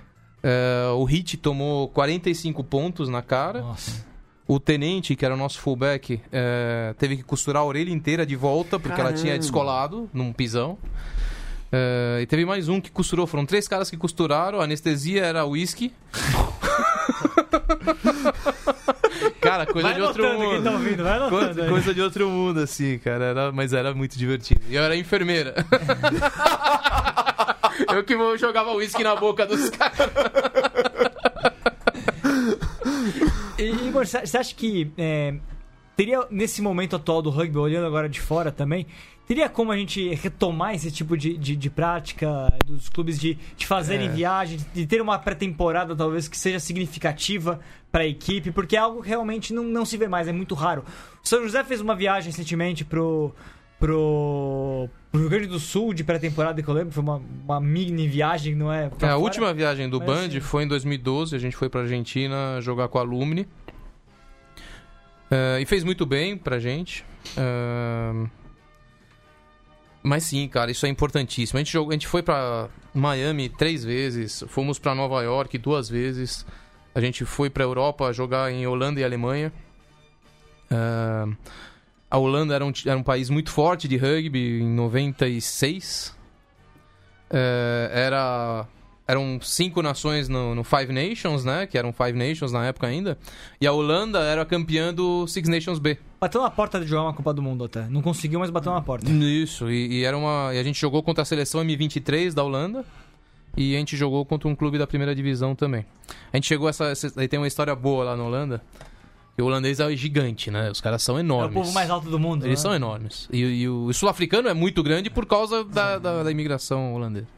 É, 0.43 0.89
o 0.97 1.05
Hit 1.05 1.37
tomou 1.37 1.89
45 1.89 2.65
pontos 2.65 3.09
na 3.09 3.23
cara. 3.23 3.61
Nossa. 3.61 4.05
O 4.49 4.59
tenente, 4.59 5.15
que 5.15 5.25
era 5.25 5.35
o 5.35 5.37
nosso 5.37 5.61
fullback, 5.61 6.21
é, 6.33 6.95
teve 6.99 7.17
que 7.17 7.23
costurar 7.23 7.63
a 7.63 7.65
orelha 7.65 7.91
inteira 7.91 8.27
de 8.27 8.35
volta, 8.37 8.79
porque 8.79 9.01
ela 9.01 9.13
tinha 9.13 9.27
Caramba. 9.27 9.39
descolado 9.39 10.11
num 10.13 10.33
pisão. 10.33 10.77
É, 11.71 12.19
e 12.21 12.27
teve 12.27 12.45
mais 12.45 12.69
um 12.69 12.81
que 12.81 12.91
costurou. 12.91 13.27
Foram 13.27 13.47
três 13.47 13.67
caras 13.67 13.89
que 13.89 13.97
costuraram. 13.97 14.61
A 14.61 14.65
anestesia 14.65 15.25
era 15.25 15.45
whisky. 15.47 15.93
Cara, 19.41 19.67
coisa 19.67 19.89
vai 19.89 19.97
de 19.97 20.03
outro 20.03 20.23
quem 20.23 20.39
mundo. 20.39 20.63
tá 20.63 20.71
ouvindo. 20.71 21.03
Coisa, 21.29 21.69
coisa 21.69 21.95
de 21.95 22.01
outro 22.01 22.29
mundo, 22.29 22.61
assim, 22.61 22.99
cara. 22.99 23.25
Era, 23.25 23.53
mas 23.53 23.73
era 23.73 23.93
muito 23.95 24.17
divertido. 24.17 24.61
E 24.69 24.77
eu 24.77 24.83
era 24.83 24.97
enfermeira. 24.97 25.55
eu 27.95 28.05
que 28.05 28.15
jogava 28.39 28.73
uísque 28.73 29.03
na 29.05 29.15
boca 29.17 29.47
dos 29.47 29.69
caras. 29.71 30.11
Mano, 33.93 34.07
você 34.07 34.27
você 34.27 34.39
acha 34.39 34.55
que 34.55 34.91
é, 34.97 35.35
teria, 35.97 36.27
nesse 36.31 36.61
momento 36.63 36.97
atual 36.97 37.23
do 37.23 37.31
rugby, 37.31 37.59
olhando 37.59 37.87
agora 37.87 38.09
de 38.09 38.21
fora 38.21 38.51
também, 38.51 38.87
teria 39.27 39.49
como 39.49 39.71
a 39.71 39.77
gente 39.77 40.09
retomar 40.15 40.75
esse 40.75 40.91
tipo 40.91 41.17
de, 41.17 41.37
de, 41.37 41.55
de 41.55 41.71
prática 41.71 42.53
dos 42.65 42.89
clubes 42.89 43.19
de, 43.21 43.39
de 43.57 43.67
fazerem 43.67 44.09
É. 44.09 44.11
viagens, 44.11 44.67
de 44.75 44.87
ter 44.87 45.01
uma 45.01 45.19
pré-temporada 45.19 45.95
talvez 45.95 46.27
que 46.27 46.37
seja 46.37 46.59
significativa 46.59 47.61
para 47.91 48.03
a 48.03 48.07
equipe, 48.07 48.51
porque 48.51 48.75
é 48.77 48.81
algo 48.81 49.03
que 49.03 49.09
realmente 49.09 49.53
não, 49.53 49.63
não 49.63 49.85
se 49.85 49.97
vê 49.97 50.09
mais, 50.09 50.27
é 50.27 50.33
muito 50.33 50.55
raro. 50.55 50.85
O 51.23 51.29
São 51.29 51.43
José 51.43 51.63
fez 51.63 51.81
uma 51.81 51.95
viagem 51.95 52.31
recentemente 52.31 52.85
pro. 52.85 53.33
Pro, 53.87 54.89
pro 55.11 55.21
Rio 55.21 55.29
Grande 55.29 55.47
do 55.49 55.59
Sul 55.59 55.93
de 55.93 56.05
pré-temporada 56.05 56.63
que 56.63 56.69
eu 56.69 56.73
lembro, 56.73 56.93
foi 56.93 57.03
uma, 57.03 57.21
uma 57.45 57.61
mini 57.61 58.07
viagem, 58.07 58.55
não 58.55 58.73
é? 58.73 58.89
É, 59.01 59.09
a 59.09 59.17
última 59.17 59.53
viagem 59.53 59.89
do 59.91 59.99
Band 59.99 60.27
assim- 60.27 60.39
foi 60.41 60.63
em 60.63 60.69
2012, 60.69 61.35
a 61.35 61.39
gente 61.41 61.57
foi 61.57 61.69
pra 61.69 61.81
Argentina 61.81 62.61
jogar 62.61 62.87
com 62.87 62.99
a 62.99 63.01
Alumni. 63.01 63.45
É, 65.29 65.59
e 65.61 65.67
fez 65.67 65.83
muito 65.83 66.07
bem 66.07 66.37
pra 66.37 66.61
gente. 66.61 67.05
É, 67.37 68.13
Mas 70.01 70.23
sim, 70.25 70.47
cara, 70.47 70.71
isso 70.71 70.87
é 70.87 70.89
importantíssimo. 70.89 71.59
A 71.59 71.61
gente, 71.61 71.73
jogou, 71.73 71.91
a 71.91 71.95
gente 71.95 72.07
foi 72.07 72.23
pra 72.23 72.69
Miami 72.95 73.49
três 73.49 73.83
vezes, 73.85 74.45
fomos 74.47 74.79
pra 74.79 74.95
Nova 74.95 75.21
York 75.23 75.59
duas 75.59 75.89
vezes, 75.89 76.47
a 76.95 77.01
gente 77.01 77.25
foi 77.25 77.51
pra 77.51 77.65
Europa 77.65 78.13
jogar 78.13 78.53
em 78.53 78.65
Holanda 78.65 79.01
e 79.01 79.05
Alemanha. 79.05 79.53
É, 80.71 81.27
A 82.13 82.19
Holanda 82.19 82.55
era 82.55 82.63
um, 82.63 82.71
era 82.85 82.99
um 82.99 83.03
país 83.03 83.31
muito 83.31 83.51
forte 83.51 83.89
de 83.89 83.97
rugby 83.97 84.61
em 84.61 84.69
96. 84.69 86.15
É, 87.31 87.91
era 87.91 88.67
eram 89.09 89.39
cinco 89.41 89.81
nações 89.81 90.29
no, 90.29 90.55
no 90.55 90.63
Five 90.63 90.93
Nations, 90.93 91.43
né? 91.43 91.67
Que 91.67 91.79
eram 91.79 91.91
Five 91.91 92.13
Nations 92.13 92.53
na 92.53 92.67
época 92.67 92.87
ainda. 92.87 93.17
E 93.59 93.67
a 93.67 93.73
Holanda 93.73 94.19
era 94.19 94.45
campeã 94.45 94.93
do 94.93 95.27
Six 95.27 95.49
Nations 95.49 95.79
B. 95.79 95.97
Bateu 96.21 96.43
na 96.43 96.51
porta 96.51 96.79
de 96.79 96.87
jogar 96.87 97.05
uma 97.05 97.15
Copa 97.15 97.33
do 97.33 97.41
Mundo 97.41 97.65
até. 97.65 97.89
Não 97.89 98.03
conseguiu, 98.03 98.41
mas 98.41 98.51
bateu 98.51 98.73
na 98.73 98.83
porta. 98.83 99.11
Isso, 99.11 99.71
e, 99.71 100.01
e 100.01 100.05
era 100.05 100.15
uma. 100.15 100.51
E 100.53 100.59
a 100.59 100.63
gente 100.63 100.79
jogou 100.79 101.03
contra 101.03 101.23
a 101.23 101.25
seleção 101.25 101.65
M23 101.65 102.35
da 102.35 102.45
Holanda. 102.45 102.85
E 103.57 103.75
a 103.75 103.79
gente 103.79 103.97
jogou 103.97 104.23
contra 104.27 104.47
um 104.51 104.55
clube 104.55 104.77
da 104.77 104.87
primeira 104.87 105.15
divisão 105.15 105.55
também. 105.55 105.87
A 106.31 106.37
gente 106.37 106.47
chegou 106.47 106.67
a 106.67 106.71
essa. 106.71 106.85
essa 106.89 107.19
aí 107.19 107.27
tem 107.27 107.41
uma 107.41 107.49
história 107.49 107.75
boa 107.75 108.05
lá 108.05 108.17
na 108.19 108.23
Holanda. 108.23 108.63
E 109.37 109.43
o 109.43 109.47
holandês 109.47 109.81
é 109.81 109.97
gigante, 109.97 110.51
né? 110.51 110.71
Os 110.71 110.81
caras 110.81 111.03
são 111.03 111.17
É 111.17 111.19
o 111.19 111.21
enormes. 111.21 111.55
povo 111.55 111.73
mais 111.73 111.89
alto 111.89 112.11
do 112.11 112.19
mundo. 112.19 112.45
Eles 112.45 112.59
né? 112.59 112.63
são 112.63 112.75
enormes. 112.75 113.29
E, 113.33 113.39
e 113.39 113.69
o, 113.69 113.93
sul-africano 113.93 114.49
é 114.49 114.55
muito 114.55 114.83
grande 114.83 115.09
por 115.09 115.25
causa 115.25 115.65
da, 115.65 115.99
da, 115.99 116.23
da 116.23 116.31
imigração 116.31 116.95
holandesa. 116.95 117.29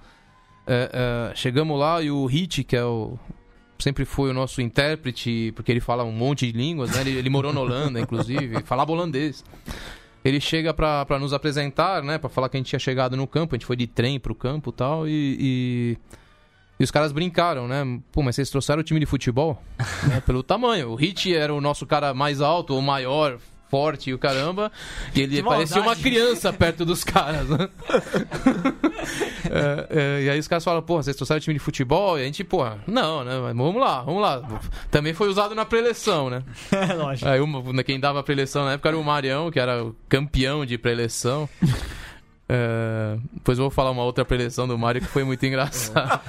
É, 0.67 1.31
é, 1.31 1.37
chegamos 1.37 1.79
lá 1.79 2.03
e 2.03 2.11
o 2.11 2.27
Hit, 2.27 2.65
que 2.65 2.77
é 2.77 2.85
o. 2.85 3.17
Sempre 3.79 4.05
foi 4.05 4.31
o 4.31 4.35
nosso 4.35 4.63
intérprete, 4.63 5.53
porque 5.55 5.71
ele 5.71 5.81
fala 5.81 6.05
um 6.05 6.13
monte 6.13 6.51
de 6.51 6.57
línguas, 6.57 6.91
né? 6.91 7.01
Ele, 7.03 7.19
ele 7.19 7.29
morou 7.31 7.53
na 7.53 7.61
Holanda, 7.61 8.01
inclusive, 8.01 8.63
falava 8.65 8.91
holandês. 8.91 9.45
Ele 10.25 10.41
chega 10.41 10.73
pra 10.73 11.19
nos 11.21 11.33
apresentar, 11.33 12.03
né? 12.03 12.17
Pra 12.17 12.31
falar 12.31 12.49
que 12.49 12.57
a 12.57 12.59
gente 12.61 12.69
tinha 12.69 12.79
chegado 12.79 13.17
no 13.17 13.27
campo, 13.27 13.55
a 13.55 13.57
gente 13.59 13.67
foi 13.67 13.77
de 13.77 13.87
trem 13.87 14.19
pro 14.19 14.35
campo 14.35 14.71
e 14.71 14.73
tal, 14.73 15.07
e. 15.07 15.99
e... 16.79 16.85
Os 16.85 16.91
caras 16.91 17.13
brincaram, 17.13 17.69
né? 17.69 17.85
Pô, 18.13 18.23
mas 18.23 18.37
vocês 18.37 18.51
trouxeram 18.51 18.81
o 18.81 18.85
time 18.85 19.01
de 19.01 19.07
futebol? 19.07 19.63
Né? 20.09 20.21
Pelo 20.27 20.43
tamanho. 20.43 20.91
O 20.91 20.95
Hit 20.95 21.35
era 21.35 21.53
o 21.53 21.61
nosso 21.61 21.87
cara 21.87 22.15
mais 22.15 22.41
alto, 22.41 22.75
ou 22.75 22.83
maior, 22.83 23.39
forte 23.75 24.11
e 24.11 24.15
o 24.15 24.19
caramba. 24.19 24.71
E 25.13 25.21
ele 25.21 25.43
parecia 25.43 25.83
uma 25.83 25.97
criança 25.97 26.53
perto 26.53 26.85
dos 26.85 27.03
caras, 27.05 27.49
né? 27.49 27.69
É, 29.51 29.87
é, 29.91 30.23
e 30.23 30.31
aí 30.31 30.39
os 30.39 30.47
caras 30.47 30.63
falam, 30.63 30.81
porra, 30.81 31.03
vocês 31.03 31.17
trouxeram 31.17 31.39
o 31.39 31.41
time 31.41 31.55
de 31.55 31.59
futebol? 31.59 32.17
E 32.17 32.23
a 32.23 32.25
gente, 32.25 32.45
porra, 32.45 32.79
não, 32.87 33.25
né? 33.25 33.37
Mas 33.41 33.57
vamos 33.57 33.81
lá, 33.81 34.03
vamos 34.03 34.23
lá. 34.23 34.61
Também 34.93 35.13
foi 35.13 35.29
usado 35.29 35.57
na 35.57 35.65
preleção, 35.65 36.31
né? 36.31 36.43
É, 36.71 36.93
lógico. 36.93 37.29
Aí 37.29 37.41
uma, 37.41 37.83
quem 37.83 37.99
dava 37.99 38.23
preleção 38.23 38.65
na 38.65 38.73
época 38.73 38.89
era 38.91 38.99
o 38.99 39.05
Marião, 39.05 39.51
que 39.51 39.59
era 39.59 39.85
o 39.85 39.97
campeão 40.09 40.65
de 40.67 40.77
preleção. 40.77 41.49
É, 42.47 43.17
depois 43.33 43.59
eu 43.59 43.65
vou 43.65 43.71
falar 43.71 43.91
uma 43.91 44.05
outra 44.05 44.25
preleção 44.25 44.69
do 44.69 44.77
Mário 44.79 45.01
que 45.01 45.07
foi 45.07 45.25
muito 45.25 45.45
engraçada. 45.47 46.21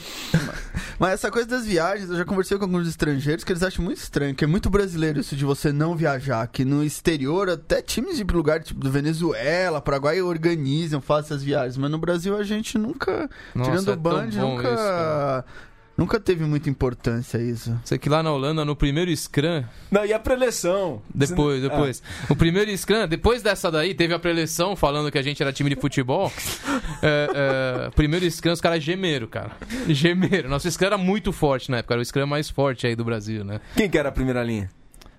Mas 0.98 1.14
essa 1.14 1.30
coisa 1.30 1.48
das 1.48 1.64
viagens, 1.64 2.10
eu 2.10 2.16
já 2.16 2.26
conversei 2.26 2.58
com 2.58 2.64
alguns 2.64 2.86
estrangeiros 2.86 3.42
que 3.42 3.50
eles 3.50 3.62
acham 3.62 3.82
muito 3.82 3.96
estranho, 3.96 4.34
que 4.34 4.44
é 4.44 4.46
muito 4.46 4.68
brasileiro 4.68 5.18
isso 5.18 5.34
de 5.34 5.46
você 5.46 5.72
não 5.72 5.96
viajar, 5.96 6.46
que 6.46 6.62
no 6.62 6.84
exterior 6.84 7.48
até 7.48 7.80
times 7.80 8.18
de 8.18 8.24
lugar 8.24 8.62
tipo 8.62 8.80
do 8.80 8.90
Venezuela, 8.90 9.80
Paraguai 9.80 10.20
organizam, 10.20 11.00
fazem 11.00 11.26
essas 11.26 11.42
viagens, 11.42 11.78
mas 11.78 11.90
no 11.90 11.98
Brasil 11.98 12.36
a 12.36 12.42
gente 12.42 12.76
nunca, 12.76 13.30
Nossa, 13.54 13.70
tirando 13.70 13.90
é 13.90 13.94
o 13.94 13.96
Band, 13.96 14.26
nunca 14.26 14.68
isso. 14.68 15.69
Nunca 16.00 16.18
teve 16.18 16.44
muita 16.44 16.70
importância 16.70 17.36
isso. 17.38 17.78
Sei 17.84 17.98
que 17.98 18.08
lá 18.08 18.22
na 18.22 18.32
Holanda, 18.32 18.64
no 18.64 18.74
primeiro 18.74 19.14
Scrum, 19.14 19.62
Não, 19.90 20.04
e 20.04 20.12
a 20.12 20.18
preleção? 20.18 21.02
depois, 21.14 21.60
depois. 21.62 22.02
O 22.28 22.34
primeiro 22.34 22.76
Scrum, 22.76 23.06
depois 23.06 23.42
dessa 23.42 23.70
daí, 23.70 23.94
teve 23.94 24.14
a 24.14 24.18
preleção 24.18 24.74
falando 24.74 25.12
que 25.12 25.18
a 25.18 25.22
gente 25.22 25.42
era 25.42 25.52
time 25.52 25.70
de 25.70 25.76
futebol. 25.76 26.32
É, 27.02 27.86
é, 27.86 27.90
primeiro 27.92 28.30
Scrum, 28.30 28.52
os 28.52 28.60
caras 28.60 28.82
gemeram, 28.82 29.26
cara. 29.26 29.52
Gemeram. 29.88 30.50
Nosso 30.50 30.70
Scrum 30.70 30.86
era 30.86 30.98
muito 30.98 31.32
forte 31.32 31.70
na 31.70 31.78
época, 31.78 31.94
era 31.94 32.00
o 32.02 32.04
Scrum 32.04 32.26
mais 32.26 32.50
forte 32.50 32.86
aí 32.86 32.94
do 32.94 33.02
Brasil, 33.04 33.42
né? 33.42 33.58
Quem 33.74 33.88
que 33.88 33.96
era 33.96 34.10
a 34.10 34.12
primeira 34.12 34.42
linha? 34.42 34.68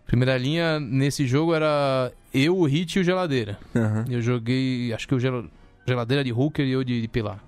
Primeira 0.06 0.38
linha 0.38 0.80
nesse 0.80 1.26
jogo 1.26 1.56
era 1.56 2.12
eu, 2.32 2.56
o 2.58 2.66
Hit 2.66 2.98
e 2.98 3.02
o 3.02 3.04
Geladeira. 3.04 3.58
Aham. 3.76 4.06
Eu 4.10 4.22
joguei, 4.22 4.94
acho 4.94 5.08
que 5.08 5.16
o 5.16 5.20
Gel- 5.20 5.46
Geladeira 5.88 6.24
de 6.24 6.32
Hooker 6.32 6.66
e 6.66 6.72
eu 6.72 6.84
de, 6.84 7.02
de 7.02 7.08
Pilar. 7.08 7.40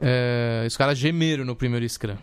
É, 0.00 0.64
os 0.66 0.76
caras 0.76 0.98
gemeram 0.98 1.44
no 1.44 1.56
primeiro 1.56 1.88
Scrum. 1.88 2.16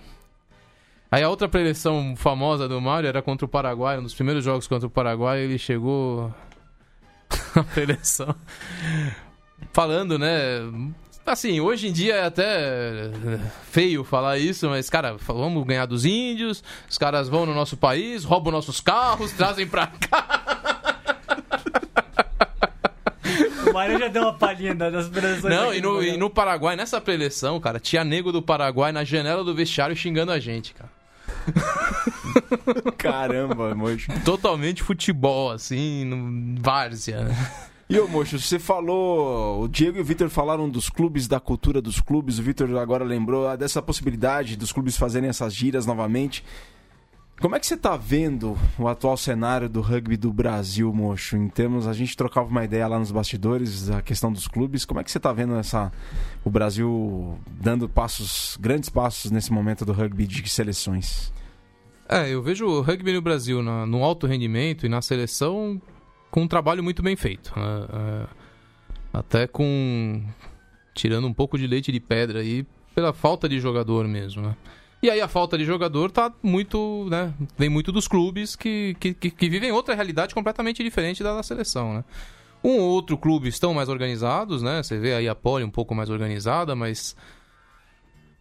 Aí 1.11 1.23
a 1.23 1.29
outra 1.29 1.47
preleção 1.47 2.15
famosa 2.15 2.67
do 2.67 2.81
Mario 2.81 3.07
era 3.07 3.21
contra 3.21 3.45
o 3.45 3.49
Paraguai, 3.49 3.99
um 3.99 4.03
dos 4.03 4.13
primeiros 4.15 4.43
jogos 4.43 4.67
contra 4.67 4.87
o 4.87 4.89
Paraguai, 4.89 5.41
ele 5.41 5.57
chegou 5.57 6.33
na 7.55 7.63
preleção 7.63 8.35
falando, 9.71 10.17
né? 10.17 10.61
Assim, 11.25 11.59
hoje 11.59 11.87
em 11.87 11.91
dia 11.91 12.15
é 12.15 12.25
até 12.25 13.11
feio 13.71 14.03
falar 14.03 14.37
isso, 14.37 14.69
mas, 14.69 14.89
cara, 14.89 15.17
vamos 15.17 15.65
ganhar 15.65 15.85
dos 15.85 16.05
índios, 16.05 16.63
os 16.89 16.97
caras 16.97 17.27
vão 17.27 17.45
no 17.45 17.53
nosso 17.53 17.75
país, 17.75 18.23
roubam 18.23 18.53
nossos 18.53 18.79
carros, 18.79 19.31
trazem 19.31 19.67
pra 19.67 19.87
cá. 20.09 20.43
O 23.64 23.64
Mário 23.75 23.99
já 23.99 24.07
deu 24.07 24.21
uma 24.23 24.33
palhinha 24.33 24.73
da- 24.73 24.89
das 24.89 25.07
preleções. 25.07 25.53
Não, 25.53 25.73
e 25.73 25.79
no, 25.81 26.01
e 26.03 26.17
no 26.17 26.29
Paraguai, 26.29 26.75
nessa 26.75 26.99
preleção, 26.99 27.59
cara, 27.59 27.79
tinha 27.79 28.03
nego 28.03 28.31
do 28.31 28.41
Paraguai 28.41 28.91
na 28.91 29.03
janela 29.03 29.43
do 29.43 29.53
vestiário 29.53 29.95
xingando 29.95 30.31
a 30.31 30.39
gente, 30.39 30.73
cara. 30.73 30.89
Caramba, 32.97 33.75
moço. 33.75 34.07
Totalmente 34.23 34.81
futebol, 34.83 35.51
assim, 35.51 36.05
no 36.05 36.61
várzea, 36.61 37.21
né? 37.25 37.51
E 37.87 37.99
ô, 37.99 38.07
moço, 38.07 38.39
você 38.39 38.57
falou. 38.57 39.61
O 39.63 39.67
Diego 39.67 39.97
e 39.97 40.01
o 40.01 40.05
Vitor 40.05 40.27
falaram 40.29 40.67
dos 40.67 40.89
clubes, 40.89 41.27
da 41.27 41.39
cultura 41.39 41.79
dos 41.81 41.99
clubes. 41.99 42.39
O 42.39 42.43
Vitor 42.43 42.75
agora 42.77 43.03
lembrou 43.03 43.47
ah, 43.47 43.55
dessa 43.55 43.79
possibilidade 43.81 44.55
dos 44.55 44.71
clubes 44.71 44.97
fazerem 44.97 45.29
essas 45.29 45.53
giras 45.53 45.85
novamente. 45.85 46.43
Como 47.39 47.53
é 47.53 47.59
que 47.59 47.67
você 47.67 47.75
tá 47.75 47.97
vendo 47.97 48.57
o 48.79 48.87
atual 48.87 49.17
cenário 49.17 49.67
do 49.67 49.81
rugby 49.81 50.15
do 50.15 50.31
Brasil, 50.31 50.91
moço? 50.93 51.35
Em 51.35 51.49
termos, 51.49 51.85
a 51.85 51.91
gente 51.91 52.15
trocava 52.15 52.47
uma 52.47 52.63
ideia 52.63 52.87
lá 52.87 52.97
nos 52.97 53.11
bastidores, 53.11 53.89
a 53.89 54.01
questão 54.01 54.31
dos 54.31 54.47
clubes. 54.47 54.85
Como 54.85 55.01
é 55.01 55.03
que 55.03 55.11
você 55.11 55.19
tá 55.19 55.33
vendo 55.33 55.53
essa 55.55 55.91
o 56.45 56.49
Brasil 56.49 57.37
dando 57.61 57.89
passos, 57.89 58.57
grandes 58.59 58.87
passos 58.89 59.31
nesse 59.31 59.51
momento 59.51 59.83
do 59.85 59.91
rugby 59.91 60.25
de 60.25 60.47
seleções? 60.47 61.33
É, 62.07 62.29
eu 62.29 62.41
vejo 62.41 62.65
o 62.67 62.81
rugby 62.81 63.11
no 63.11 63.21
Brasil 63.21 63.61
na- 63.61 63.85
no 63.85 64.03
alto 64.03 64.25
rendimento 64.27 64.85
e 64.85 64.89
na 64.89 65.01
seleção 65.01 65.81
com 66.31 66.43
um 66.43 66.47
trabalho 66.47 66.81
muito 66.83 67.03
bem 67.03 67.15
feito. 67.17 67.51
né? 67.59 67.87
É, 67.93 68.27
até 69.13 69.45
com. 69.47 70.23
tirando 70.93 71.27
um 71.27 71.33
pouco 71.33 71.57
de 71.57 71.67
leite 71.67 71.91
de 71.91 71.99
pedra 71.99 72.39
aí, 72.39 72.65
pela 72.93 73.11
falta 73.11 73.49
de 73.49 73.59
jogador 73.59 74.07
mesmo, 74.07 74.41
né? 74.41 74.55
E 75.05 75.09
aí 75.11 75.21
a 75.21 75.27
falta 75.27 75.55
de 75.55 75.63
jogador 75.63 76.09
tá 76.09 76.33
muito, 76.41 77.05
né? 77.11 77.31
Vem 77.55 77.69
muito 77.69 77.91
dos 77.91 78.07
clubes 78.07 78.55
que, 78.55 78.97
que, 78.99 79.13
que, 79.13 79.47
vivem 79.47 79.71
outra 79.71 79.93
realidade 79.93 80.33
completamente 80.33 80.83
diferente 80.83 81.21
da 81.21 81.35
da 81.35 81.43
seleção, 81.43 81.93
né? 81.93 82.03
Um 82.63 82.79
ou 82.79 82.89
outro 82.89 83.15
clube 83.15 83.47
estão 83.47 83.71
mais 83.71 83.87
organizados, 83.87 84.63
né? 84.63 84.81
Você 84.81 84.97
vê 84.97 85.13
aí 85.13 85.27
a 85.27 85.35
Poli 85.35 85.63
um 85.63 85.69
pouco 85.69 85.93
mais 85.93 86.09
organizada, 86.09 86.75
mas 86.75 87.15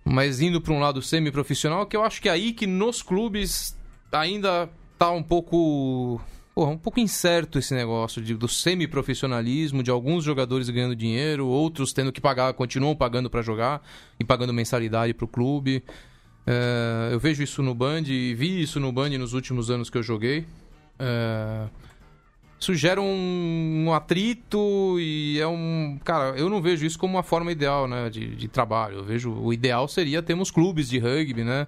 mas 0.02 0.40
indo 0.40 0.58
para 0.58 0.72
um 0.72 0.80
lado 0.80 1.02
semi-profissional, 1.02 1.84
que 1.84 1.94
eu 1.94 2.02
acho 2.02 2.22
que 2.22 2.30
é 2.30 2.32
aí 2.32 2.54
que 2.54 2.66
nos 2.66 3.02
clubes 3.02 3.78
ainda 4.10 4.66
tá 4.98 5.10
um 5.10 5.22
pouco 5.22 6.18
porra, 6.54 6.70
um 6.70 6.78
pouco 6.78 6.98
incerto 6.98 7.58
esse 7.58 7.74
negócio 7.74 8.22
de, 8.22 8.34
do 8.34 8.48
semi-profissionalismo, 8.48 9.82
de 9.82 9.90
alguns 9.90 10.24
jogadores 10.24 10.70
ganhando 10.70 10.96
dinheiro, 10.96 11.46
outros 11.46 11.92
tendo 11.92 12.10
que 12.10 12.22
pagar, 12.22 12.54
continuam 12.54 12.96
pagando 12.96 13.28
para 13.28 13.42
jogar 13.42 13.86
e 14.18 14.24
pagando 14.24 14.54
mensalidade 14.54 15.12
para 15.12 15.26
o 15.26 15.28
clube. 15.28 15.84
É, 16.46 17.10
eu 17.12 17.18
vejo 17.18 17.42
isso 17.42 17.62
no 17.62 17.74
Band 17.74 18.02
e 18.06 18.34
vi 18.34 18.62
isso 18.62 18.78
no 18.78 18.92
Band 18.92 19.10
nos 19.10 19.32
últimos 19.32 19.70
anos 19.70 19.88
que 19.88 19.98
eu 19.98 20.02
joguei. 20.02 20.46
É, 20.98 21.66
isso 22.60 22.74
gera 22.74 23.00
um, 23.00 23.84
um 23.86 23.92
atrito 23.92 24.96
e 24.98 25.38
é 25.40 25.46
um. 25.46 25.98
Cara, 26.04 26.36
eu 26.36 26.48
não 26.48 26.62
vejo 26.62 26.86
isso 26.86 26.98
como 26.98 27.14
uma 27.14 27.22
forma 27.22 27.52
ideal 27.52 27.86
né, 27.86 28.08
de, 28.10 28.34
de 28.36 28.48
trabalho. 28.48 28.98
Eu 28.98 29.04
vejo 29.04 29.30
o 29.32 29.52
ideal 29.52 29.88
seria 29.88 30.22
termos 30.22 30.50
clubes 30.50 30.88
de 30.88 30.98
rugby, 30.98 31.44
né? 31.44 31.66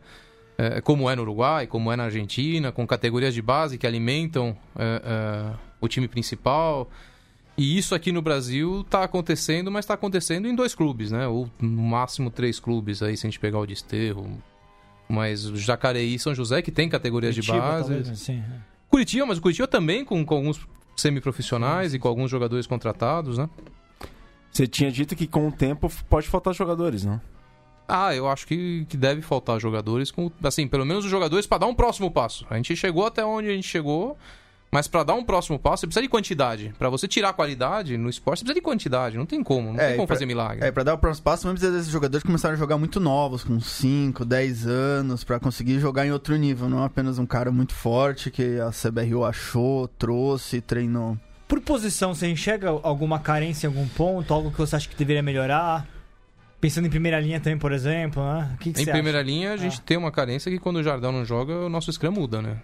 é, 0.59 0.81
como 0.81 1.09
é 1.11 1.15
no 1.15 1.23
Uruguai, 1.23 1.67
como 1.67 1.93
é 1.93 1.97
na 1.97 2.05
Argentina, 2.05 2.73
com 2.73 2.87
categorias 2.87 3.35
de 3.35 3.43
base 3.43 3.77
que 3.77 3.87
alimentam 3.87 4.57
é, 4.77 5.03
é, 5.05 5.55
o 5.81 5.89
time 5.89 6.09
principal. 6.09 6.91
E 7.59 7.79
isso 7.79 7.95
aqui 7.95 8.13
no 8.13 8.21
Brasil 8.21 8.83
está 8.83 9.03
acontecendo, 9.03 9.71
mas 9.71 9.85
está 9.85 9.95
acontecendo 9.95 10.47
em 10.47 10.55
dois 10.55 10.75
clubes, 10.75 11.11
né? 11.11 11.27
Ou 11.27 11.49
no 11.61 11.83
máximo 11.83 12.31
três 12.31 12.61
clubes 12.61 13.03
aí, 13.03 13.17
se 13.17 13.27
a 13.27 13.31
gente 13.31 13.41
pegar 13.41 13.59
o 13.59 13.67
Desterro. 13.67 14.31
Mas 15.09 15.47
o 15.47 15.57
Jacareí 15.57 16.15
e 16.15 16.19
São 16.19 16.35
José, 16.35 16.63
que 16.63 16.71
tem 16.71 16.89
categorias 16.89 17.35
de 17.35 17.41
Curitiba, 17.41 17.67
base. 17.67 17.89
talvez, 17.89 18.09
assim, 18.11 18.39
é. 18.39 18.61
Curitiba, 18.89 19.27
mas 19.27 19.39
o 19.39 19.43
Curitiba 19.43 19.69
também 19.69 20.05
com, 20.05 20.25
com 20.25 20.35
alguns 20.35 20.67
semiprofissionais 20.97 21.95
e 21.95 21.99
com 21.99 22.09
alguns 22.09 22.31
jogadores 22.31 22.67
contratados, 22.67 23.39
né? 23.39 23.49
Você 24.51 24.67
tinha 24.67 24.91
dito 24.91 25.15
que 25.15 25.27
com 25.27 25.49
o 25.49 25.53
tempo 25.53 25.91
pode 26.09 26.27
faltar 26.29 26.55
jogadores, 26.55 27.05
não? 27.05 27.21
Ah, 27.87 28.15
eu 28.15 28.29
acho 28.29 28.47
que, 28.47 28.85
que 28.89 28.97
deve 28.97 29.23
faltar 29.23 29.61
jogadores, 29.61 30.11
com, 30.11 30.31
assim, 30.43 30.67
pelo 30.67 30.85
menos 30.85 31.05
os 31.05 31.11
jogadores 31.11 31.47
para 31.47 31.59
dar 31.59 31.67
um 31.67 31.75
próximo 31.75 32.11
passo. 32.11 32.45
A 32.51 32.57
gente 32.57 32.75
chegou 32.75 33.07
até 33.07 33.25
onde 33.25 33.49
a 33.49 33.53
gente 33.53 33.69
chegou, 33.69 34.17
mas 34.71 34.87
para 34.89 35.05
dar 35.05 35.15
um 35.15 35.25
próximo 35.25 35.59
passo, 35.59 35.81
você 35.83 35.87
precisa 35.87 36.03
de 36.03 36.09
quantidade. 36.09 36.75
Para 36.79 36.89
você 36.91 37.07
tirar 37.09 37.31
a 37.31 37.33
qualidade 37.33 37.97
no 37.97 38.09
esporte, 38.11 38.41
você 38.41 38.45
precisa 38.45 38.61
de 38.61 38.65
quantidade. 38.65 39.17
Não 39.17 39.25
tem 39.27 39.43
como, 39.43 39.73
não 39.73 39.81
É, 39.81 39.89
tem 39.89 39.97
como 39.97 40.07
pra- 40.07 40.17
fazer 40.17 40.27
milagre. 40.27 40.65
É, 40.67 40.71
pra 40.71 40.83
dar 40.83 40.95
o 40.95 40.99
próximo 40.99 41.25
passo, 41.25 41.47
muitos 41.47 41.63
desses 41.63 41.89
jogadores 41.91 42.23
começaram 42.25 42.55
a 42.55 42.59
jogar 42.59 42.77
muito 42.77 42.99
novos, 43.01 43.43
com 43.45 43.59
5, 43.61 44.25
10 44.25 44.67
anos, 44.67 45.25
pra 45.25 45.39
conseguir 45.41 45.79
jogar 45.81 46.07
em 46.07 46.13
outro 46.13 46.37
nível. 46.37 46.69
Não 46.69 46.83
apenas 46.85 47.19
um 47.19 47.27
cara 47.27 47.51
muito 47.51 47.75
forte 47.75 48.31
que 48.31 48.59
a 48.61 48.71
CBRU 48.71 49.25
achou, 49.25 49.89
trouxe, 49.89 50.61
treinou. 50.61 51.17
Por 51.49 51.61
posição, 51.61 52.13
você 52.15 52.27
enxerga 52.29 52.69
alguma 52.83 53.21
carência 53.21 53.67
em 53.67 53.71
algum 53.71 53.87
ponto? 53.89 54.35
Algo 54.35 54.51
que 54.51 54.59
você 54.59 54.75
acha 54.77 54.89
que 54.89 54.97
deveria 54.97 55.23
melhorar? 55.23 55.87
Pensando 56.61 56.87
em 56.87 56.91
primeira 56.91 57.21
linha 57.21 57.39
também, 57.39 57.57
por 57.59 57.71
exemplo, 57.71 58.21
né? 58.23 58.51
O 58.55 58.59
que, 58.59 58.73
que 58.73 58.81
Em 58.81 58.85
você 58.85 58.91
primeira 58.91 59.19
acha? 59.21 59.27
linha, 59.27 59.53
a 59.53 59.57
gente 59.57 59.79
Ah. 59.79 59.83
tem 59.87 59.97
uma 59.97 60.11
carência 60.11 60.51
que 60.51 60.59
quando 60.59 60.77
o 60.79 60.83
Jardão 60.83 61.13
não 61.13 61.25
joga, 61.25 61.53
o 61.55 61.69
nosso 61.69 61.93
scrum 61.93 62.11
muda, 62.11 62.43
né? 62.43 62.57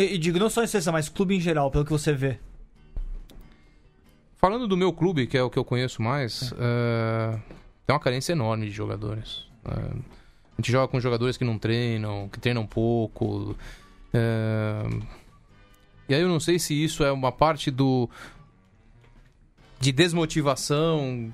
E, 0.00 0.14
e 0.14 0.18
digo, 0.18 0.38
não 0.38 0.48
só 0.48 0.64
em 0.64 0.66
seleção, 0.66 0.94
mas 0.94 1.10
clube 1.10 1.36
em 1.36 1.40
geral, 1.40 1.70
pelo 1.70 1.84
que 1.84 1.90
você 1.90 2.14
vê. 2.14 2.38
Falando 4.38 4.66
do 4.66 4.74
meu 4.74 4.94
clube, 4.94 5.26
que 5.26 5.36
é 5.36 5.42
o 5.42 5.50
que 5.50 5.58
eu 5.58 5.64
conheço 5.64 6.00
mais, 6.00 6.54
é, 6.58 7.38
tem 7.86 7.92
uma 7.94 8.00
carência 8.00 8.32
enorme 8.32 8.64
de 8.64 8.72
jogadores. 8.72 9.46
É, 9.62 9.70
a 9.72 10.56
gente 10.56 10.72
joga 10.72 10.88
com 10.88 10.98
jogadores 10.98 11.36
que 11.36 11.44
não 11.44 11.58
treinam, 11.58 12.30
que 12.32 12.40
treinam 12.40 12.66
pouco. 12.66 13.54
é, 14.14 14.84
e 16.08 16.14
aí 16.14 16.22
eu 16.22 16.28
não 16.28 16.40
sei 16.40 16.58
se 16.58 16.72
isso 16.82 17.04
é 17.04 17.12
uma 17.12 17.30
parte 17.30 17.70
do 17.70 18.08
de 19.78 19.92
desmotivação 19.92 21.32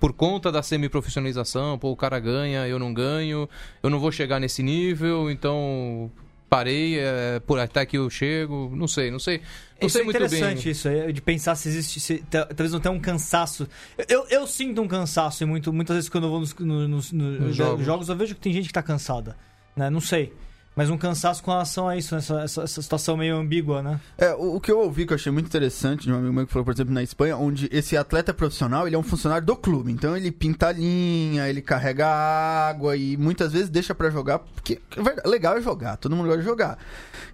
por 0.00 0.12
conta 0.12 0.50
da 0.50 0.62
semiprofissionalização. 0.64 1.78
Pô, 1.78 1.92
o 1.92 1.96
cara 1.96 2.18
ganha, 2.18 2.66
eu 2.66 2.78
não 2.78 2.92
ganho, 2.92 3.48
eu 3.82 3.88
não 3.88 4.00
vou 4.00 4.10
chegar 4.10 4.40
nesse 4.40 4.64
nível, 4.64 5.30
então 5.30 6.10
parei, 6.48 6.98
é, 6.98 7.40
por 7.40 7.58
até 7.58 7.84
que 7.86 7.96
eu 7.98 8.08
chego. 8.10 8.70
Não 8.74 8.88
sei, 8.88 9.10
não 9.10 9.18
sei. 9.18 9.38
Não 9.80 9.86
isso 9.88 9.90
sei 9.94 10.00
é 10.00 10.04
muito 10.04 10.16
interessante, 10.16 10.62
bem. 10.64 10.72
isso, 10.72 10.88
é, 10.88 11.12
de 11.12 11.20
pensar 11.20 11.54
se 11.54 11.68
existe. 11.68 12.00
se- 12.00 12.18
ta- 12.30 12.46
talvez 12.46 12.72
não 12.72 12.80
tenha 12.80 12.92
um 12.94 13.00
cansaço. 13.00 13.68
Eu, 14.08 14.26
eu 14.30 14.46
sinto 14.46 14.80
um 14.80 14.88
cansaço 14.88 15.42
e 15.42 15.46
muito, 15.46 15.72
muitas 15.72 15.94
vezes 15.96 16.08
quando 16.08 16.24
eu 16.24 16.30
vou 16.30 16.40
nos, 16.40 16.54
no- 16.54 16.88
nos- 16.88 17.12
no- 17.12 17.30
Nos 17.40 17.56
jogos. 17.56 17.84
jogos, 17.84 18.08
eu 18.08 18.16
vejo 18.16 18.34
que 18.34 18.40
tem 18.40 18.52
gente 18.52 18.68
que 18.68 18.72
tá 18.72 18.82
cansada. 18.82 19.36
Né? 19.76 19.90
Não 19.90 20.00
sei. 20.00 20.32
Mas 20.76 20.90
um 20.90 20.98
cansaço 20.98 21.42
com 21.42 21.50
relação 21.50 21.88
a 21.88 21.96
isso, 21.96 22.14
essa, 22.14 22.42
essa, 22.42 22.66
situação 22.66 23.16
meio 23.16 23.34
ambígua, 23.34 23.82
né? 23.82 23.98
É, 24.18 24.34
o, 24.34 24.56
o 24.56 24.60
que 24.60 24.70
eu 24.70 24.78
ouvi 24.78 25.06
que 25.06 25.14
eu 25.14 25.14
achei 25.14 25.32
muito 25.32 25.46
interessante 25.46 26.02
de 26.02 26.12
um 26.12 26.16
amigo 26.16 26.34
meu 26.34 26.46
que 26.46 26.52
falou, 26.52 26.66
por 26.66 26.74
exemplo, 26.74 26.92
na 26.92 27.02
Espanha, 27.02 27.34
onde 27.34 27.66
esse 27.72 27.96
atleta 27.96 28.34
profissional, 28.34 28.86
ele 28.86 28.94
é 28.94 28.98
um 28.98 29.02
funcionário 29.02 29.46
do 29.46 29.56
clube. 29.56 29.90
Então 29.90 30.14
ele 30.14 30.30
pinta 30.30 30.68
a 30.68 30.72
linha, 30.72 31.48
ele 31.48 31.62
carrega 31.62 32.06
água 32.06 32.94
e 32.94 33.16
muitas 33.16 33.54
vezes 33.54 33.70
deixa 33.70 33.94
pra 33.94 34.10
jogar, 34.10 34.40
porque 34.40 34.78
é 34.94 35.02
verdade, 35.02 35.26
legal 35.26 35.56
é 35.56 35.62
jogar, 35.62 35.96
todo 35.96 36.14
mundo 36.14 36.26
gosta 36.26 36.42
de 36.42 36.46
jogar. 36.46 36.78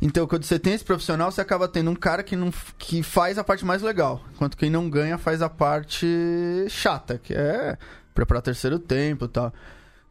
Então 0.00 0.24
quando 0.24 0.44
você 0.44 0.56
tem 0.56 0.74
esse 0.74 0.84
profissional, 0.84 1.32
você 1.32 1.40
acaba 1.40 1.66
tendo 1.66 1.90
um 1.90 1.96
cara 1.96 2.22
que, 2.22 2.36
não, 2.36 2.52
que 2.78 3.02
faz 3.02 3.38
a 3.38 3.44
parte 3.44 3.64
mais 3.64 3.82
legal, 3.82 4.22
enquanto 4.32 4.56
quem 4.56 4.70
não 4.70 4.88
ganha 4.88 5.18
faz 5.18 5.42
a 5.42 5.48
parte 5.48 6.06
chata, 6.68 7.18
que 7.18 7.34
é 7.34 7.76
preparar 8.14 8.40
terceiro 8.40 8.78
tempo 8.78 9.24
e 9.24 9.28
tal. 9.28 9.52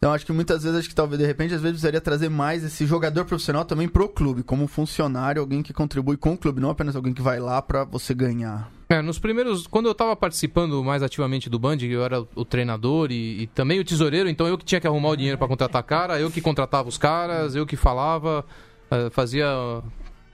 Então 0.04 0.16
acho 0.16 0.26
que 0.26 0.34
muitas 0.34 0.64
vezes, 0.64 0.80
acho 0.80 0.90
que 0.90 0.96
talvez 0.96 1.22
de 1.22 1.28
repente, 1.28 1.54
às 1.54 1.62
vezes 1.62 1.74
precisaria 1.74 2.02
trazer 2.02 2.28
mais 2.28 2.64
esse 2.64 2.88
jogador 2.88 3.24
profissional 3.24 3.64
também 3.64 3.88
pro 3.88 4.10
clube, 4.10 4.42
como 4.42 4.66
funcionário, 4.66 5.40
alguém 5.40 5.62
que 5.62 5.72
contribui 5.72 6.18
com 6.18 6.34
o 6.34 6.38
clube, 6.38 6.60
não 6.60 6.72
apenas 6.72 6.96
alguém 6.96 7.14
que 7.14 7.22
vai 7.22 7.40
lá 7.40 7.62
pra 7.62 7.84
você 7.84 8.12
ganhar. 8.12 8.72
É, 8.90 9.00
nos 9.00 9.20
primeiros. 9.20 9.68
Quando 9.68 9.86
eu 9.86 9.94
tava 9.94 10.16
participando 10.16 10.84
mais 10.84 11.04
ativamente 11.04 11.52
do 11.52 11.60
Band, 11.60 11.78
eu 11.84 12.04
era 12.04 12.26
o 12.34 12.44
treinador 12.44 13.12
e, 13.12 13.44
e 13.44 13.48
também 13.48 13.80
o 13.80 13.86
tesoureiro, 13.86 14.28
então 14.28 14.48
eu 14.48 14.58
que 14.58 14.66
tinha 14.66 14.82
que 14.82 14.88
arrumar 14.88 15.10
o 15.10 15.16
dinheiro 15.16 15.38
pra 15.38 15.48
contratar 15.48 15.84
cara, 15.84 16.20
eu 16.20 16.32
que 16.32 16.42
contratava 16.42 16.90
os 16.90 16.98
caras, 16.98 17.54
eu 17.54 17.64
que 17.68 17.76
falava, 17.76 18.44
eh, 18.90 19.12
fazia 19.12 19.46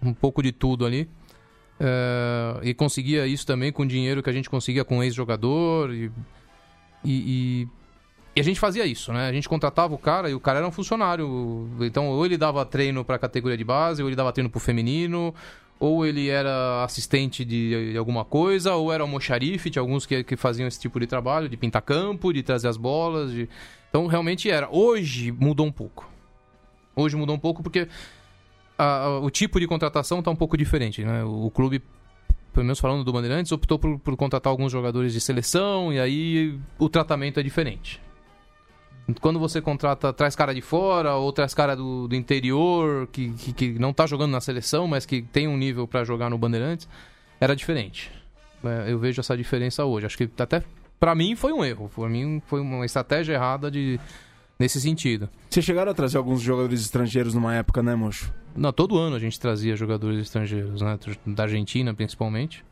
um 0.01 0.13
pouco 0.13 0.41
de 0.41 0.53
tudo 0.53 0.85
ali. 0.85 1.09
Eh, 1.77 2.59
e 2.63 2.73
conseguia 2.73 3.27
isso 3.27 3.45
também 3.45 3.69
com 3.73 3.85
dinheiro 3.85 4.23
que 4.23 4.29
a 4.29 4.33
gente 4.33 4.49
conseguia 4.49 4.85
com 4.85 5.03
ex-jogador. 5.03 5.93
E, 5.93 6.09
e, 7.03 7.63
e- 7.63 7.76
e 8.37 8.39
a 8.39 8.43
gente 8.43 8.59
fazia 8.59 8.85
isso, 8.85 9.11
né? 9.11 9.27
A 9.27 9.33
gente 9.33 9.49
contratava 9.49 9.93
o 9.93 9.97
cara 9.97 10.29
e 10.29 10.33
o 10.33 10.39
cara 10.39 10.59
era 10.59 10.67
um 10.67 10.71
funcionário. 10.71 11.67
Então, 11.81 12.07
ou 12.09 12.25
ele 12.25 12.37
dava 12.37 12.63
treino 12.65 13.03
pra 13.03 13.17
categoria 13.17 13.57
de 13.57 13.63
base, 13.63 14.01
ou 14.01 14.07
ele 14.09 14.15
dava 14.15 14.31
treino 14.31 14.49
pro 14.49 14.59
feminino, 14.59 15.33
ou 15.79 16.05
ele 16.05 16.27
era 16.29 16.83
assistente 16.83 17.43
de, 17.45 17.91
de 17.93 17.97
alguma 17.97 18.23
coisa, 18.25 18.75
ou 18.75 18.91
era 18.93 19.03
almoxarife, 19.03 19.69
tinha 19.69 19.81
alguns 19.81 20.05
que, 20.05 20.23
que 20.23 20.35
faziam 20.35 20.67
esse 20.67 20.79
tipo 20.79 20.99
de 20.99 21.07
trabalho, 21.07 21.47
de 21.49 21.57
pintar 21.57 21.81
campo, 21.81 22.31
de 22.33 22.41
trazer 22.43 22.67
as 22.67 22.77
bolas. 22.77 23.31
de- 23.31 23.49
Então, 23.89 24.07
realmente 24.07 24.49
era. 24.49 24.67
Hoje 24.71 25.31
mudou 25.31 25.65
um 25.65 25.71
pouco. 25.71 26.09
Hoje 26.95 27.15
mudou 27.15 27.35
um 27.35 27.39
pouco 27.39 27.61
porque 27.61 27.87
a- 28.77 29.03
a- 29.05 29.19
o 29.19 29.29
tipo 29.29 29.59
de 29.59 29.67
contratação 29.67 30.19
está 30.19 30.31
um 30.31 30.35
pouco 30.35 30.57
diferente, 30.57 31.03
né? 31.03 31.23
O, 31.23 31.45
o 31.45 31.51
clube, 31.51 31.81
pelo 32.53 32.65
menos 32.65 32.79
falando 32.79 33.03
do 33.03 33.13
Bandeirantes, 33.13 33.51
optou 33.51 33.77
por, 33.77 33.99
por 33.99 34.15
contratar 34.17 34.49
alguns 34.49 34.71
jogadores 34.71 35.13
de 35.13 35.21
seleção 35.21 35.93
e 35.93 35.99
aí 35.99 36.59
o 36.79 36.89
tratamento 36.89 37.39
é 37.39 37.43
diferente. 37.43 38.01
Quando 39.21 39.39
você 39.39 39.61
contrata, 39.61 40.11
traz 40.11 40.35
cara 40.35 40.53
de 40.53 40.61
fora 40.61 41.15
ou 41.15 41.31
traz 41.31 41.53
cara 41.53 41.75
do, 41.75 42.07
do 42.07 42.15
interior 42.15 43.07
que, 43.07 43.29
que, 43.31 43.53
que 43.53 43.79
não 43.79 43.93
tá 43.93 44.05
jogando 44.05 44.31
na 44.31 44.41
seleção, 44.41 44.85
mas 44.87 45.05
que 45.05 45.21
tem 45.21 45.47
um 45.47 45.55
nível 45.55 45.87
para 45.87 46.03
jogar 46.03 46.29
no 46.29 46.37
Bandeirantes, 46.37 46.87
era 47.39 47.55
diferente. 47.55 48.11
É, 48.63 48.91
eu 48.91 48.99
vejo 48.99 49.21
essa 49.21 49.37
diferença 49.37 49.85
hoje. 49.85 50.05
Acho 50.05 50.17
que 50.17 50.29
até 50.37 50.61
para 50.99 51.15
mim 51.15 51.35
foi 51.35 51.53
um 51.53 51.63
erro. 51.63 51.89
Para 51.95 52.09
mim 52.09 52.41
foi 52.47 52.59
uma 52.59 52.85
estratégia 52.85 53.33
errada 53.33 53.71
de 53.71 53.97
nesse 54.59 54.81
sentido. 54.81 55.29
Vocês 55.49 55.63
chegaram 55.65 55.91
a 55.91 55.95
trazer 55.95 56.17
alguns 56.17 56.41
jogadores 56.41 56.81
estrangeiros 56.81 57.33
numa 57.33 57.55
época, 57.55 57.81
né, 57.81 57.95
mocho? 57.95 58.33
Não, 58.55 58.73
todo 58.73 58.97
ano 58.97 59.15
a 59.15 59.19
gente 59.19 59.39
trazia 59.39 59.75
jogadores 59.77 60.19
estrangeiros, 60.19 60.81
né? 60.81 60.97
Da 61.25 61.43
Argentina, 61.43 61.93
principalmente. 61.93 62.65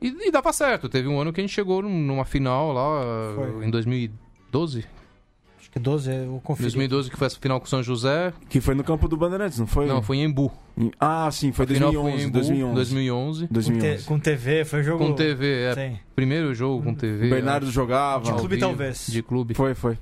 E, 0.00 0.08
e 0.26 0.30
dava 0.32 0.52
certo. 0.52 0.88
Teve 0.88 1.06
um 1.06 1.20
ano 1.20 1.32
que 1.32 1.40
a 1.40 1.44
gente 1.44 1.52
chegou 1.52 1.82
num- 1.82 2.00
numa 2.00 2.24
final 2.24 2.72
lá 2.72 3.34
Foi. 3.36 3.66
em 3.66 3.70
2012. 3.70 4.84
Que 5.72 5.78
12, 5.78 6.10
eu 6.10 6.38
confio. 6.44 6.64
2012 6.64 7.10
que 7.10 7.16
foi 7.16 7.26
a 7.28 7.30
final 7.30 7.58
com 7.58 7.64
o 7.66 7.68
São 7.68 7.82
José. 7.82 8.32
Que 8.50 8.60
foi 8.60 8.74
no 8.74 8.84
campo 8.84 9.08
do 9.08 9.16
Bandeirantes, 9.16 9.58
não 9.58 9.66
foi? 9.66 9.86
Não, 9.86 10.02
foi 10.02 10.18
em 10.18 10.24
Embu. 10.24 10.52
Em- 10.76 10.90
Ah, 11.00 11.30
sim, 11.32 11.50
foi 11.50 11.64
A 11.64 11.68
final 11.68 11.90
2011, 11.92 12.12
foi 12.12 12.20
em 12.22 12.26
Embu, 12.26 12.32
2011. 12.34 12.74
2011. 12.74 13.46
Com, 13.48 13.54
2011. 13.54 13.96
T- 14.02 14.04
com 14.08 14.18
TV, 14.18 14.64
foi 14.66 14.82
jogo. 14.82 14.98
Com 15.06 15.12
TV, 15.14 15.62
é. 15.62 15.74
Sim. 15.74 15.98
Primeiro 16.14 16.54
jogo 16.54 16.82
com 16.84 16.94
TV. 16.94 17.26
O 17.26 17.30
Bernardo 17.30 17.64
acho, 17.64 17.72
jogava. 17.72 18.24
De 18.24 18.32
clube, 18.38 18.58
talvez. 18.58 19.06
De 19.08 19.22
clube. 19.22 19.54
Foi, 19.54 19.74
foi. 19.74 19.96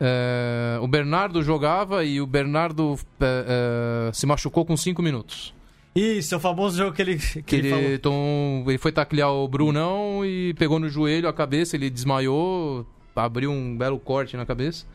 É, 0.00 0.78
o 0.80 0.88
Bernardo 0.88 1.42
jogava 1.42 2.02
e 2.02 2.20
o 2.22 2.26
Bernardo 2.26 2.98
é, 3.20 4.08
é, 4.08 4.12
se 4.14 4.24
machucou 4.24 4.64
com 4.64 4.74
5 4.74 5.02
minutos. 5.02 5.52
Isso, 5.94 6.32
é 6.34 6.38
o 6.38 6.40
famoso 6.40 6.78
jogo 6.78 6.92
que 6.96 7.02
ele, 7.02 7.18
que 7.18 7.42
Que 7.42 7.56
ele, 7.56 7.68
ele, 7.68 7.82
falou. 7.82 7.98
tom- 7.98 8.64
ele 8.68 8.78
foi 8.78 8.92
taclear 8.92 9.30
o 9.30 9.46
Brunão 9.46 10.24
e 10.24 10.54
pegou 10.54 10.78
no 10.78 10.88
joelho 10.88 11.28
a 11.28 11.32
cabeça, 11.32 11.76
ele 11.76 11.90
desmaiou, 11.90 12.86
abriu 13.14 13.50
um 13.50 13.76
belo 13.76 13.98
corte 13.98 14.36
na 14.36 14.46
cabeça. 14.46 14.86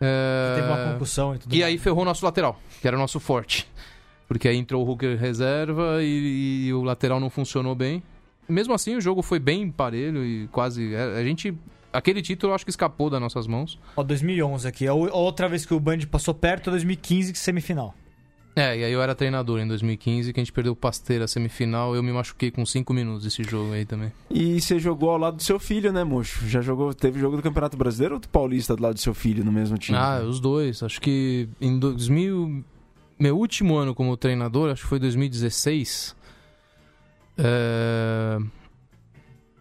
É, 0.00 0.54
Teve 0.56 0.66
uma 0.68 0.92
concussão 0.92 1.34
e 1.34 1.38
tudo 1.38 1.54
E 1.54 1.62
aí 1.62 1.78
ferrou 1.78 2.02
o 2.02 2.04
nosso 2.04 2.24
lateral, 2.24 2.60
que 2.80 2.86
era 2.86 2.96
o 2.96 3.00
nosso 3.00 3.20
forte. 3.20 3.68
Porque 4.26 4.48
aí 4.48 4.56
entrou 4.56 4.84
o 4.84 4.88
Hooker 4.90 5.18
reserva 5.18 6.02
e, 6.02 6.66
e 6.66 6.74
o 6.74 6.82
lateral 6.82 7.20
não 7.20 7.30
funcionou 7.30 7.74
bem. 7.74 8.02
Mesmo 8.48 8.74
assim, 8.74 8.96
o 8.96 9.00
jogo 9.00 9.22
foi 9.22 9.38
bem 9.38 9.70
parelho 9.70 10.24
e 10.24 10.48
quase. 10.48 10.94
A 10.96 11.18
a 11.18 11.24
gente. 11.24 11.56
Aquele 11.92 12.20
título 12.20 12.50
eu 12.50 12.54
acho 12.54 12.64
que 12.64 12.70
escapou 12.70 13.08
das 13.08 13.20
nossas 13.20 13.46
mãos. 13.46 13.78
Ó, 13.96 14.02
2011 14.02 14.66
aqui. 14.66 14.86
A 14.86 14.94
outra 14.94 15.48
vez 15.48 15.64
que 15.64 15.72
o 15.72 15.78
Band 15.78 16.00
passou 16.10 16.34
perto 16.34 16.70
é 16.70 16.72
2015, 16.72 17.32
que 17.32 17.38
semifinal. 17.38 17.94
É, 18.56 18.78
e 18.78 18.84
aí 18.84 18.92
eu 18.92 19.02
era 19.02 19.14
treinador 19.16 19.58
em 19.58 19.66
2015, 19.66 20.32
que 20.32 20.38
a 20.38 20.42
gente 20.42 20.52
perdeu 20.52 20.74
o 20.74 20.76
Pasteira 20.76 21.26
semifinal. 21.26 21.96
Eu 21.96 22.02
me 22.02 22.12
machuquei 22.12 22.50
com 22.52 22.64
5 22.64 22.94
minutos 22.94 23.26
esse 23.26 23.42
jogo 23.42 23.72
aí 23.72 23.84
também. 23.84 24.12
E 24.30 24.60
você 24.60 24.78
jogou 24.78 25.10
ao 25.10 25.18
lado 25.18 25.36
do 25.38 25.42
seu 25.42 25.58
filho, 25.58 25.92
né, 25.92 26.04
mocho? 26.04 26.46
Já 26.46 26.60
jogou, 26.60 26.94
teve 26.94 27.18
jogo 27.18 27.36
do 27.36 27.42
Campeonato 27.42 27.76
Brasileiro 27.76 28.14
ou 28.14 28.20
do 28.20 28.28
Paulista 28.28 28.76
do 28.76 28.82
lado 28.82 28.94
do 28.94 29.00
seu 29.00 29.12
filho 29.12 29.44
no 29.44 29.50
mesmo 29.50 29.76
time? 29.76 29.98
Ah, 29.98 30.20
os 30.24 30.38
dois. 30.38 30.82
Acho 30.82 31.00
que 31.00 31.48
em 31.60 31.78
2000. 31.78 32.64
Meu 33.18 33.36
último 33.38 33.76
ano 33.76 33.94
como 33.94 34.16
treinador, 34.16 34.70
acho 34.70 34.82
que 34.82 34.88
foi 34.88 34.98
2016. 34.98 36.14
é, 37.38 38.38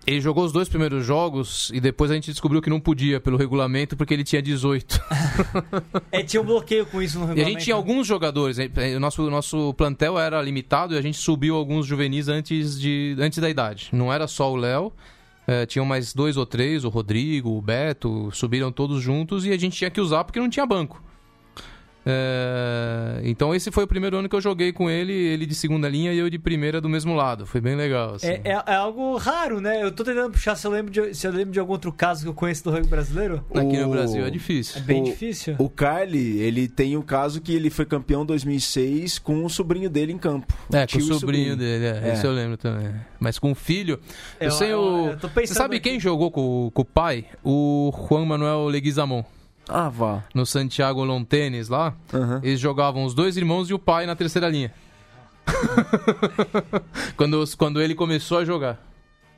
Ele 0.06 0.20
jogou 0.20 0.44
os 0.44 0.52
dois 0.52 0.68
primeiros 0.68 1.06
jogos 1.06 1.72
e 1.74 1.80
depois 1.80 2.12
a 2.12 2.14
gente 2.16 2.30
descobriu 2.30 2.62
que 2.62 2.70
não 2.70 2.80
podia 2.80 3.22
pelo 3.22 3.38
regulamento 3.38 3.96
porque 3.96 4.14
ele 4.14 4.24
tinha 4.24 4.42
18. 4.42 5.00
É, 6.12 6.22
tinha 6.22 6.42
um 6.42 6.46
bloqueio 6.46 6.86
com 6.86 7.02
isso 7.02 7.18
no 7.18 7.24
E 7.24 7.26
a 7.26 7.28
regulamento. 7.30 7.54
gente 7.54 7.64
tinha 7.64 7.76
alguns 7.76 8.06
jogadores, 8.06 8.58
o 8.96 9.00
nosso, 9.00 9.30
nosso 9.30 9.74
plantel 9.74 10.20
era 10.20 10.42
limitado 10.42 10.94
e 10.94 10.98
a 10.98 11.02
gente 11.02 11.18
subiu 11.18 11.56
alguns 11.56 11.86
juvenis 11.88 12.28
antes, 12.28 12.80
de, 12.80 13.16
antes 13.20 13.40
da 13.40 13.50
idade. 13.50 13.90
Não 13.92 14.12
era 14.14 14.28
só 14.28 14.52
o 14.52 14.56
Léo, 14.56 14.92
eh, 15.48 15.66
tinham 15.66 15.86
mais 15.86 16.14
dois 16.14 16.38
ou 16.38 16.46
três, 16.46 16.84
o 16.84 16.90
Rodrigo, 16.90 17.50
o 17.58 17.62
Beto, 17.62 18.30
subiram 18.32 18.72
todos 18.72 19.02
juntos 19.02 19.46
e 19.46 19.52
a 19.52 19.58
gente 19.58 19.76
tinha 19.78 19.90
que 19.90 20.00
usar 20.02 20.24
porque 20.24 20.40
não 20.40 20.50
tinha 20.50 20.66
banco. 20.66 21.02
Eh, 22.06 23.22
então 23.24 23.54
esse 23.56 23.72
foi 23.72 23.84
o 23.84 23.88
primeiro 23.88 24.18
ano 24.18 24.28
que 24.30 24.36
eu 24.36 24.42
joguei 24.42 24.72
com 24.72 24.90
ele, 24.90 25.14
ele 25.14 25.46
de 25.46 25.56
segunda 25.56 25.88
linha 25.90 26.14
e 26.14 26.18
eu 26.18 26.30
de 26.30 26.38
primeira 26.38 26.80
do 26.82 26.90
mesmo 26.90 27.14
lado. 27.16 27.46
Foi 27.46 27.62
bem 27.62 27.76
legal. 27.76 28.16
assim. 28.16 28.28
É, 28.28 28.42
é- 28.44 28.64
é 28.68 28.76
algo 28.76 29.16
raro, 29.18 29.60
né? 29.62 29.82
Eu 29.84 29.92
tô 29.92 30.04
tentando 30.04 30.32
puxar 30.32 30.56
se 30.56 30.66
eu 30.68 30.72
lembro 30.72 30.92
de, 30.92 31.14
se 31.14 31.26
eu 31.28 31.32
lembro 31.32 31.52
de 31.52 31.60
algum 31.60 31.72
outro 31.74 31.92
caso 31.92 32.24
que 32.24 32.30
eu 32.30 32.34
conheço 32.34 32.64
do 32.64 32.72
rugby 32.72 32.88
brasileiro. 32.90 33.44
Aqui 33.54 33.78
no 33.78 33.90
Brasil 33.90 34.24
é 34.24 34.28
É 34.28 34.32
difícil. 34.32 34.82
bem 34.82 35.02
O- 35.02 35.06
difícil. 35.06 35.56
O 35.58 35.70
Carly, 35.70 36.40
ele 36.40 36.68
tem 36.68 36.98
o 36.98 37.04
caso 37.04 37.42
que 37.42 37.54
ele 37.54 37.70
foi 37.70 37.86
campeão 37.86 38.24
em 38.24 38.26
2006 38.26 39.20
com 39.20 39.44
o 39.46 39.50
sobrinho 39.50 39.90
dele 39.90 40.12
em 40.12 40.18
campo. 40.18 40.54
É, 40.74 40.86
com 40.88 40.98
o 40.98 41.02
e 41.02 41.04
sobrinho 41.04 41.56
dele, 41.56 41.86
é, 41.86 42.10
É. 42.10 42.14
isso 42.14 42.26
eu 42.26 42.32
lembro 42.34 42.58
também. 42.58 42.92
Mas 43.20 43.40
com 43.40 43.52
o 43.52 43.56
filho. 43.56 44.00
Eu, 44.40 44.46
Eu- 44.48 44.52
sei 44.52 44.74
eu- 44.74 44.80
o. 44.80 45.08
eu 45.10 45.18
tô 45.18 45.30
pensando 45.30 45.48
Você 45.48 45.54
sabe 45.54 45.78
aqui. 45.78 45.90
quem 45.92 46.00
jogou 46.00 46.30
com, 46.32 46.70
com 46.74 46.82
o 46.82 46.86
pai? 46.86 47.26
O 47.44 47.92
Juan 48.10 48.26
Manuel 48.26 48.66
Leguizamon. 48.68 49.24
Ah, 49.68 49.90
vá. 49.90 50.24
No 50.34 50.46
Santiago 50.46 51.04
Long 51.04 51.24
Tênis 51.24 51.70
lá. 51.70 51.94
Aham. 52.14 52.42
Eles 52.44 52.60
jogavam 52.60 53.04
os 53.06 53.14
dois 53.14 53.38
irmãos 53.38 53.70
e 53.70 53.74
o 53.74 53.80
pai 53.80 54.06
na 54.06 54.16
terceira 54.16 54.50
linha. 54.50 54.74
quando, 57.18 57.44
quando 57.58 57.82
ele 57.82 57.96
começou 57.96 58.40
a 58.40 58.46
jogar. 58.46 58.80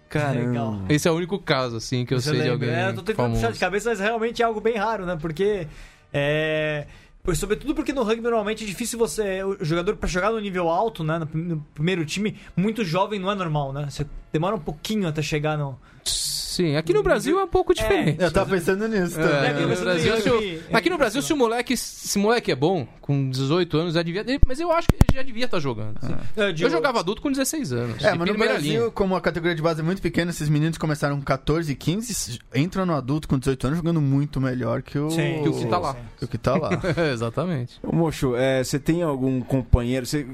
Caramba. 0.09 0.47
Legal. 0.49 0.80
Esse 0.89 1.07
é 1.07 1.11
o 1.11 1.15
único 1.15 1.38
caso, 1.39 1.78
assim, 1.78 2.05
que 2.05 2.13
eu 2.13 2.19
Você 2.19 2.30
sei 2.30 2.41
de 2.41 2.49
lembra? 2.49 2.67
alguém. 2.67 2.69
É, 2.69 2.89
eu 2.89 2.95
tô 2.95 3.01
tentando 3.01 3.15
famoso. 3.17 3.41
puxar 3.41 3.51
de 3.51 3.59
cabeça, 3.59 3.89
mas 3.89 3.99
realmente 3.99 4.41
é 4.41 4.45
algo 4.45 4.61
bem 4.61 4.76
raro, 4.78 5.05
né? 5.05 5.17
Porque. 5.19 5.67
É. 6.13 6.86
Sobretudo 7.34 7.73
porque 7.73 7.91
no 7.91 8.03
rugby 8.03 8.21
normalmente 8.21 8.63
é 8.63 8.67
difícil 8.67 8.99
você. 8.99 9.43
O 9.43 9.57
jogador 9.65 9.95
pra 9.95 10.07
jogar 10.07 10.32
no 10.32 10.39
nível 10.39 10.69
alto, 10.69 11.03
né? 11.03 11.19
No 11.34 11.57
primeiro 11.73 12.05
time, 12.05 12.38
muito 12.55 12.86
jovem 12.86 13.19
não 13.19 13.32
é 13.32 13.36
normal, 13.36 13.73
né? 13.73 13.88
Você 13.89 14.05
demora 14.36 14.55
um 14.55 14.59
pouquinho 14.59 15.07
até 15.07 15.21
chegar 15.21 15.57
no. 15.57 15.77
Sim, 16.03 16.77
aqui 16.77 16.93
no 16.93 17.03
Brasil 17.03 17.38
é 17.39 17.43
um 17.43 17.47
pouco 17.49 17.73
diferente. 17.73 18.21
Eu 18.21 18.31
tava 18.31 18.49
pensando 18.49 18.88
nisso 18.88 19.19
É, 19.19 19.23
também. 19.23 19.38
É, 19.43 19.47
aqui, 19.49 19.61
no 19.61 19.67
no 19.67 19.75
Brasil, 19.75 20.21
se 20.21 20.29
o, 20.29 20.33
rugby- 20.36 20.61
aqui 20.71 20.89
no 20.89 20.97
Brasil, 20.97 21.21
se 21.21 21.33
o 21.33 21.36
moleque, 21.36 21.75
se 21.75 22.17
o 22.17 22.21
moleque 22.21 22.49
é 22.49 22.55
bom, 22.55 22.88
com 23.01 23.29
18 23.29 23.77
anos, 23.77 23.93
já 23.93 24.01
devia. 24.01 24.23
Mas 24.47 24.59
eu 24.61 24.71
acho 24.71 24.88
que 24.88 24.95
ele 24.95 25.03
já 25.13 25.21
devia 25.21 25.45
estar 25.45 25.59
jogando. 25.59 25.97
assim. 26.01 26.13
Eu, 26.36 26.53
digo- 26.53 26.67
Eu 26.67 26.71
jogava 26.71 26.99
adulto 27.01 27.21
com 27.21 27.29
16 27.29 27.73
anos. 27.73 28.01
É, 28.01 28.13
mas 28.15 28.29
no 28.31 28.38
Brasil, 28.38 28.79
linha. 28.83 28.91
como 28.91 29.17
a 29.17 29.21
categoria 29.21 29.53
de 29.53 29.61
base 29.61 29.81
é 29.81 29.83
muito 29.83 30.01
pequena, 30.01 30.31
esses 30.31 30.47
meninos 30.47 30.77
começaram 30.77 31.17
com 31.17 31.23
14, 31.25 31.75
15, 31.75 32.39
entram 32.55 32.86
no 32.86 32.93
adulto 32.95 33.27
com 33.27 33.38
18 33.38 33.67
anos 33.67 33.77
jogando 33.79 33.99
muito 33.99 34.39
melhor 34.39 34.81
que 34.81 34.97
o, 34.97 35.09
Sim, 35.09 35.41
Que 35.43 35.49
o 35.49 35.53
que 35.59 35.65
tá 35.65 35.77
lá. 35.77 35.97
o 36.21 36.27
que 36.27 36.38
tá 36.38 36.55
lá. 36.55 36.69
Exatamente. 37.11 37.79
Ô, 37.83 37.93
Mocho, 37.93 38.33
é, 38.38 38.63
você 38.63 38.79
tem 38.79 39.03
algum 39.03 39.41
companheiro? 39.41 40.05
você- 40.05 40.25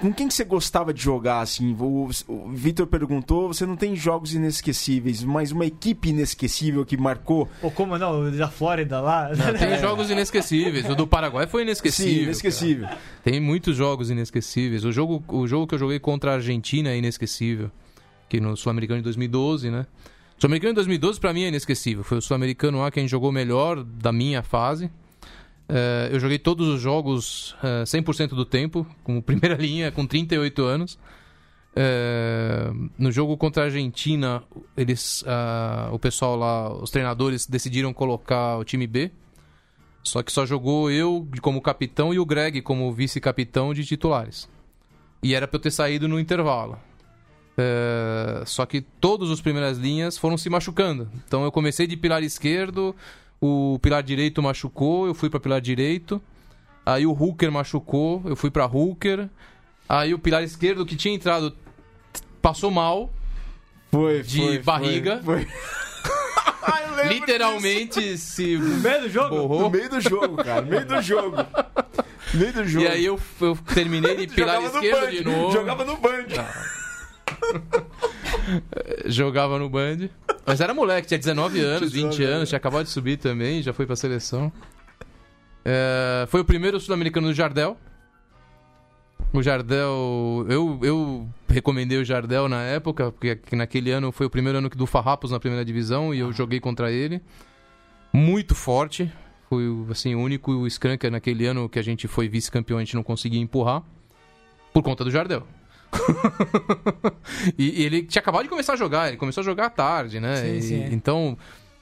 com 0.00 0.12
quem 0.12 0.26
que 0.26 0.34
você 0.34 0.42
gostava 0.44 0.92
de 0.92 1.00
jogar 1.00 1.40
assim? 1.40 1.76
O, 1.78 2.10
o 2.26 2.48
Vitor 2.50 2.86
perguntou, 2.88 3.46
você 3.48 3.66
não 3.66 3.76
tem 3.76 3.96
jogos 3.96 4.34
inesquecíveis, 4.34 5.24
mas 5.24 5.50
uma 5.50 5.66
equipe 5.66 6.10
inesquecível 6.10 6.84
que 6.86 6.96
marcou? 6.96 7.48
Ou 7.62 7.70
como 7.70 7.98
não, 7.98 8.28
o 8.28 8.30
da 8.30 8.48
Flórida 8.48 9.00
lá. 9.00 9.30
Tem 9.58 9.78
jogos 9.80 10.10
inesquecíveis. 10.10 10.88
O 10.88 10.94
do 10.94 11.06
Paraguai 11.06 11.46
foi 11.46 11.62
inesquecível. 11.62 12.12
Sim, 12.12 12.22
inesquecível. 12.22 12.86
cara. 12.86 12.98
Tem 13.24 13.40
muitos 13.40 13.76
jogos 13.76 14.10
inesquecíveis. 14.10 14.84
O 14.84 14.92
jogo, 14.92 15.22
o 15.28 15.46
jogo 15.46 15.66
que 15.66 15.74
eu 15.74 15.78
joguei 15.78 15.98
contra 15.98 16.32
a 16.32 16.34
Argentina 16.34 16.90
é 16.90 16.96
inesquecível. 16.96 17.70
Que 18.28 18.40
no 18.40 18.56
Sul-Americano 18.56 19.00
de 19.00 19.04
2012, 19.04 19.70
né? 19.70 19.86
O 20.36 20.40
Sul-Americano 20.40 20.72
de 20.72 20.76
2012 20.76 21.18
pra 21.18 21.32
mim 21.32 21.42
é 21.42 21.48
inesquecível. 21.48 22.04
Foi 22.04 22.18
o 22.18 22.22
Sul-Americano 22.22 22.78
lá 22.78 22.90
quem 22.90 23.08
jogou 23.08 23.32
melhor 23.32 23.82
da 23.82 24.12
minha 24.12 24.42
fase. 24.42 24.90
É, 25.68 26.08
eu 26.12 26.18
joguei 26.18 26.38
todos 26.38 26.66
os 26.66 26.80
jogos 26.80 27.54
é, 27.62 27.82
100% 27.82 28.28
do 28.28 28.44
tempo, 28.44 28.86
como 29.04 29.22
primeira 29.22 29.56
linha, 29.60 29.90
com 29.92 30.06
38 30.06 30.62
anos. 30.62 30.98
É, 31.80 32.72
no 32.98 33.12
jogo 33.12 33.36
contra 33.36 33.62
a 33.62 33.66
Argentina, 33.66 34.42
eles, 34.76 35.22
ah, 35.28 35.88
o 35.92 35.98
pessoal 35.98 36.34
lá, 36.34 36.72
os 36.72 36.90
treinadores 36.90 37.46
decidiram 37.46 37.92
colocar 37.92 38.58
o 38.58 38.64
time 38.64 38.84
B. 38.84 39.12
Só 40.02 40.20
que 40.20 40.32
só 40.32 40.44
jogou 40.44 40.90
eu 40.90 41.28
como 41.40 41.62
capitão 41.62 42.12
e 42.12 42.18
o 42.18 42.26
Greg 42.26 42.62
como 42.62 42.92
vice-capitão 42.92 43.72
de 43.72 43.84
titulares. 43.84 44.48
E 45.22 45.36
era 45.36 45.46
pra 45.46 45.56
eu 45.56 45.60
ter 45.60 45.70
saído 45.70 46.08
no 46.08 46.18
intervalo. 46.18 46.76
É, 47.56 48.42
só 48.44 48.66
que 48.66 48.80
todas 48.80 49.30
as 49.30 49.40
primeiras 49.40 49.78
linhas 49.78 50.18
foram 50.18 50.36
se 50.36 50.50
machucando. 50.50 51.08
Então 51.28 51.44
eu 51.44 51.52
comecei 51.52 51.86
de 51.86 51.96
pilar 51.96 52.24
esquerdo, 52.24 52.92
o 53.40 53.78
pilar 53.80 54.02
direito 54.02 54.42
machucou, 54.42 55.06
eu 55.06 55.14
fui 55.14 55.30
pra 55.30 55.38
pilar 55.38 55.60
direito. 55.60 56.20
Aí 56.84 57.06
o 57.06 57.12
Hooker 57.12 57.52
machucou, 57.52 58.20
eu 58.24 58.34
fui 58.34 58.50
pra 58.50 58.66
Hooker. 58.66 59.28
Aí 59.88 60.12
o 60.12 60.18
pilar 60.18 60.42
esquerdo 60.42 60.84
que 60.84 60.96
tinha 60.96 61.14
entrado 61.14 61.54
passou 62.48 62.70
mal, 62.70 63.12
Foi, 63.90 64.22
De 64.22 64.38
foi, 64.40 64.58
barriga. 64.60 65.20
Foi, 65.22 65.46
lembro 66.96 67.12
literalmente 67.14 68.16
se 68.16 68.56
No 68.56 68.76
meio 68.78 69.02
do 69.02 69.08
jogo? 69.10 69.28
disso. 69.30 69.42
No 69.42 69.48
borrou. 69.48 69.70
meio 69.70 69.90
do 69.90 70.00
jogo, 70.00 70.36
cara. 70.36 70.62
No 70.62 70.68
meio 70.70 70.86
do 70.86 71.02
jogo. 71.02 71.36
No 71.36 72.40
meio 72.40 72.52
do 72.54 72.64
jogo. 72.66 72.84
E 72.84 72.88
aí 72.88 73.04
eu, 73.04 73.20
eu 73.40 73.58
terminei 73.74 74.16
de 74.16 74.26
pilar 74.34 74.62
esquerdo 74.62 75.10
de 75.10 75.24
novo. 75.24 75.52
Jogava 75.52 75.84
no 75.84 75.96
Band. 75.98 76.24
Jogava 79.04 79.58
no 79.58 79.68
Band. 79.68 80.08
Mas 80.46 80.60
era 80.62 80.72
moleque, 80.72 81.06
tinha 81.08 81.18
19 81.18 81.60
anos, 81.60 81.92
20 81.92 82.04
19 82.10 82.24
anos, 82.24 82.48
tinha 82.48 82.56
acabado 82.56 82.84
de 82.84 82.90
subir 82.90 83.18
também, 83.18 83.62
já 83.62 83.72
foi 83.74 83.84
pra 83.86 83.94
seleção. 83.94 84.50
É, 85.64 86.24
foi 86.28 86.40
o 86.40 86.44
primeiro 86.44 86.80
sul-americano 86.80 87.28
do 87.28 87.34
Jardel. 87.34 87.76
O 89.34 89.42
Jardel. 89.42 90.46
Eu, 90.48 90.80
eu 90.82 91.28
recomendei 91.48 91.98
o 91.98 92.04
Jardel 92.04 92.48
na 92.48 92.62
época, 92.62 93.10
porque 93.10 93.38
naquele 93.56 93.90
ano 93.90 94.12
foi 94.12 94.26
o 94.26 94.30
primeiro 94.30 94.58
ano 94.58 94.68
do 94.68 94.86
Farrapos 94.86 95.30
na 95.30 95.40
primeira 95.40 95.64
divisão 95.64 96.14
e 96.14 96.18
eu 96.18 96.32
joguei 96.32 96.60
contra 96.60 96.90
ele. 96.92 97.20
Muito 98.12 98.54
forte. 98.54 99.10
Foi 99.48 99.64
assim, 99.90 100.14
o 100.14 100.20
único 100.20 100.66
Skanker 100.66 101.10
naquele 101.10 101.46
ano 101.46 101.68
que 101.68 101.78
a 101.78 101.82
gente 101.82 102.06
foi 102.06 102.28
vice-campeão, 102.28 102.78
a 102.78 102.80
gente 102.82 102.94
não 102.94 103.02
conseguia 103.02 103.40
empurrar. 103.40 103.82
Por 104.72 104.82
conta 104.82 105.02
do 105.04 105.10
Jardel. 105.10 105.46
e, 107.58 107.80
e 107.80 107.84
ele 107.84 108.02
tinha 108.02 108.20
acabado 108.20 108.42
de 108.42 108.48
começar 108.48 108.74
a 108.74 108.76
jogar, 108.76 109.08
ele 109.08 109.16
começou 109.16 109.40
a 109.40 109.44
jogar 109.44 109.66
à 109.66 109.70
tarde, 109.70 110.20
né? 110.20 110.36
Sim, 110.36 110.56
E- 110.56 110.62
sim, 110.62 110.82
é. 110.82 110.88
Então, 110.92 111.36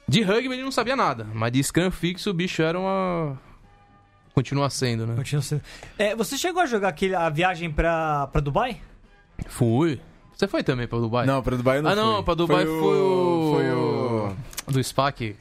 de 0.07 0.21
rugby 0.21 0.53
ele 0.53 0.63
não 0.63 0.71
sabia 0.71 0.95
nada, 0.95 1.27
mas 1.33 1.51
de 1.51 1.61
scrum 1.63 1.91
fixo 1.91 2.29
o 2.29 2.33
bicho 2.33 2.61
era 2.61 2.79
uma. 2.79 3.37
Continua 4.33 4.69
sendo, 4.69 5.05
né? 5.05 5.15
Continua 5.15 5.41
sendo. 5.41 5.61
É, 5.97 6.15
você 6.15 6.37
chegou 6.37 6.61
a 6.61 6.65
jogar 6.65 6.89
aquele, 6.89 7.15
a 7.15 7.29
viagem 7.29 7.71
pra 7.71 8.27
Dubai? 8.41 8.79
Fui. 9.47 9.99
Você 10.35 10.47
foi 10.47 10.63
também 10.63 10.87
pra 10.87 10.99
Dubai? 10.99 11.25
Não, 11.25 11.41
pra 11.41 11.55
Dubai 11.55 11.79
eu 11.79 11.83
não 11.83 11.91
ah, 11.91 11.95
não, 11.95 12.15
fui. 12.15 12.23
pra 12.23 12.33
Dubai 12.33 12.65
foi 12.65 12.75
o. 12.75 13.51
Foi 13.53 13.71
o... 13.71 14.35
Do 14.71 14.83
SPAC. 14.83 15.35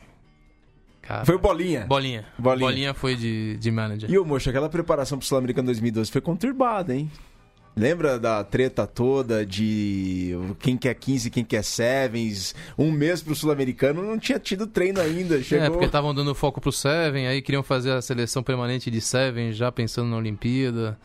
Cara. 1.02 1.24
Foi 1.24 1.36
o 1.36 1.38
Bolinha. 1.38 1.86
Bolinha. 1.86 2.24
Bolinha. 2.36 2.66
Bolinha 2.66 2.94
foi 2.94 3.14
de, 3.14 3.56
de 3.58 3.70
manager. 3.70 4.10
E 4.10 4.18
o 4.18 4.24
Mocho, 4.24 4.50
aquela 4.50 4.68
preparação 4.68 5.18
pro 5.18 5.26
Sul-Americano 5.26 5.66
2012 5.66 6.10
foi 6.10 6.20
conturbada, 6.20 6.94
hein? 6.94 7.10
Lembra 7.78 8.18
da 8.18 8.42
treta 8.42 8.86
toda 8.86 9.44
de 9.44 10.34
quem 10.60 10.78
quer 10.78 10.94
15, 10.94 11.30
quem 11.30 11.44
quer 11.44 11.62
sevens? 11.62 12.54
Um 12.76 12.90
mês 12.90 13.22
pro 13.22 13.34
Sul-Americano 13.34 14.02
não 14.02 14.18
tinha 14.18 14.38
tido 14.38 14.66
treino 14.66 14.98
ainda. 14.98 15.42
Chegou... 15.42 15.66
É, 15.66 15.68
porque 15.68 15.84
estavam 15.84 16.14
dando 16.14 16.34
foco 16.34 16.58
pro 16.58 16.72
Seven, 16.72 17.28
aí 17.28 17.42
queriam 17.42 17.62
fazer 17.62 17.92
a 17.92 18.00
seleção 18.00 18.42
permanente 18.42 18.90
de 18.90 19.00
Seven, 19.00 19.52
já 19.52 19.70
pensando 19.70 20.08
na 20.08 20.16
Olimpíada. 20.16 20.98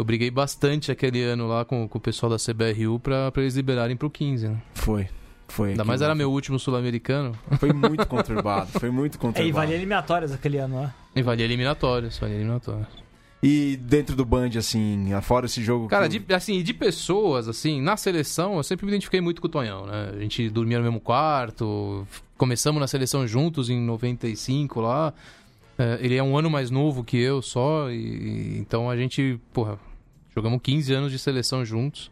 Eu 0.00 0.04
briguei 0.04 0.30
bastante 0.30 0.90
aquele 0.90 1.22
ano 1.22 1.46
lá 1.46 1.62
com, 1.64 1.86
com 1.86 1.98
o 1.98 2.00
pessoal 2.00 2.30
da 2.30 2.36
CBRU 2.38 2.98
pra, 2.98 3.30
pra 3.30 3.42
eles 3.42 3.54
liberarem 3.54 3.94
pro 3.96 4.08
15, 4.08 4.48
né? 4.48 4.56
Foi. 4.74 5.06
Foi. 5.46 5.70
Ainda 5.70 5.84
mais 5.84 6.00
era 6.00 6.14
meu 6.14 6.30
último 6.32 6.58
sul-americano. 6.58 7.32
Foi 7.58 7.70
muito 7.72 8.06
conturbado. 8.08 8.70
Foi 8.78 8.90
muito 8.90 9.16
É, 9.16 9.20
conturbado. 9.20 9.48
e 9.48 9.52
valia 9.52 9.74
eliminatórias 9.76 10.32
aquele 10.32 10.56
ano, 10.58 10.80
né? 10.80 10.94
E 11.14 11.20
valia 11.22 11.44
eliminatórios, 11.44 12.16
valia 12.18 12.36
eliminatórios. 12.36 12.86
E 13.42 13.76
dentro 13.82 14.14
do 14.16 14.24
Band, 14.24 14.50
assim, 14.56 15.12
afora 15.12 15.44
esse 15.46 15.62
jogo. 15.62 15.86
Cara, 15.88 16.08
que- 16.08 16.18
de, 16.18 16.34
assim, 16.34 16.62
de 16.62 16.72
pessoas, 16.72 17.46
assim, 17.48 17.80
na 17.82 17.96
seleção, 17.96 18.56
eu 18.56 18.62
sempre 18.62 18.86
me 18.86 18.92
identifiquei 18.92 19.20
muito 19.20 19.40
com 19.42 19.48
o 19.48 19.50
Tonhão, 19.50 19.84
né? 19.86 20.12
A 20.16 20.18
gente 20.20 20.48
dormia 20.48 20.78
no 20.78 20.84
mesmo 20.84 21.00
quarto, 21.00 22.06
começamos 22.38 22.80
na 22.80 22.86
seleção 22.86 23.26
juntos 23.26 23.68
em 23.68 23.78
95 23.80 24.80
lá. 24.80 25.12
É, 25.78 25.98
ele 26.00 26.14
é 26.16 26.22
um 26.22 26.38
ano 26.38 26.48
mais 26.50 26.70
novo 26.70 27.02
que 27.02 27.16
eu 27.18 27.42
só, 27.42 27.90
e 27.90 28.56
então 28.58 28.88
a 28.90 28.96
gente, 28.96 29.40
porra, 29.52 29.78
jogamos 30.40 30.60
15 30.62 30.92
anos 30.94 31.12
de 31.12 31.18
seleção 31.18 31.64
juntos. 31.64 32.10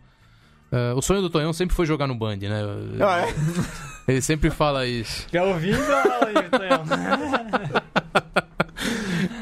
É, 0.71 0.93
o 0.95 1.01
sonho 1.01 1.23
do 1.23 1.31
Tonhão 1.31 1.53
sempre 1.53 1.75
foi 1.75 1.87
jogar 1.87 2.07
no 2.07 2.15
Band, 2.15 2.37
né? 2.37 2.61
Ah, 3.01 3.21
é? 3.21 3.35
Ele 4.07 4.21
sempre 4.21 4.51
fala 4.51 4.87
isso. 4.87 5.27
Já 5.33 5.43
ouvindo? 5.45 5.81
Olha, 5.81 6.51
Tonhão. 6.51 6.85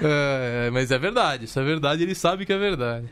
É, 0.03 0.70
mas 0.70 0.91
é 0.91 0.99
verdade, 0.99 1.47
isso 1.47 1.59
é 1.59 1.64
verdade, 1.64 2.03
ele 2.03 2.14
sabe 2.14 2.45
que 2.47 2.53
é 2.53 2.59
verdade. 2.59 3.07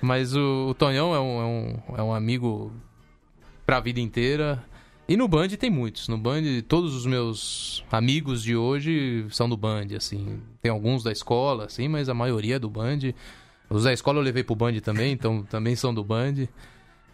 Mas 0.00 0.34
o, 0.34 0.68
o 0.70 0.74
Tonhão 0.74 1.14
é 1.14 1.20
um, 1.20 1.40
é, 1.40 1.44
um, 1.44 1.96
é 1.98 2.02
um 2.02 2.14
amigo 2.14 2.72
pra 3.64 3.80
vida 3.80 4.00
inteira. 4.00 4.62
E 5.08 5.16
no 5.16 5.28
Band 5.28 5.48
tem 5.50 5.70
muitos. 5.70 6.08
No 6.08 6.18
Band, 6.18 6.42
todos 6.66 6.94
os 6.94 7.06
meus 7.06 7.84
amigos 7.90 8.42
de 8.42 8.56
hoje 8.56 9.26
são 9.30 9.48
do 9.48 9.56
Band, 9.56 9.88
assim. 9.96 10.40
Tem 10.60 10.70
alguns 10.70 11.02
da 11.02 11.12
escola, 11.12 11.66
assim, 11.66 11.86
mas 11.86 12.08
a 12.08 12.14
maioria 12.14 12.56
é 12.56 12.58
do 12.58 12.70
Band. 12.70 13.12
Os 13.72 13.84
da 13.84 13.92
escola 13.92 14.18
eu 14.18 14.22
levei 14.22 14.44
pro 14.44 14.54
Band 14.54 14.78
também, 14.80 15.12
então 15.12 15.42
também 15.44 15.74
são 15.74 15.92
do 15.94 16.04
Band. 16.04 16.46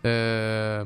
É, 0.02 0.84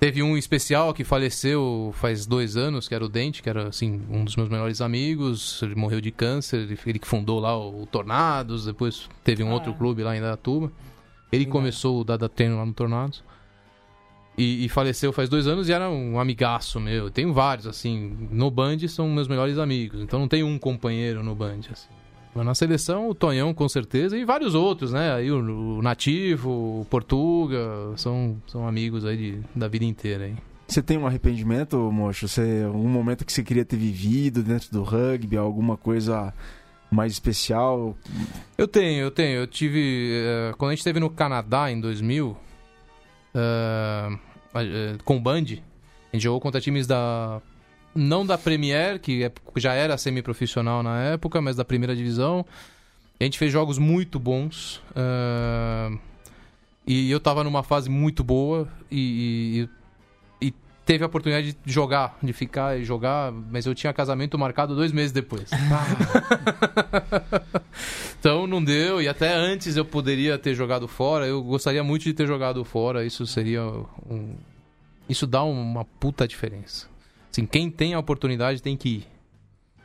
Teve 0.00 0.22
um 0.22 0.36
especial 0.36 0.94
que 0.94 1.02
faleceu 1.02 1.90
faz 1.92 2.24
dois 2.24 2.56
anos, 2.56 2.86
que 2.86 2.94
era 2.94 3.04
o 3.04 3.08
Dente, 3.08 3.42
que 3.42 3.48
era 3.48 3.66
assim, 3.66 4.00
um 4.08 4.24
dos 4.24 4.36
meus 4.36 4.48
melhores 4.48 4.80
amigos. 4.80 5.60
Ele 5.60 5.74
morreu 5.74 6.00
de 6.00 6.12
câncer, 6.12 6.68
ele, 6.86 6.98
que 7.00 7.06
fundou 7.08 7.40
lá 7.40 7.58
o 7.58 7.84
Tornados, 7.84 8.66
depois 8.66 9.08
teve 9.24 9.42
um 9.42 9.50
Ah. 9.50 9.54
outro 9.54 9.74
clube 9.74 10.04
lá 10.04 10.16
em 10.16 10.20
Datuba. 10.20 10.70
Ele 11.32 11.44
Legal. 11.44 11.52
começou 11.52 12.00
o 12.00 12.04
Dada 12.04 12.28
Treino 12.28 12.56
lá 12.56 12.64
no 12.64 12.72
Tornados. 12.72 13.24
E, 14.36 14.64
e 14.64 14.68
faleceu 14.68 15.12
faz 15.12 15.28
dois 15.28 15.48
anos 15.48 15.68
e 15.68 15.72
era 15.72 15.90
um 15.90 16.20
amigaço 16.20 16.78
meu. 16.78 17.06
Eu 17.06 17.10
tenho 17.10 17.32
vários, 17.32 17.66
assim. 17.66 18.16
No 18.30 18.52
Band 18.52 18.78
são 18.86 19.08
meus 19.08 19.26
melhores 19.26 19.58
amigos. 19.58 20.00
Então 20.00 20.20
não 20.20 20.28
tem 20.28 20.44
um 20.44 20.56
companheiro 20.60 21.24
no 21.24 21.34
Band, 21.34 21.58
assim. 21.72 21.88
Mas 22.34 22.44
na 22.46 22.54
seleção, 22.54 23.08
o 23.08 23.14
Tonhão, 23.14 23.52
com 23.52 23.68
certeza, 23.68 24.16
e 24.16 24.24
vários 24.24 24.54
outros, 24.54 24.92
né? 24.92 25.12
Aí 25.12 25.30
o, 25.30 25.78
o 25.78 25.82
Nativo, 25.82 26.50
o 26.80 26.86
Portuga, 26.88 27.58
são, 27.96 28.40
são 28.46 28.66
amigos 28.68 29.04
aí 29.04 29.16
de- 29.16 29.40
da 29.56 29.66
vida 29.66 29.84
inteira 29.84 30.24
aí. 30.26 30.34
Você 30.66 30.82
tem 30.82 30.98
um 30.98 31.06
arrependimento, 31.06 31.76
Mocho? 31.90 32.28
Você, 32.28 32.64
um 32.66 32.86
momento 32.88 33.24
que 33.24 33.32
você 33.32 33.42
queria 33.42 33.64
ter 33.64 33.76
vivido 33.76 34.42
dentro 34.42 34.70
do 34.70 34.82
rugby, 34.82 35.36
alguma 35.36 35.76
coisa 35.78 36.32
mais 36.90 37.12
especial? 37.12 37.96
Eu 38.56 38.68
tenho, 38.68 39.00
eu 39.00 39.10
tenho. 39.10 39.40
Eu 39.40 39.46
tive. 39.46 40.12
eh, 40.24 40.52
quando 40.58 40.68
a 40.70 40.72
gente 40.74 40.80
esteve 40.80 41.00
no 41.00 41.08
Canadá 41.08 41.70
em 41.72 41.80
2000, 41.80 42.36
eh, 43.34 44.18
a- 44.54 44.62
eh, 44.64 44.96
com 45.04 45.16
o 45.16 45.20
Band, 45.20 45.44
a 46.12 46.16
gente 46.16 46.22
jogou 46.22 46.40
contra 46.40 46.60
times 46.60 46.86
da. 46.86 47.40
Não 47.98 48.24
da 48.24 48.38
Premier, 48.38 48.98
que 49.00 49.24
é- 49.24 49.32
já 49.56 49.74
era 49.74 49.98
semi-profissional 49.98 50.82
na 50.82 51.00
época, 51.02 51.40
mas 51.42 51.56
da 51.56 51.64
primeira 51.64 51.96
divisão. 51.96 52.46
A 53.20 53.24
gente 53.24 53.36
fez 53.38 53.52
jogos 53.52 53.76
muito 53.78 54.18
bons. 54.20 54.80
eh, 54.94 55.98
e 56.86 57.10
eu 57.10 57.18
tava 57.20 57.42
numa 57.44 57.62
fase 57.62 57.90
muito 57.90 58.22
boa 58.24 58.66
e, 58.90 59.68
e, 60.40 60.46
e 60.48 60.54
teve 60.86 61.02
a 61.04 61.06
oportunidade 61.06 61.52
de 61.64 61.72
jogar, 61.72 62.16
de 62.22 62.32
ficar 62.32 62.78
e 62.78 62.84
jogar, 62.84 63.30
mas 63.32 63.66
eu 63.66 63.74
tinha 63.74 63.92
casamento 63.92 64.38
marcado 64.38 64.74
dois 64.74 64.90
meses 64.92 65.12
depois. 65.12 65.50
então 68.18 68.46
não 68.46 68.62
deu, 68.62 69.02
e 69.02 69.08
até 69.08 69.34
antes 69.34 69.76
eu 69.76 69.84
poderia 69.84 70.38
ter 70.38 70.54
jogado 70.54 70.86
fora. 70.88 71.26
Eu 71.26 71.42
gostaria 71.42 71.82
muito 71.84 72.04
de 72.04 72.12
ter 72.14 72.26
jogado 72.26 72.64
fora, 72.64 73.04
isso 73.04 73.26
seria 73.26 73.62
um. 74.08 74.34
Isso 75.08 75.26
dá 75.26 75.42
uma 75.42 75.84
puta 75.84 76.26
diferença. 76.28 76.86
Assim, 77.38 77.46
quem 77.46 77.70
tem 77.70 77.94
a 77.94 77.98
oportunidade 78.00 78.60
tem 78.60 78.76
que 78.76 78.88
ir. 78.88 79.06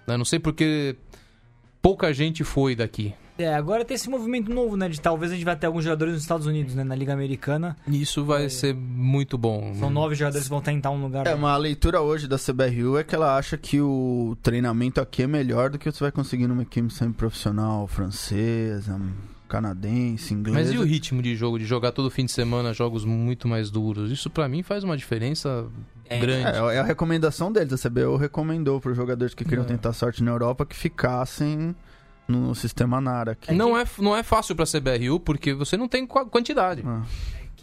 Eu 0.08 0.18
não 0.18 0.26
sei 0.26 0.40
porque 0.40 0.96
pouca 1.82 2.12
gente 2.12 2.44
foi 2.44 2.76
daqui. 2.76 3.14
É, 3.38 3.54
agora 3.54 3.84
tem 3.84 3.96
esse 3.96 4.10
movimento 4.10 4.52
novo, 4.52 4.76
né? 4.76 4.90
De 4.90 5.00
talvez 5.00 5.32
a 5.32 5.36
gente 5.36 5.46
vai 5.46 5.56
ter 5.56 5.68
alguns 5.68 5.84
jogadores 5.84 6.14
nos 6.14 6.24
Estados 6.24 6.46
Unidos, 6.46 6.76
né? 6.76 6.84
Na 6.84 6.96
Liga 6.96 7.14
Americana. 7.14 7.76
Isso 7.88 8.24
vai 8.24 8.50
ser 8.50 8.76
muito 8.76 9.38
bom. 9.38 9.74
São 9.76 9.90
nove 9.90 10.16
jogadores 10.16 10.46
que 10.46 10.50
vão 10.50 10.62
tentar 10.62 10.92
um 10.92 11.02
lugar. 11.02 11.26
É, 11.26 11.34
uma 11.34 11.56
leitura 11.58 12.02
hoje 12.02 12.28
da 12.28 12.38
CBRU 12.38 12.98
é 12.98 13.04
que 13.04 13.16
ela 13.16 13.36
acha 13.38 13.58
que 13.58 13.82
o 13.82 14.36
treinamento 14.42 15.02
aqui 15.02 15.24
é 15.24 15.28
melhor 15.28 15.70
do 15.70 15.80
que 15.80 15.92
você 15.92 16.04
vai 16.04 16.12
conseguir 16.12 16.48
numa 16.48 16.64
equipe 16.64 16.92
semi-profissional 16.92 17.88
francesa, 17.88 19.00
canadense, 19.54 20.34
inglesa. 20.34 20.58
Mas 20.60 20.72
e 20.72 20.78
o 20.78 20.84
ritmo 20.84 21.22
de 21.22 21.36
jogo, 21.36 21.60
de 21.60 21.66
jogar 21.66 21.92
todo 21.92 22.10
fim 22.10 22.26
de 22.26 22.32
semana 22.32 22.74
jogos 22.74 23.06
muito 23.06 23.48
mais 23.48 23.70
duros? 23.70 24.12
Isso 24.12 24.30
pra 24.30 24.48
mim 24.50 24.64
faz 24.64 24.84
uma 24.84 24.98
diferença 24.98 25.66
É. 26.10 26.20
grande. 26.20 26.48
É, 26.58 26.76
é 26.76 26.80
a 26.80 26.84
recomendação 26.84 27.52
deles. 27.52 27.74
A 27.74 27.90
CBU 27.90 28.16
recomendou 28.18 28.82
para 28.82 28.92
os 28.92 28.98
jogadores 28.98 29.34
que 29.34 29.44
queriam 29.46 29.64
É. 29.64 29.68
tentar 29.68 29.94
sorte 29.94 30.24
na 30.24 30.32
Europa 30.32 30.66
que 30.66 30.76
ficassem 30.76 31.76
no 32.28 32.56
sistema 32.56 33.00
NARA 33.02 33.34
aqui. 33.34 33.54
não, 33.54 33.78
é, 33.78 33.84
não 34.00 34.16
é 34.16 34.24
fácil 34.24 34.56
pra 34.56 34.66
CBRU 34.66 35.20
porque 35.20 35.54
você 35.54 35.76
não 35.78 35.88
tem 35.88 36.06
qua- 36.08 36.26
quantidade. 36.26 36.82
Ah. 36.86 37.04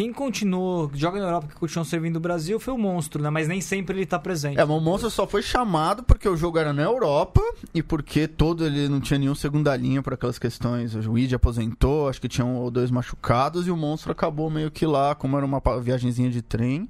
Quem 0.01 0.14
continuou, 0.14 0.90
joga 0.94 1.20
na 1.20 1.26
Europa, 1.26 1.48
que 1.48 1.55
continuou 1.57 1.84
servindo 1.84 2.16
o 2.16 2.20
Brasil, 2.20 2.59
foi 2.59 2.72
o 2.72 2.78
Monstro, 2.78 3.22
né? 3.22 3.28
Mas 3.28 3.46
nem 3.46 3.61
sempre 3.61 3.98
ele 3.98 4.07
tá 4.07 4.18
presente. 4.18 4.59
É, 4.59 4.64
o 4.64 4.80
Monstro 4.80 5.11
só 5.11 5.26
foi 5.26 5.42
chamado 5.42 6.03
porque 6.03 6.26
o 6.26 6.38
jogo 6.38 6.57
era 6.57 6.72
na 6.72 6.80
Europa 6.80 7.42
e 7.74 7.82
porque 7.82 8.26
todo 8.26 8.64
ele 8.64 8.88
não 8.88 8.98
tinha 8.98 9.18
nenhum 9.18 9.34
segunda 9.34 9.76
linha 9.76 10.03
para 10.03 10.14
aquelas 10.14 10.38
questões. 10.38 10.94
O 10.94 11.18
Id 11.18 11.34
aposentou, 11.34 12.09
acho 12.09 12.18
que 12.18 12.28
tinha 12.28 12.46
um 12.46 12.57
ou 12.57 12.70
dois 12.70 12.90
machucados 12.90 13.66
e 13.66 13.70
o 13.70 13.76
Monstro 13.76 14.11
acabou 14.11 14.48
meio 14.48 14.70
que 14.70 14.86
lá, 14.86 15.14
como 15.14 15.36
era 15.36 15.44
uma 15.44 15.61
viagenzinha 15.82 16.30
de 16.30 16.40
trem, 16.40 16.88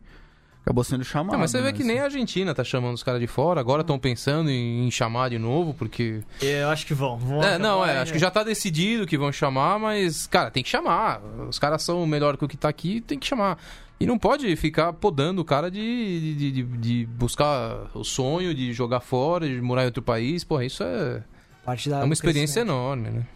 acabou 0.70 0.84
sendo 0.84 1.04
chamado. 1.04 1.32
Não, 1.32 1.40
mas 1.40 1.50
você 1.50 1.60
vê 1.60 1.72
que 1.72 1.82
nem 1.84 1.98
a 1.98 2.04
Argentina 2.04 2.54
tá 2.54 2.62
chamando 2.64 2.94
os 2.94 3.02
caras 3.02 3.20
de 3.20 3.26
fora, 3.26 3.60
agora 3.60 3.80
estão 3.82 3.98
pensando 3.98 4.48
em, 4.50 4.86
em 4.86 4.90
chamar 4.90 5.28
de 5.30 5.38
novo, 5.38 5.74
porque. 5.74 6.20
Eu 6.40 6.68
acho 6.70 6.86
que 6.86 6.94
vão. 6.94 7.18
vão 7.18 7.42
É, 7.42 7.58
não, 7.58 7.82
acabar, 7.82 7.98
é, 7.98 8.02
acho 8.02 8.12
que 8.12 8.18
já 8.18 8.30
tá 8.30 8.42
decidido 8.42 9.06
que 9.06 9.18
vão 9.18 9.32
chamar, 9.32 9.78
mas, 9.78 10.26
cara, 10.26 10.50
tem 10.50 10.62
que 10.62 10.68
chamar. 10.68 11.20
Os 11.48 11.58
caras 11.58 11.82
são 11.82 12.06
melhor 12.06 12.36
que 12.36 12.44
o 12.44 12.48
que 12.48 12.56
tá 12.56 12.68
aqui, 12.68 13.00
tem 13.00 13.18
que 13.18 13.26
chamar. 13.26 13.58
E 13.98 14.06
não 14.06 14.18
pode 14.18 14.54
ficar 14.56 14.94
podando 14.94 15.42
o 15.42 15.44
cara 15.44 15.70
de, 15.70 16.34
de, 16.36 16.52
de- 16.52 16.62
de 16.62 17.06
buscar 17.06 17.90
o 17.94 18.02
sonho 18.02 18.54
de 18.54 18.72
jogar 18.72 19.00
fora, 19.00 19.46
de 19.46 19.60
morar 19.60 19.82
em 19.82 19.86
outro 19.86 20.02
país. 20.02 20.42
Porra, 20.42 20.64
isso 20.64 20.82
é, 20.82 21.22
Parte 21.66 21.90
da- 21.90 22.00
é 22.00 22.04
uma 22.04 22.14
experiência 22.14 22.60
enorme, 22.60 23.10
né? 23.10 23.26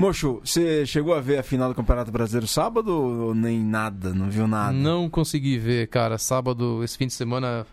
Mocho, 0.00 0.40
você 0.44 0.86
chegou 0.86 1.12
a 1.12 1.20
ver 1.20 1.38
a 1.38 1.42
final 1.42 1.68
do 1.68 1.74
Campeonato 1.74 2.12
Brasileiro 2.12 2.46
sábado 2.46 2.92
ou 2.96 3.34
nem 3.34 3.58
nada? 3.58 4.14
Não 4.14 4.30
viu 4.30 4.46
nada? 4.46 4.72
Não 4.72 5.10
consegui 5.10 5.58
ver, 5.58 5.88
cara. 5.88 6.16
Sábado, 6.18 6.84
esse 6.84 6.96
fim 6.96 7.08
de 7.08 7.12
semana, 7.14 7.66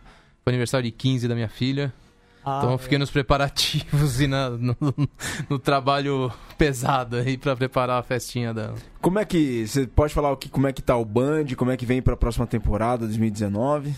foi 0.43 0.51
aniversário 0.51 0.85
de 0.85 0.91
15 0.91 1.27
da 1.27 1.35
minha 1.35 1.47
filha. 1.47 1.93
Ah, 2.43 2.57
Então 2.57 2.71
eu 2.71 2.77
fiquei 2.79 2.97
nos 2.97 3.11
preparativos 3.11 4.19
e 4.21 4.25
na- 4.27 4.49
no, 4.49 4.75
no 5.47 5.59
trabalho 5.59 6.31
pesado 6.57 7.17
aí 7.17 7.37
pra 7.37 7.55
preparar 7.55 7.99
a 7.99 8.03
festinha 8.03 8.51
dela. 8.53 8.73
Como 9.01 9.19
é 9.19 9.25
que. 9.25 9.67
Você 9.67 9.85
pode 9.85 10.11
falar 10.11 10.31
o 10.31 10.37
que, 10.37 10.49
como 10.49 10.65
é 10.65 10.73
que 10.73 10.81
tá 10.81 10.97
o 10.97 11.05
Band, 11.05 11.45
como 11.55 11.69
é 11.69 11.77
que 11.77 11.85
vem 11.85 12.01
pra 12.01 12.17
próxima 12.17 12.47
temporada, 12.47 13.05
2019? 13.05 13.93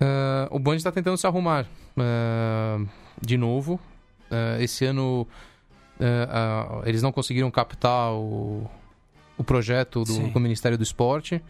É, 0.00 0.48
o 0.52 0.60
Band 0.60 0.78
tá 0.78 0.92
tentando 0.92 1.16
se 1.16 1.26
arrumar 1.26 1.66
é, 1.96 2.78
de 3.20 3.36
novo. 3.36 3.80
É, 4.30 4.62
esse 4.62 4.84
ano 4.84 5.26
a- 6.28 6.82
eles 6.84 7.02
não 7.02 7.12
conseguiram 7.12 7.50
captar 7.50 8.12
o, 8.12 8.68
o 9.38 9.44
projeto 9.44 10.00
do, 10.04 10.12
Sim. 10.12 10.28
do 10.30 10.40
Ministério 10.40 10.76
do 10.78 10.82
Esporte. 10.84 11.42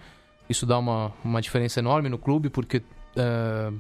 Isso 0.49 0.66
dá 0.66 0.78
uma, 0.78 1.12
uma 1.24 1.40
diferença 1.40 1.80
enorme 1.80 2.09
no 2.09 2.18
clube, 2.18 2.51
porque 2.51 2.82
é, 3.16 3.72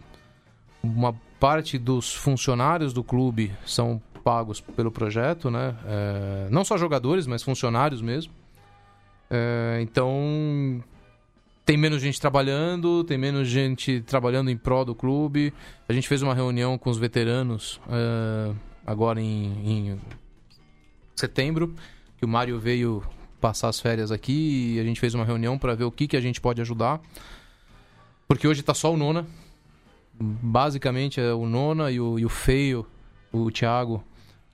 uma 0.82 1.14
parte 1.38 1.76
dos 1.78 2.14
funcionários 2.14 2.92
do 2.92 3.04
clube 3.04 3.52
são 3.66 4.00
pagos 4.22 4.60
pelo 4.60 4.90
projeto, 4.90 5.50
né? 5.50 5.74
É, 5.86 6.48
não 6.50 6.64
só 6.64 6.78
jogadores, 6.78 7.26
mas 7.26 7.42
funcionários 7.42 8.00
mesmo. 8.00 8.32
É, 9.30 9.78
então 9.82 10.82
tem 11.66 11.76
menos 11.76 12.00
gente 12.00 12.18
trabalhando, 12.20 13.04
tem 13.04 13.18
menos 13.18 13.48
gente 13.48 14.00
trabalhando 14.02 14.50
em 14.50 14.56
prol 14.56 14.84
do 14.84 14.94
clube. 14.94 15.52
A 15.88 15.92
gente 15.92 16.08
fez 16.08 16.22
uma 16.22 16.34
reunião 16.34 16.78
com 16.78 16.88
os 16.88 16.96
veteranos 16.98 17.78
é, 17.90 18.54
agora 18.86 19.20
em, 19.20 19.52
em 19.92 20.00
setembro, 21.14 21.74
que 22.18 22.24
o 22.24 22.28
Mário 22.28 22.58
veio 22.58 23.02
passar 23.40 23.68
as 23.68 23.78
férias 23.78 24.10
aqui 24.10 24.74
e 24.76 24.80
a 24.80 24.82
gente 24.84 24.98
fez 25.00 25.14
uma 25.14 25.24
reunião 25.24 25.58
para 25.58 25.74
ver 25.74 25.84
o 25.84 25.90
que, 25.90 26.06
que 26.08 26.16
a 26.16 26.20
gente 26.20 26.40
pode 26.40 26.60
ajudar. 26.60 27.00
Porque 28.26 28.48
hoje 28.48 28.62
tá 28.62 28.72
só 28.74 28.92
o 28.92 28.96
Nona. 28.96 29.26
Basicamente 30.18 31.20
é 31.20 31.32
o 31.32 31.46
Nona 31.46 31.90
e 31.90 32.00
o, 32.00 32.18
e 32.18 32.24
o 32.24 32.28
Feio, 32.28 32.86
o 33.32 33.50
Thiago, 33.50 34.02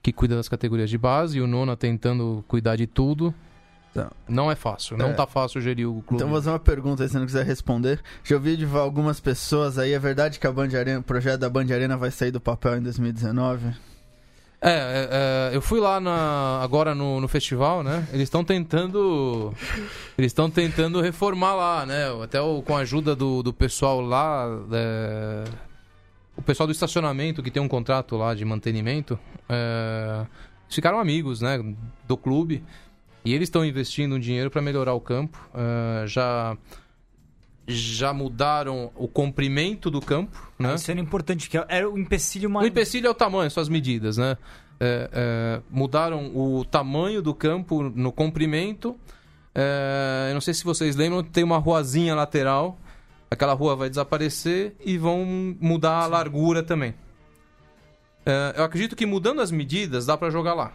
que 0.01 0.11
cuida 0.11 0.35
das 0.35 0.49
categorias 0.49 0.89
de 0.89 0.97
base, 0.97 1.37
e 1.37 1.41
o 1.41 1.47
Nona 1.47 1.77
tentando 1.77 2.43
cuidar 2.47 2.75
de 2.75 2.87
tudo. 2.87 3.33
Tá. 3.93 4.09
Não 4.27 4.49
é 4.49 4.55
fácil, 4.55 4.97
não 4.97 5.09
É. 5.09 5.13
tá 5.13 5.27
fácil 5.27 5.61
gerir 5.61 5.87
o 5.87 6.01
clube. 6.01 6.15
Então 6.15 6.27
vou 6.29 6.37
fazer 6.37 6.49
uma 6.49 6.59
pergunta 6.59 7.03
aí, 7.03 7.09
se 7.09 7.13
você 7.13 7.19
não 7.19 7.25
quiser 7.25 7.45
responder. 7.45 8.01
Já 8.23 8.35
ouvi 8.35 8.55
de 8.57 8.65
algumas 8.65 9.19
pessoas 9.19 9.77
aí, 9.77 9.91
é 9.93 9.99
verdade 9.99 10.39
que 10.39 10.47
a 10.47 10.51
Band 10.51 10.69
Arena, 10.77 10.99
o 10.99 11.03
projeto 11.03 11.41
da 11.41 11.49
Band 11.49 11.65
Arena 11.73 11.95
vai 11.97 12.09
sair 12.09 12.31
do 12.31 12.39
papel 12.41 12.77
em 12.77 12.81
2019? 12.81 13.73
É, 14.63 14.69
é, 14.69 15.09
é, 15.53 15.55
eu 15.55 15.61
fui 15.61 15.79
lá 15.79 15.99
na- 15.99 16.59
agora 16.61 16.93
no, 16.93 17.19
no 17.19 17.27
festival, 17.27 17.81
né? 17.81 18.07
Eles 18.11 18.23
estão 18.23 18.43
tentando. 18.43 19.51
Eles 20.15 20.29
estão 20.29 20.51
tentando 20.51 21.01
reformar 21.01 21.55
lá, 21.55 21.85
né? 21.85 22.03
Até 22.23 22.39
o- 22.39 22.61
com 22.61 22.77
a 22.77 22.81
ajuda 22.81 23.15
do, 23.15 23.41
do 23.41 23.51
pessoal 23.51 23.99
lá. 24.01 24.45
é, 24.71 25.43
o 26.37 26.41
pessoal 26.43 26.67
do 26.67 26.71
estacionamento 26.71 27.41
que 27.41 27.49
tem 27.51 27.61
um 27.61 27.67
contrato 27.67 28.15
lá 28.15 28.35
de 28.35 28.45
mantenimento. 28.45 29.17
é, 29.49 30.25
ficaram 30.69 30.99
amigos, 30.99 31.41
né? 31.41 31.59
Do 32.07 32.15
clube. 32.15 32.63
E 33.25 33.33
eles 33.33 33.47
estão 33.49 33.65
investindo 33.65 34.15
um 34.15 34.19
dinheiro 34.19 34.51
para 34.51 34.61
melhorar 34.61 34.93
o 34.93 35.01
campo. 35.01 35.39
é, 35.55 36.05
já. 36.07 36.55
Já 37.71 38.13
mudaram 38.13 38.91
o 38.95 39.07
comprimento 39.07 39.89
do 39.89 40.01
campo, 40.01 40.51
né? 40.59 40.75
Isso 40.75 40.89
era 40.91 40.99
importante, 40.99 41.49
que 41.49 41.57
era 41.67 41.89
o 41.89 41.97
empecilho 41.97 42.49
O 42.49 42.51
mais. 42.51 42.67
empecilho 42.67 43.07
é 43.07 43.09
o 43.09 43.13
tamanho, 43.13 43.49
são 43.49 43.61
as 43.61 43.69
medidas, 43.69 44.17
né? 44.17 44.37
É, 44.79 45.09
é, 45.13 45.61
mudaram 45.69 46.35
o 46.35 46.65
tamanho 46.65 47.21
do 47.21 47.33
campo 47.33 47.83
no 47.83 48.11
comprimento. 48.11 48.95
É, 49.53 50.27
eu 50.29 50.33
não 50.33 50.41
sei 50.41 50.53
se 50.53 50.63
vocês 50.63 50.95
lembram, 50.95 51.23
tem 51.23 51.43
uma 51.43 51.57
ruazinha 51.57 52.15
lateral 52.15 52.77
aquela 53.31 53.53
rua 53.53 53.77
vai 53.77 53.89
desaparecer 53.89 54.75
e 54.85 54.97
vão 54.97 55.25
mudar 55.59 55.99
a 55.99 56.07
largura 56.07 56.61
também. 56.61 56.93
É, 58.25 58.53
eu 58.57 58.63
acredito 58.65 58.93
que 58.93 59.05
mudando 59.05 59.41
as 59.41 59.49
medidas 59.49 60.05
dá 60.05 60.17
pra 60.17 60.29
jogar 60.29 60.53
lá. 60.53 60.73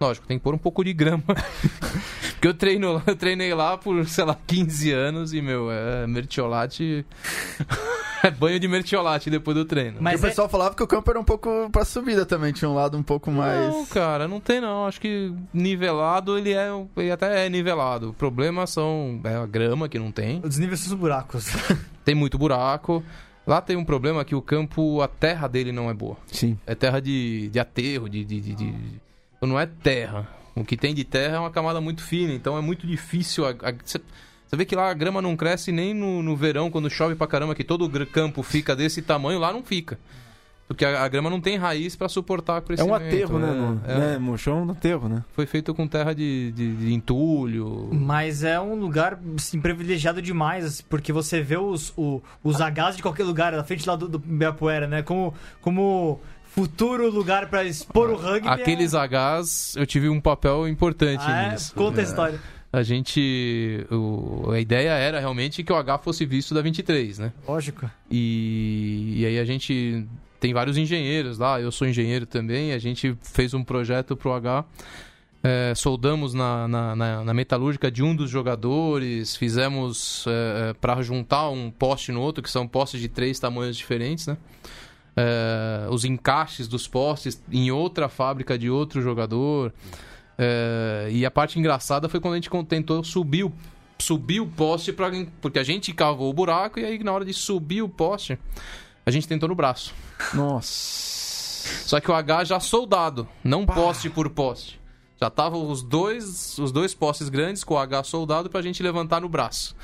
Lógico, 0.00 0.26
tem 0.26 0.38
que 0.38 0.44
pôr 0.44 0.54
um 0.54 0.58
pouco 0.58 0.84
de 0.84 0.92
grama. 0.92 1.22
Porque 2.34 2.48
eu, 2.48 2.54
treino, 2.54 3.02
eu 3.06 3.16
treinei 3.16 3.54
lá 3.54 3.78
por, 3.78 4.06
sei 4.06 4.24
lá, 4.24 4.36
15 4.46 4.92
anos 4.92 5.32
e, 5.32 5.40
meu, 5.40 5.70
é 5.70 6.06
mertiolate. 6.06 7.06
é 8.22 8.30
banho 8.30 8.60
de 8.60 8.68
mertiolate 8.68 9.30
depois 9.30 9.56
do 9.56 9.64
treino. 9.64 9.96
Mas 10.00 10.20
o 10.20 10.26
é- 10.26 10.28
pessoal 10.28 10.48
falava 10.48 10.74
que 10.74 10.82
o 10.82 10.86
campo 10.86 11.10
era 11.10 11.18
um 11.18 11.24
pouco 11.24 11.70
pra 11.70 11.84
subida 11.86 12.26
também, 12.26 12.52
tinha 12.52 12.68
um 12.68 12.74
lado 12.74 12.98
um 12.98 13.02
pouco 13.02 13.30
mais. 13.30 13.72
Não, 13.72 13.86
cara, 13.86 14.28
não 14.28 14.40
tem 14.40 14.60
não. 14.60 14.86
Acho 14.86 15.00
que 15.00 15.32
nivelado 15.54 16.36
ele 16.36 16.52
é. 16.52 16.68
Ele 16.96 17.10
até 17.10 17.46
é 17.46 17.48
nivelado. 17.48 18.10
O 18.10 18.12
problema 18.14 18.66
são 18.66 19.20
é 19.24 19.36
a 19.36 19.46
grama 19.46 19.88
que 19.88 19.98
não 19.98 20.10
tem. 20.12 20.42
Os 20.44 20.58
níveis 20.58 20.80
são 20.80 20.92
os 20.94 21.00
buracos. 21.00 21.46
Tem 22.04 22.14
muito 22.14 22.36
buraco. 22.36 23.02
Lá 23.46 23.62
tem 23.62 23.76
um 23.76 23.84
problema 23.84 24.22
que 24.24 24.34
o 24.34 24.42
campo, 24.42 25.00
a 25.00 25.08
terra 25.08 25.48
dele 25.48 25.72
não 25.72 25.88
é 25.88 25.94
boa. 25.94 26.16
Sim. 26.30 26.58
É 26.66 26.74
terra 26.74 27.00
de, 27.00 27.48
de 27.50 27.58
aterro, 27.58 28.08
de, 28.10 28.22
de, 28.24 28.40
de- 28.40 28.54
de- 28.54 28.74
Não 29.46 29.58
é 29.58 29.66
terra. 29.66 30.28
O 30.54 30.64
que 30.64 30.76
tem 30.76 30.94
de 30.94 31.02
terra 31.04 31.36
é 31.36 31.38
uma 31.40 31.50
camada 31.50 31.80
muito 31.80 32.02
fina, 32.02 32.32
então 32.32 32.56
é 32.56 32.60
muito 32.60 32.86
difícil. 32.86 33.44
a- 33.46 33.50
a- 33.50 33.74
Você 33.84 34.00
você 34.46 34.56
vê 34.56 34.64
que 34.64 34.76
lá 34.76 34.88
a 34.90 34.94
grama 34.94 35.20
não 35.20 35.34
cresce 35.36 35.72
nem 35.72 35.92
no, 35.92 36.22
no 36.22 36.36
verão, 36.36 36.70
quando 36.70 36.88
chove 36.88 37.14
pra 37.16 37.26
caramba, 37.26 37.54
que 37.56 37.64
todo 37.64 37.86
o 37.86 38.06
campo 38.06 38.40
fica 38.42 38.76
desse 38.76 39.02
tamanho, 39.02 39.38
lá 39.40 39.52
não 39.52 39.64
fica. 39.64 39.98
Porque 40.68 40.84
a, 40.84 41.02
a 41.02 41.08
grama 41.08 41.28
não 41.28 41.40
tem 41.40 41.56
raiz 41.58 41.96
pra 41.96 42.08
suportar 42.08 42.54
o 42.54 42.58
É 42.58 42.60
crescimento. 42.60 42.92
um 42.92 42.94
aterro, 42.94 43.38
né? 43.38 43.52
no- 43.52 43.80
É, 43.84 43.98
né? 44.12 44.18
Mochão 44.18 44.58
é 44.58 44.62
um 44.62 44.70
aterro, 44.70 45.08
né? 45.08 45.24
Foi 45.32 45.44
feito 45.44 45.74
com 45.74 45.86
terra 45.88 46.14
de, 46.14 46.52
de, 46.52 46.72
de 46.76 46.92
entulho. 46.94 47.88
Mas 47.92 48.44
é 48.44 48.58
um 48.60 48.74
lugar 48.76 49.18
assim, 49.36 49.60
privilegiado 49.60 50.22
demais, 50.22 50.64
assim, 50.64 50.82
porque 50.88 51.12
você 51.12 51.42
vê 51.42 51.56
os, 51.58 51.92
o- 51.96 52.22
os 52.42 52.58
Hs 52.60 52.96
de 52.96 53.02
qualquer 53.02 53.24
lugar, 53.24 53.52
na 53.52 53.64
frente 53.64 53.86
lá 53.88 53.96
do, 53.96 54.08
do 54.08 54.18
Ibirapuera, 54.18 54.86
né? 54.86 55.02
Como, 55.02 55.34
como 55.60 56.20
futuro 56.54 57.10
lugar 57.10 57.48
pra 57.48 57.64
expor 57.64 58.10
o 58.10 58.16
rugby. 58.16 58.48
Aqueles 58.48 58.92
Hs, 58.94 59.74
eu 59.76 59.86
tive 59.86 60.08
um 60.08 60.20
papel 60.20 60.68
importante 60.68 61.22
é... 61.22 61.26
Ah, 61.32 61.42
é? 61.42 61.52
nisso. 61.52 61.74
Conta 61.74 62.00
a 62.00 62.04
história. 62.04 62.40
A 62.72 62.82
gente. 62.82 63.86
o- 63.90 64.50
a 64.50 64.58
ideia 64.58 64.90
era 64.90 65.20
realmente 65.20 65.62
que 65.62 65.72
o 65.72 65.76
H 65.76 65.98
fosse 65.98 66.26
visto 66.26 66.52
da 66.54 66.60
23, 66.60 67.18
né? 67.20 67.32
Lógico. 67.46 67.88
E, 68.10 69.14
e 69.18 69.26
aí 69.26 69.38
a 69.38 69.44
gente 69.44 70.04
tem 70.40 70.52
vários 70.52 70.76
engenheiros 70.76 71.38
lá, 71.38 71.60
eu 71.60 71.70
sou 71.72 71.86
engenheiro 71.88 72.26
também, 72.26 72.72
a 72.72 72.78
gente 72.78 73.16
fez 73.22 73.54
um 73.54 73.62
projeto 73.62 74.16
pro 74.16 74.32
H. 74.32 74.64
é, 75.42 75.72
soldamos 75.76 76.34
na, 76.34 76.66
na, 76.66 76.96
na- 76.96 77.24
na 77.24 77.34
metalúrgica 77.34 77.90
de 77.90 78.02
um 78.02 78.14
dos 78.14 78.28
jogadores, 78.30 79.36
fizemos 79.36 80.24
para 80.80 81.00
juntar 81.00 81.48
um 81.50 81.70
poste 81.70 82.10
no 82.12 82.20
outro, 82.20 82.42
que 82.42 82.50
são 82.50 82.66
postes 82.66 83.00
de 83.00 83.08
três 83.08 83.38
tamanhos 83.38 83.76
diferentes, 83.76 84.26
né? 84.26 84.36
É, 85.16 85.86
os 85.90 86.04
encaixes 86.04 86.66
dos 86.66 86.88
postes 86.88 87.40
em 87.50 87.70
outra 87.70 88.08
fábrica 88.08 88.58
de 88.58 88.68
outro 88.68 89.00
jogador. 89.00 89.72
É, 90.36 91.08
e 91.10 91.24
a 91.24 91.30
parte 91.30 91.58
engraçada 91.58 92.08
foi 92.08 92.20
quando 92.20 92.34
a 92.34 92.36
gente 92.36 92.50
tentou 92.66 93.04
subir 93.04 93.44
o, 93.44 93.52
subir 93.98 94.40
o 94.40 94.46
poste, 94.46 94.92
pra, 94.92 95.10
porque 95.40 95.58
a 95.58 95.64
gente 95.64 95.92
cavou 95.92 96.28
o 96.30 96.32
buraco 96.32 96.80
e 96.80 96.84
aí 96.84 97.02
na 97.02 97.12
hora 97.12 97.24
de 97.24 97.32
subir 97.32 97.82
o 97.82 97.88
poste, 97.88 98.38
a 99.06 99.10
gente 99.10 99.28
tentou 99.28 99.48
no 99.48 99.54
braço. 99.54 99.94
Nossa. 100.32 101.24
Só 101.86 102.00
que 102.00 102.10
o 102.10 102.14
H 102.14 102.44
já 102.44 102.60
soldado, 102.60 103.26
não 103.42 103.64
poste 103.64 104.10
por 104.10 104.28
poste. 104.28 104.80
Já 105.20 105.28
estavam 105.28 105.70
os 105.70 105.82
dois, 105.82 106.58
os 106.58 106.72
dois 106.72 106.92
postes 106.92 107.28
grandes 107.28 107.64
com 107.64 107.74
o 107.74 107.78
H 107.78 108.04
soldado 108.04 108.50
pra 108.50 108.60
gente 108.60 108.82
levantar 108.82 109.20
no 109.20 109.28
braço. 109.28 109.74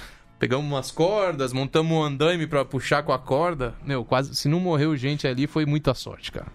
Pegamos 0.41 0.65
umas 0.67 0.91
cordas, 0.91 1.53
montamos 1.53 1.93
um 1.93 2.03
andaime 2.03 2.47
pra 2.47 2.65
puxar 2.65 3.03
com 3.03 3.13
a 3.13 3.19
corda. 3.19 3.75
Meu, 3.85 4.05
quase. 4.05 4.35
Se 4.35 4.49
não 4.49 4.59
morreu 4.59 4.97
gente 4.97 5.29
ali, 5.29 5.47
foi 5.47 5.67
muita 5.67 5.93
sorte, 5.93 6.33
cara. 6.33 6.47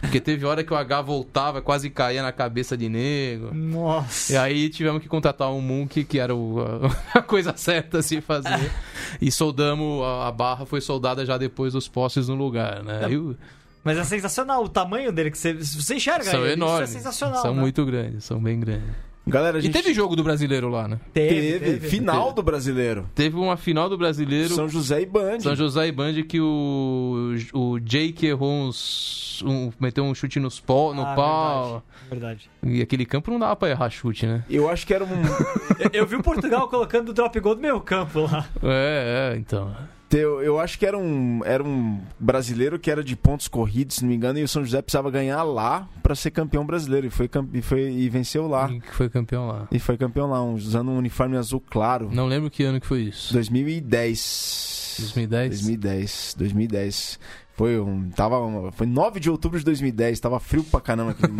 Porque 0.00 0.18
teve 0.20 0.44
hora 0.44 0.64
que 0.64 0.72
o 0.72 0.76
H 0.76 1.00
voltava, 1.02 1.62
quase 1.62 1.90
caía 1.90 2.22
na 2.22 2.32
cabeça 2.32 2.76
de 2.76 2.88
nego. 2.88 3.54
Nossa. 3.54 4.32
E 4.32 4.36
aí 4.36 4.68
tivemos 4.68 5.00
que 5.00 5.08
contratar 5.08 5.48
um 5.52 5.60
Munk, 5.60 6.02
que 6.04 6.18
era 6.18 6.34
o- 6.34 6.58
a, 7.14 7.22
coisa 7.22 7.56
certa 7.56 7.98
a 7.98 8.02
se 8.02 8.20
fazer. 8.20 8.72
e 9.20 9.30
soldamos, 9.30 10.02
a, 10.02 10.26
a 10.26 10.32
barra 10.32 10.66
foi 10.66 10.80
soldada 10.80 11.24
já 11.24 11.38
depois 11.38 11.72
dos 11.74 11.86
postes 11.86 12.26
no 12.26 12.34
lugar, 12.34 12.82
né? 12.82 13.06
E 13.10 13.16
o- 13.16 13.36
Mas 13.84 13.96
é 13.96 14.02
sensacional 14.04 14.64
o 14.64 14.68
tamanho 14.68 15.12
dele, 15.12 15.30
que 15.30 15.38
você, 15.38 15.52
você 15.54 15.94
enxerga 15.94 16.24
são 16.24 16.42
ele. 16.44 16.54
enormes. 16.54 16.88
Isso 16.88 16.98
é 16.98 17.00
sensacional. 17.02 17.42
são 17.42 17.54
né? 17.54 17.60
muito 17.60 17.84
grandes, 17.86 18.24
são 18.24 18.42
bem 18.42 18.58
grandes. 18.58 18.88
Galera, 19.30 19.56
a 19.56 19.60
E 19.60 19.62
gente 19.62 19.72
teve 19.72 19.94
jogo 19.94 20.14
do 20.16 20.22
brasileiro 20.22 20.68
lá, 20.68 20.86
né? 20.88 20.98
teve, 21.12 21.80
final 21.80 22.32
do 22.32 22.42
brasileiro. 22.42 23.08
Teve 23.14 23.36
uma 23.36 23.56
final 23.56 23.88
do 23.88 23.96
brasileiro. 23.96 24.54
São 24.54 24.68
José 24.68 25.02
e 25.02 25.06
Band. 25.06 25.40
São 25.40 25.54
José 25.56 25.88
e 25.88 25.92
Band 25.92 26.22
que 26.28 26.40
o, 26.40 27.34
o 27.54 27.78
Jake 27.80 28.26
errou 28.26 28.50
uns. 28.50 29.42
um- 29.44 29.70
meteu 29.80 30.04
um 30.04 30.14
chute 30.14 30.38
nos 30.40 30.60
pau, 30.60 30.92
no 30.92 31.02
Ah, 31.02 31.14
pau. 31.14 31.82
Verdade. 32.10 32.50
E 32.62 32.82
aquele 32.82 33.06
campo 33.06 33.30
não 33.30 33.38
dava 33.38 33.56
pra 33.56 33.70
errar 33.70 33.88
chute, 33.90 34.26
né? 34.26 34.44
Eu 34.50 34.68
acho 34.68 34.86
que 34.86 34.92
era 34.92 35.04
um. 35.04 35.08
Eu- 35.80 35.90
Eu 36.00 36.06
vi 36.06 36.16
o 36.16 36.22
Portugal 36.22 36.68
colocando 36.68 37.10
o 37.10 37.12
drop 37.12 37.38
goal 37.40 37.54
do 37.54 37.60
meio 37.60 37.80
campo 37.80 38.20
lá. 38.20 38.46
É, 38.62 39.32
é, 39.34 39.38
então. 39.38 39.74
Eu, 40.12 40.42
eu 40.42 40.58
acho 40.58 40.78
que 40.78 40.84
era 40.84 40.98
um, 40.98 41.40
era 41.44 41.62
um 41.62 42.00
brasileiro 42.18 42.78
que 42.78 42.90
era 42.90 43.02
de 43.02 43.14
pontos 43.14 43.46
corridos, 43.46 43.96
se 43.96 44.02
não 44.02 44.08
me 44.08 44.16
engano, 44.16 44.38
e 44.38 44.42
o 44.42 44.48
São 44.48 44.64
José 44.64 44.82
precisava 44.82 45.10
ganhar 45.10 45.42
lá 45.42 45.88
pra 46.02 46.14
ser 46.14 46.30
campeão 46.32 46.66
brasileiro. 46.66 47.06
E 47.06 47.10
foi, 47.10 47.30
e 47.52 47.62
foi 47.62 47.90
e 47.92 48.08
venceu 48.08 48.48
lá. 48.48 48.68
Que 48.68 48.94
foi 48.94 49.08
campeão 49.08 49.46
lá? 49.46 49.68
E 49.70 49.78
foi 49.78 49.96
campeão 49.96 50.28
lá, 50.28 50.42
usando 50.42 50.90
um 50.90 50.98
uniforme 50.98 51.36
azul 51.36 51.60
claro. 51.60 52.10
Não 52.12 52.26
lembro 52.26 52.50
que 52.50 52.64
ano 52.64 52.80
que 52.80 52.86
foi 52.86 53.02
isso. 53.02 53.32
2010. 53.32 54.96
2010? 54.98 55.50
2010. 55.50 56.34
2010. 56.36 57.18
Foi 57.52 57.78
um. 57.78 58.08
Tava, 58.10 58.72
foi 58.72 58.86
9 58.86 59.20
de 59.20 59.30
outubro 59.30 59.58
de 59.58 59.64
2010. 59.66 60.18
Tava 60.18 60.40
frio 60.40 60.64
pra 60.64 60.80
caramba 60.80 61.10
aquele, 61.10 61.34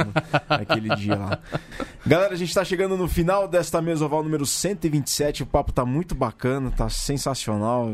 aquele 0.48 0.96
dia 0.96 1.16
lá. 1.16 1.38
Galera, 2.06 2.34
a 2.34 2.36
gente 2.36 2.54
tá 2.54 2.62
chegando 2.62 2.96
no 2.96 3.08
final 3.08 3.48
desta 3.48 3.80
mesa 3.80 4.04
oval 4.04 4.22
número 4.22 4.44
127. 4.44 5.42
O 5.42 5.46
papo 5.46 5.72
tá 5.72 5.84
muito 5.84 6.14
bacana, 6.14 6.70
tá 6.70 6.88
sensacional. 6.88 7.90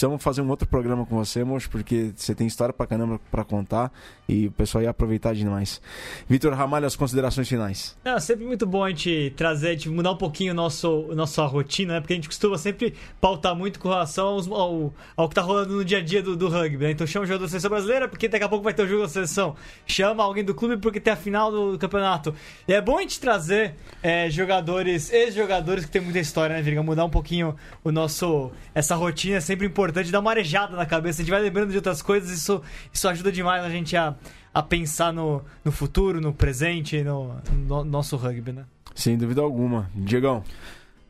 Precisamos 0.00 0.22
fazer 0.24 0.40
um 0.40 0.48
outro 0.48 0.66
programa 0.66 1.04
com 1.04 1.14
você, 1.14 1.44
moço, 1.44 1.68
porque 1.68 2.12
você 2.16 2.34
tem 2.34 2.46
história 2.46 2.72
pra 2.72 2.86
caramba 2.86 3.20
pra 3.30 3.44
contar 3.44 3.92
e 4.26 4.46
o 4.46 4.50
pessoal 4.50 4.82
ia 4.82 4.88
aproveitar 4.88 5.34
demais. 5.34 5.78
Vitor 6.26 6.54
Ramalho, 6.54 6.86
as 6.86 6.96
considerações 6.96 7.46
finais. 7.46 7.94
É 8.02 8.18
sempre 8.18 8.46
muito 8.46 8.66
bom 8.66 8.82
a 8.82 8.88
gente 8.88 9.34
trazer, 9.36 9.72
gente 9.72 9.90
mudar 9.90 10.12
um 10.12 10.16
pouquinho 10.16 10.54
nosso, 10.54 11.08
nossa 11.14 11.44
rotina, 11.44 11.92
né? 11.94 12.00
Porque 12.00 12.14
a 12.14 12.16
gente 12.16 12.28
costuma 12.28 12.56
sempre 12.56 12.94
pautar 13.20 13.54
muito 13.54 13.78
com 13.78 13.90
relação 13.90 14.28
aos- 14.28 14.48
ao, 14.50 14.94
ao 15.14 15.28
que 15.28 15.34
tá 15.34 15.42
rolando 15.42 15.74
no 15.76 15.84
dia 15.84 15.98
a 15.98 16.02
dia 16.02 16.22
do, 16.22 16.34
do 16.34 16.48
rugby, 16.48 16.78
né? 16.84 16.92
Então 16.92 17.06
chama 17.06 17.24
o 17.26 17.28
jogo 17.28 17.40
da 17.40 17.48
seleção 17.48 17.68
brasileira, 17.68 18.08
porque 18.08 18.26
daqui 18.26 18.44
a 18.44 18.48
pouco 18.48 18.64
vai 18.64 18.72
ter 18.72 18.84
o 18.84 18.88
jogo 18.88 19.02
da 19.02 19.08
seleção. 19.10 19.54
Chama 19.86 20.24
alguém 20.24 20.42
do 20.42 20.54
clube 20.54 20.78
porque 20.78 20.98
tem 20.98 21.12
a 21.12 21.16
final 21.16 21.52
do 21.52 21.78
campeonato. 21.78 22.34
E 22.66 22.72
é 22.72 22.80
bom 22.80 22.96
a 22.96 23.02
gente 23.02 23.20
trazer 23.20 23.74
é, 24.02 24.30
jogadores, 24.30 25.12
ex-jogadores 25.12 25.84
que 25.84 25.90
tem 25.90 26.00
muita 26.00 26.20
história, 26.20 26.56
né, 26.56 26.62
Virga? 26.62 26.82
Mudar 26.82 27.04
um 27.04 27.10
pouquinho 27.10 27.54
o 27.84 27.92
nosso. 27.92 28.50
Essa 28.74 28.94
rotina 28.94 29.36
é 29.36 29.40
sempre 29.40 29.66
importante, 29.66 29.89
dar 30.12 30.20
uma 30.20 30.30
arejada 30.30 30.76
na 30.76 30.86
cabeça. 30.86 31.20
A 31.20 31.24
gente 31.24 31.30
vai 31.32 31.40
lembrando 31.42 31.70
de 31.70 31.76
outras 31.76 32.02
coisas, 32.02 32.30
isso, 32.30 32.62
isso 32.92 33.08
ajuda 33.08 33.30
demais 33.32 33.64
a 33.64 33.70
gente 33.70 33.96
a, 33.96 34.14
a 34.52 34.62
pensar 34.62 35.12
no, 35.12 35.42
no 35.64 35.72
futuro, 35.72 36.20
no 36.20 36.32
presente, 36.32 37.02
no, 37.02 37.34
no 37.66 37.84
nosso 37.84 38.16
rugby, 38.16 38.52
né? 38.52 38.64
Sem 38.94 39.16
dúvida 39.16 39.40
alguma. 39.40 39.90
Diegão. 39.94 40.42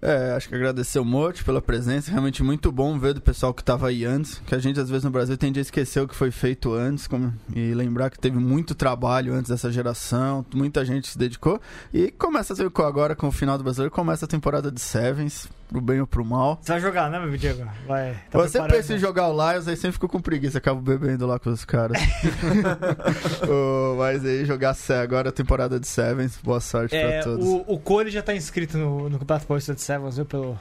É, 0.03 0.33
acho 0.33 0.49
que 0.49 0.55
agradecer 0.55 0.99
o 0.99 1.05
Mote 1.05 1.45
pela 1.45 1.61
presença. 1.61 2.11
Realmente 2.11 2.43
muito 2.43 2.73
bom 2.73 2.99
ver 2.99 3.13
do 3.13 3.21
pessoal 3.21 3.53
que 3.53 3.61
estava 3.61 3.89
aí 3.89 4.05
antes. 4.05 4.41
Que 4.47 4.55
a 4.55 4.59
gente, 4.59 4.81
às 4.81 4.89
vezes, 4.89 5.05
no 5.05 5.11
Brasil 5.11 5.37
tende 5.37 5.59
a 5.59 5.63
esquecer 5.63 6.01
o 6.01 6.09
que 6.09 6.15
foi 6.17 6.31
feito 6.31 6.73
antes. 6.73 7.07
como- 7.07 7.35
e 7.55 7.75
lembrar 7.75 8.09
que 8.09 8.19
teve 8.19 8.39
muito 8.39 8.75
trabalho 8.75 9.35
antes 9.35 9.51
dessa 9.51 9.71
geração. 9.71 10.45
Muita 10.55 10.85
gente 10.87 11.09
se 11.09 11.19
dedicou. 11.19 11.61
E 11.93 12.11
começa 12.13 12.55
a 12.55 12.57
agora 12.87 13.15
com 13.15 13.29
o 13.29 13.33
final 13.33 13.59
do 13.59 13.65
brasileiro. 13.65 13.91
Começa 13.95 14.25
a 14.25 14.29
temporada 14.29 14.71
de 14.73 14.81
Sevens, 14.81 15.49
pro 15.71 15.81
bem 15.81 16.01
ou 16.01 16.07
pro 16.07 16.25
mal. 16.25 16.59
Você 16.61 16.73
vai 16.73 16.81
jogar, 16.81 17.09
né, 17.09 17.19
meu 17.21 17.37
Diego? 17.37 17.65
Vai. 17.87 18.13
tá 18.29 18.39
Você 18.39 18.53
preparado, 18.53 18.77
pensa 18.77 18.93
em 18.93 18.97
né? 18.97 19.01
jogar 19.01 19.29
o 19.29 19.33
Lions, 19.53 19.69
aí 19.69 19.77
sempre 19.77 19.93
fico 19.93 20.09
com 20.09 20.21
preguiça, 20.21 20.59
acabo 20.59 20.81
bebendo 20.81 21.27
lá 21.27 21.39
com 21.39 21.51
os 21.51 21.65
caras. 21.65 21.97
Ô, 23.49 23.97
mas 23.97 24.25
aí 24.25 24.45
jogar 24.45 24.75
agora 25.03 25.29
a 25.29 25.33
temporada 25.33 25.79
de 25.79 25.87
Sevens, 25.87 26.39
boa 26.43 26.61
sorte 26.61 26.97
É, 26.97 27.23
pra 27.23 27.23
todos. 27.31 27.47
o, 27.47 27.65
o 27.69 27.79
Cole 27.79 28.11
já 28.11 28.23
tá 28.23 28.35
inscrito 28.35 28.77
no, 28.77 29.09
no 29.09 29.19
Campeonato 29.19 29.47
Paulista 29.47 29.75
de 29.75 29.81
Sevens, 29.81 30.17
viu? 30.17 30.25
Pelo. 30.27 30.59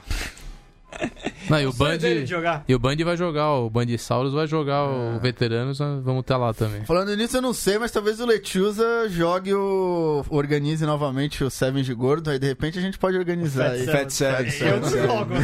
Não, 1.48 1.60
e 1.60 1.66
o 1.66 1.72
Band. 1.76 1.98
jogar. 2.26 2.64
E 2.68 2.74
o 2.74 2.78
Band 2.78 2.96
vai 3.04 3.16
jogar, 3.16 3.52
o 3.54 3.70
Bandisaurus 3.70 4.32
vai 4.32 4.46
jogar 4.46 4.84
o 4.84 5.18
Veteranos, 5.20 5.78
nós 5.80 6.02
vamos 6.04 6.20
estar 6.20 6.36
lá 6.36 6.52
também. 6.54 6.84
Falando 6.84 7.14
nisso, 7.16 7.36
eu 7.36 7.42
não 7.42 7.52
sei, 7.52 7.78
mas 7.78 7.90
talvez 7.90 8.20
o 8.20 8.26
Lechuza 8.26 9.08
jogue 9.08 9.54
o. 9.54 10.24
organize 10.28 10.84
novamente 10.84 11.42
o 11.42 11.50
Sevens 11.50 11.86
de 11.86 11.94
gordo, 11.94 12.30
aí 12.30 12.38
de 12.38 12.46
repente 12.46 12.78
a 12.78 12.82
gente 12.82 12.98
pode 12.98 13.16
organizar 13.16 13.72
aí. 13.72 13.86
Fat 13.86 14.10
Fat 14.10 14.10
Sevens. 14.10 14.60
Eu 14.60 14.80
não 14.80 14.90
jogo, 14.90 15.34
né? 15.34 15.40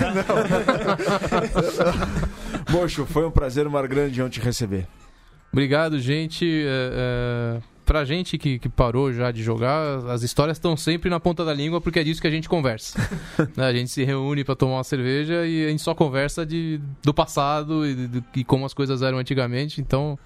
Mocho, 2.70 3.06
foi 3.06 3.26
um 3.26 3.30
prazer, 3.30 3.66
uma 3.66 3.86
grande 3.86 4.20
honra 4.20 4.30
te 4.30 4.40
receber. 4.40 4.86
Obrigado, 5.52 5.98
gente. 5.98 6.44
É, 6.66 7.58
é, 7.58 7.60
pra 7.86 8.04
gente 8.04 8.36
que, 8.36 8.58
que 8.58 8.68
parou 8.68 9.12
já 9.12 9.30
de 9.30 9.42
jogar, 9.42 10.04
as 10.10 10.22
histórias 10.22 10.56
estão 10.56 10.76
sempre 10.76 11.08
na 11.08 11.20
ponta 11.20 11.44
da 11.44 11.54
língua 11.54 11.80
porque 11.80 12.00
é 12.00 12.04
disso 12.04 12.20
que 12.20 12.26
a 12.26 12.30
gente 12.30 12.48
conversa. 12.48 12.98
Né, 13.56 13.64
a 13.64 13.72
gente 13.72 13.90
se 13.90 14.02
reúne 14.02 14.42
pra 14.44 14.56
tomar 14.56 14.74
uma 14.74 14.84
cerveja 14.84 15.46
e 15.46 15.66
a 15.66 15.68
gente 15.70 15.82
só 15.82 15.94
conversa 15.94 16.44
de, 16.44 16.80
do 17.02 17.14
passado 17.14 17.86
e, 17.86 17.94
de, 18.08 18.24
e 18.34 18.44
como 18.44 18.66
as 18.66 18.74
coisas 18.74 19.02
eram 19.02 19.18
antigamente. 19.18 19.80
Então, 19.80 20.18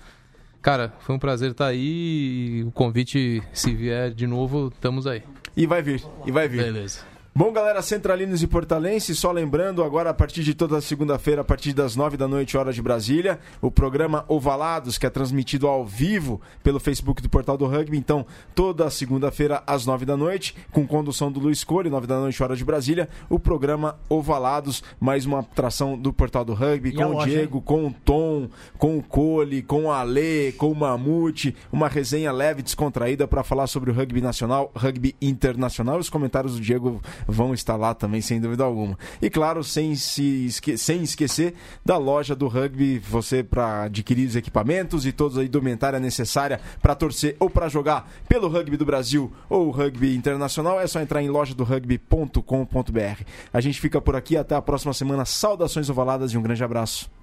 cara, 0.62 0.94
foi 1.00 1.14
um 1.14 1.18
prazer 1.18 1.50
estar 1.50 1.66
aí 1.66 2.60
e 2.60 2.64
o 2.64 2.70
convite, 2.70 3.42
se 3.52 3.74
vier 3.74 4.12
de 4.12 4.26
novo, 4.26 4.72
estamos 4.74 5.06
aí. 5.06 5.22
E 5.56 5.66
vai 5.66 5.82
vir, 5.82 6.02
e 6.24 6.32
vai 6.32 6.48
vir. 6.48 6.62
Beleza. 6.62 7.09
Bom, 7.32 7.52
galera, 7.52 7.80
centralinos 7.80 8.42
e 8.42 8.46
portalenses, 8.48 9.16
só 9.16 9.30
lembrando, 9.30 9.84
agora 9.84 10.10
a 10.10 10.14
partir 10.14 10.42
de 10.42 10.52
toda 10.52 10.80
segunda-feira, 10.80 11.42
a 11.42 11.44
partir 11.44 11.72
das 11.72 11.94
nove 11.94 12.16
da 12.16 12.26
noite, 12.26 12.56
hora 12.56 12.72
de 12.72 12.82
Brasília, 12.82 13.38
o 13.62 13.70
programa 13.70 14.24
Ovalados, 14.26 14.98
que 14.98 15.06
é 15.06 15.10
transmitido 15.10 15.68
ao 15.68 15.86
vivo 15.86 16.40
pelo 16.60 16.80
Facebook 16.80 17.22
do 17.22 17.28
Portal 17.28 17.56
do 17.56 17.66
Rugby. 17.66 17.96
Então, 17.96 18.26
toda 18.52 18.90
segunda-feira, 18.90 19.62
às 19.64 19.86
nove 19.86 20.04
da 20.04 20.16
noite, 20.16 20.56
com 20.72 20.84
condução 20.84 21.30
do 21.30 21.38
Luiz 21.38 21.62
Cole, 21.62 21.88
nove 21.88 22.08
da 22.08 22.18
noite, 22.18 22.42
hora 22.42 22.56
de 22.56 22.64
Brasília, 22.64 23.08
o 23.28 23.38
programa 23.38 23.96
Ovalados, 24.08 24.82
mais 24.98 25.24
uma 25.24 25.38
atração 25.38 25.96
do 25.96 26.12
Portal 26.12 26.44
do 26.44 26.52
Rugby, 26.52 26.88
E 26.88 26.92
com 26.92 27.14
o 27.14 27.24
Diego, 27.24 27.60
com 27.60 27.86
o 27.86 27.94
Tom, 28.04 28.48
com 28.76 28.98
o 28.98 29.02
Cole, 29.04 29.62
com 29.62 29.84
o 29.84 29.92
Ale, 29.92 30.52
com 30.58 30.72
o 30.72 30.74
Mamute, 30.74 31.54
uma 31.70 31.86
resenha 31.86 32.32
leve, 32.32 32.60
descontraída 32.60 33.28
para 33.28 33.44
falar 33.44 33.68
sobre 33.68 33.92
o 33.92 33.94
rugby 33.94 34.20
nacional, 34.20 34.72
rugby 34.74 35.14
internacional. 35.22 35.96
Os 35.96 36.10
comentários 36.10 36.56
do 36.56 36.60
Diego 36.60 37.00
vão 37.26 37.54
estar 37.54 37.76
lá 37.76 37.94
também, 37.94 38.20
sem 38.20 38.40
dúvida 38.40 38.64
alguma. 38.64 38.98
E 39.20 39.30
claro, 39.30 39.62
sem, 39.62 39.94
se 39.94 40.46
esque 40.46 40.76
sem 40.76 41.02
esquecer 41.02 41.54
da 41.84 41.96
loja 41.96 42.34
do 42.34 42.48
rugby, 42.48 42.98
você 42.98 43.42
para 43.42 43.84
adquirir 43.84 44.26
os 44.26 44.36
equipamentos 44.36 45.06
e 45.06 45.12
toda 45.12 45.40
a 45.40 45.44
indumentária 45.44 46.00
necessária 46.00 46.60
para 46.82 46.94
torcer 46.94 47.36
ou 47.38 47.48
para 47.50 47.68
jogar 47.68 48.10
pelo 48.28 48.48
rugby 48.48 48.76
do 48.76 48.84
Brasil 48.84 49.32
ou 49.48 49.70
rugby 49.70 50.14
internacional, 50.14 50.80
é 50.80 50.86
só 50.86 51.00
entrar 51.00 51.22
em 51.22 51.28
lojadorugby.com.br. 51.28 53.24
A 53.52 53.60
gente 53.60 53.80
fica 53.80 54.00
por 54.00 54.16
aqui, 54.16 54.36
até 54.36 54.54
a 54.54 54.62
próxima 54.62 54.92
semana. 54.92 55.24
Saudações 55.24 55.90
ovaladas 55.90 56.32
e 56.32 56.38
um 56.38 56.42
grande 56.42 56.64
abraço. 56.64 57.19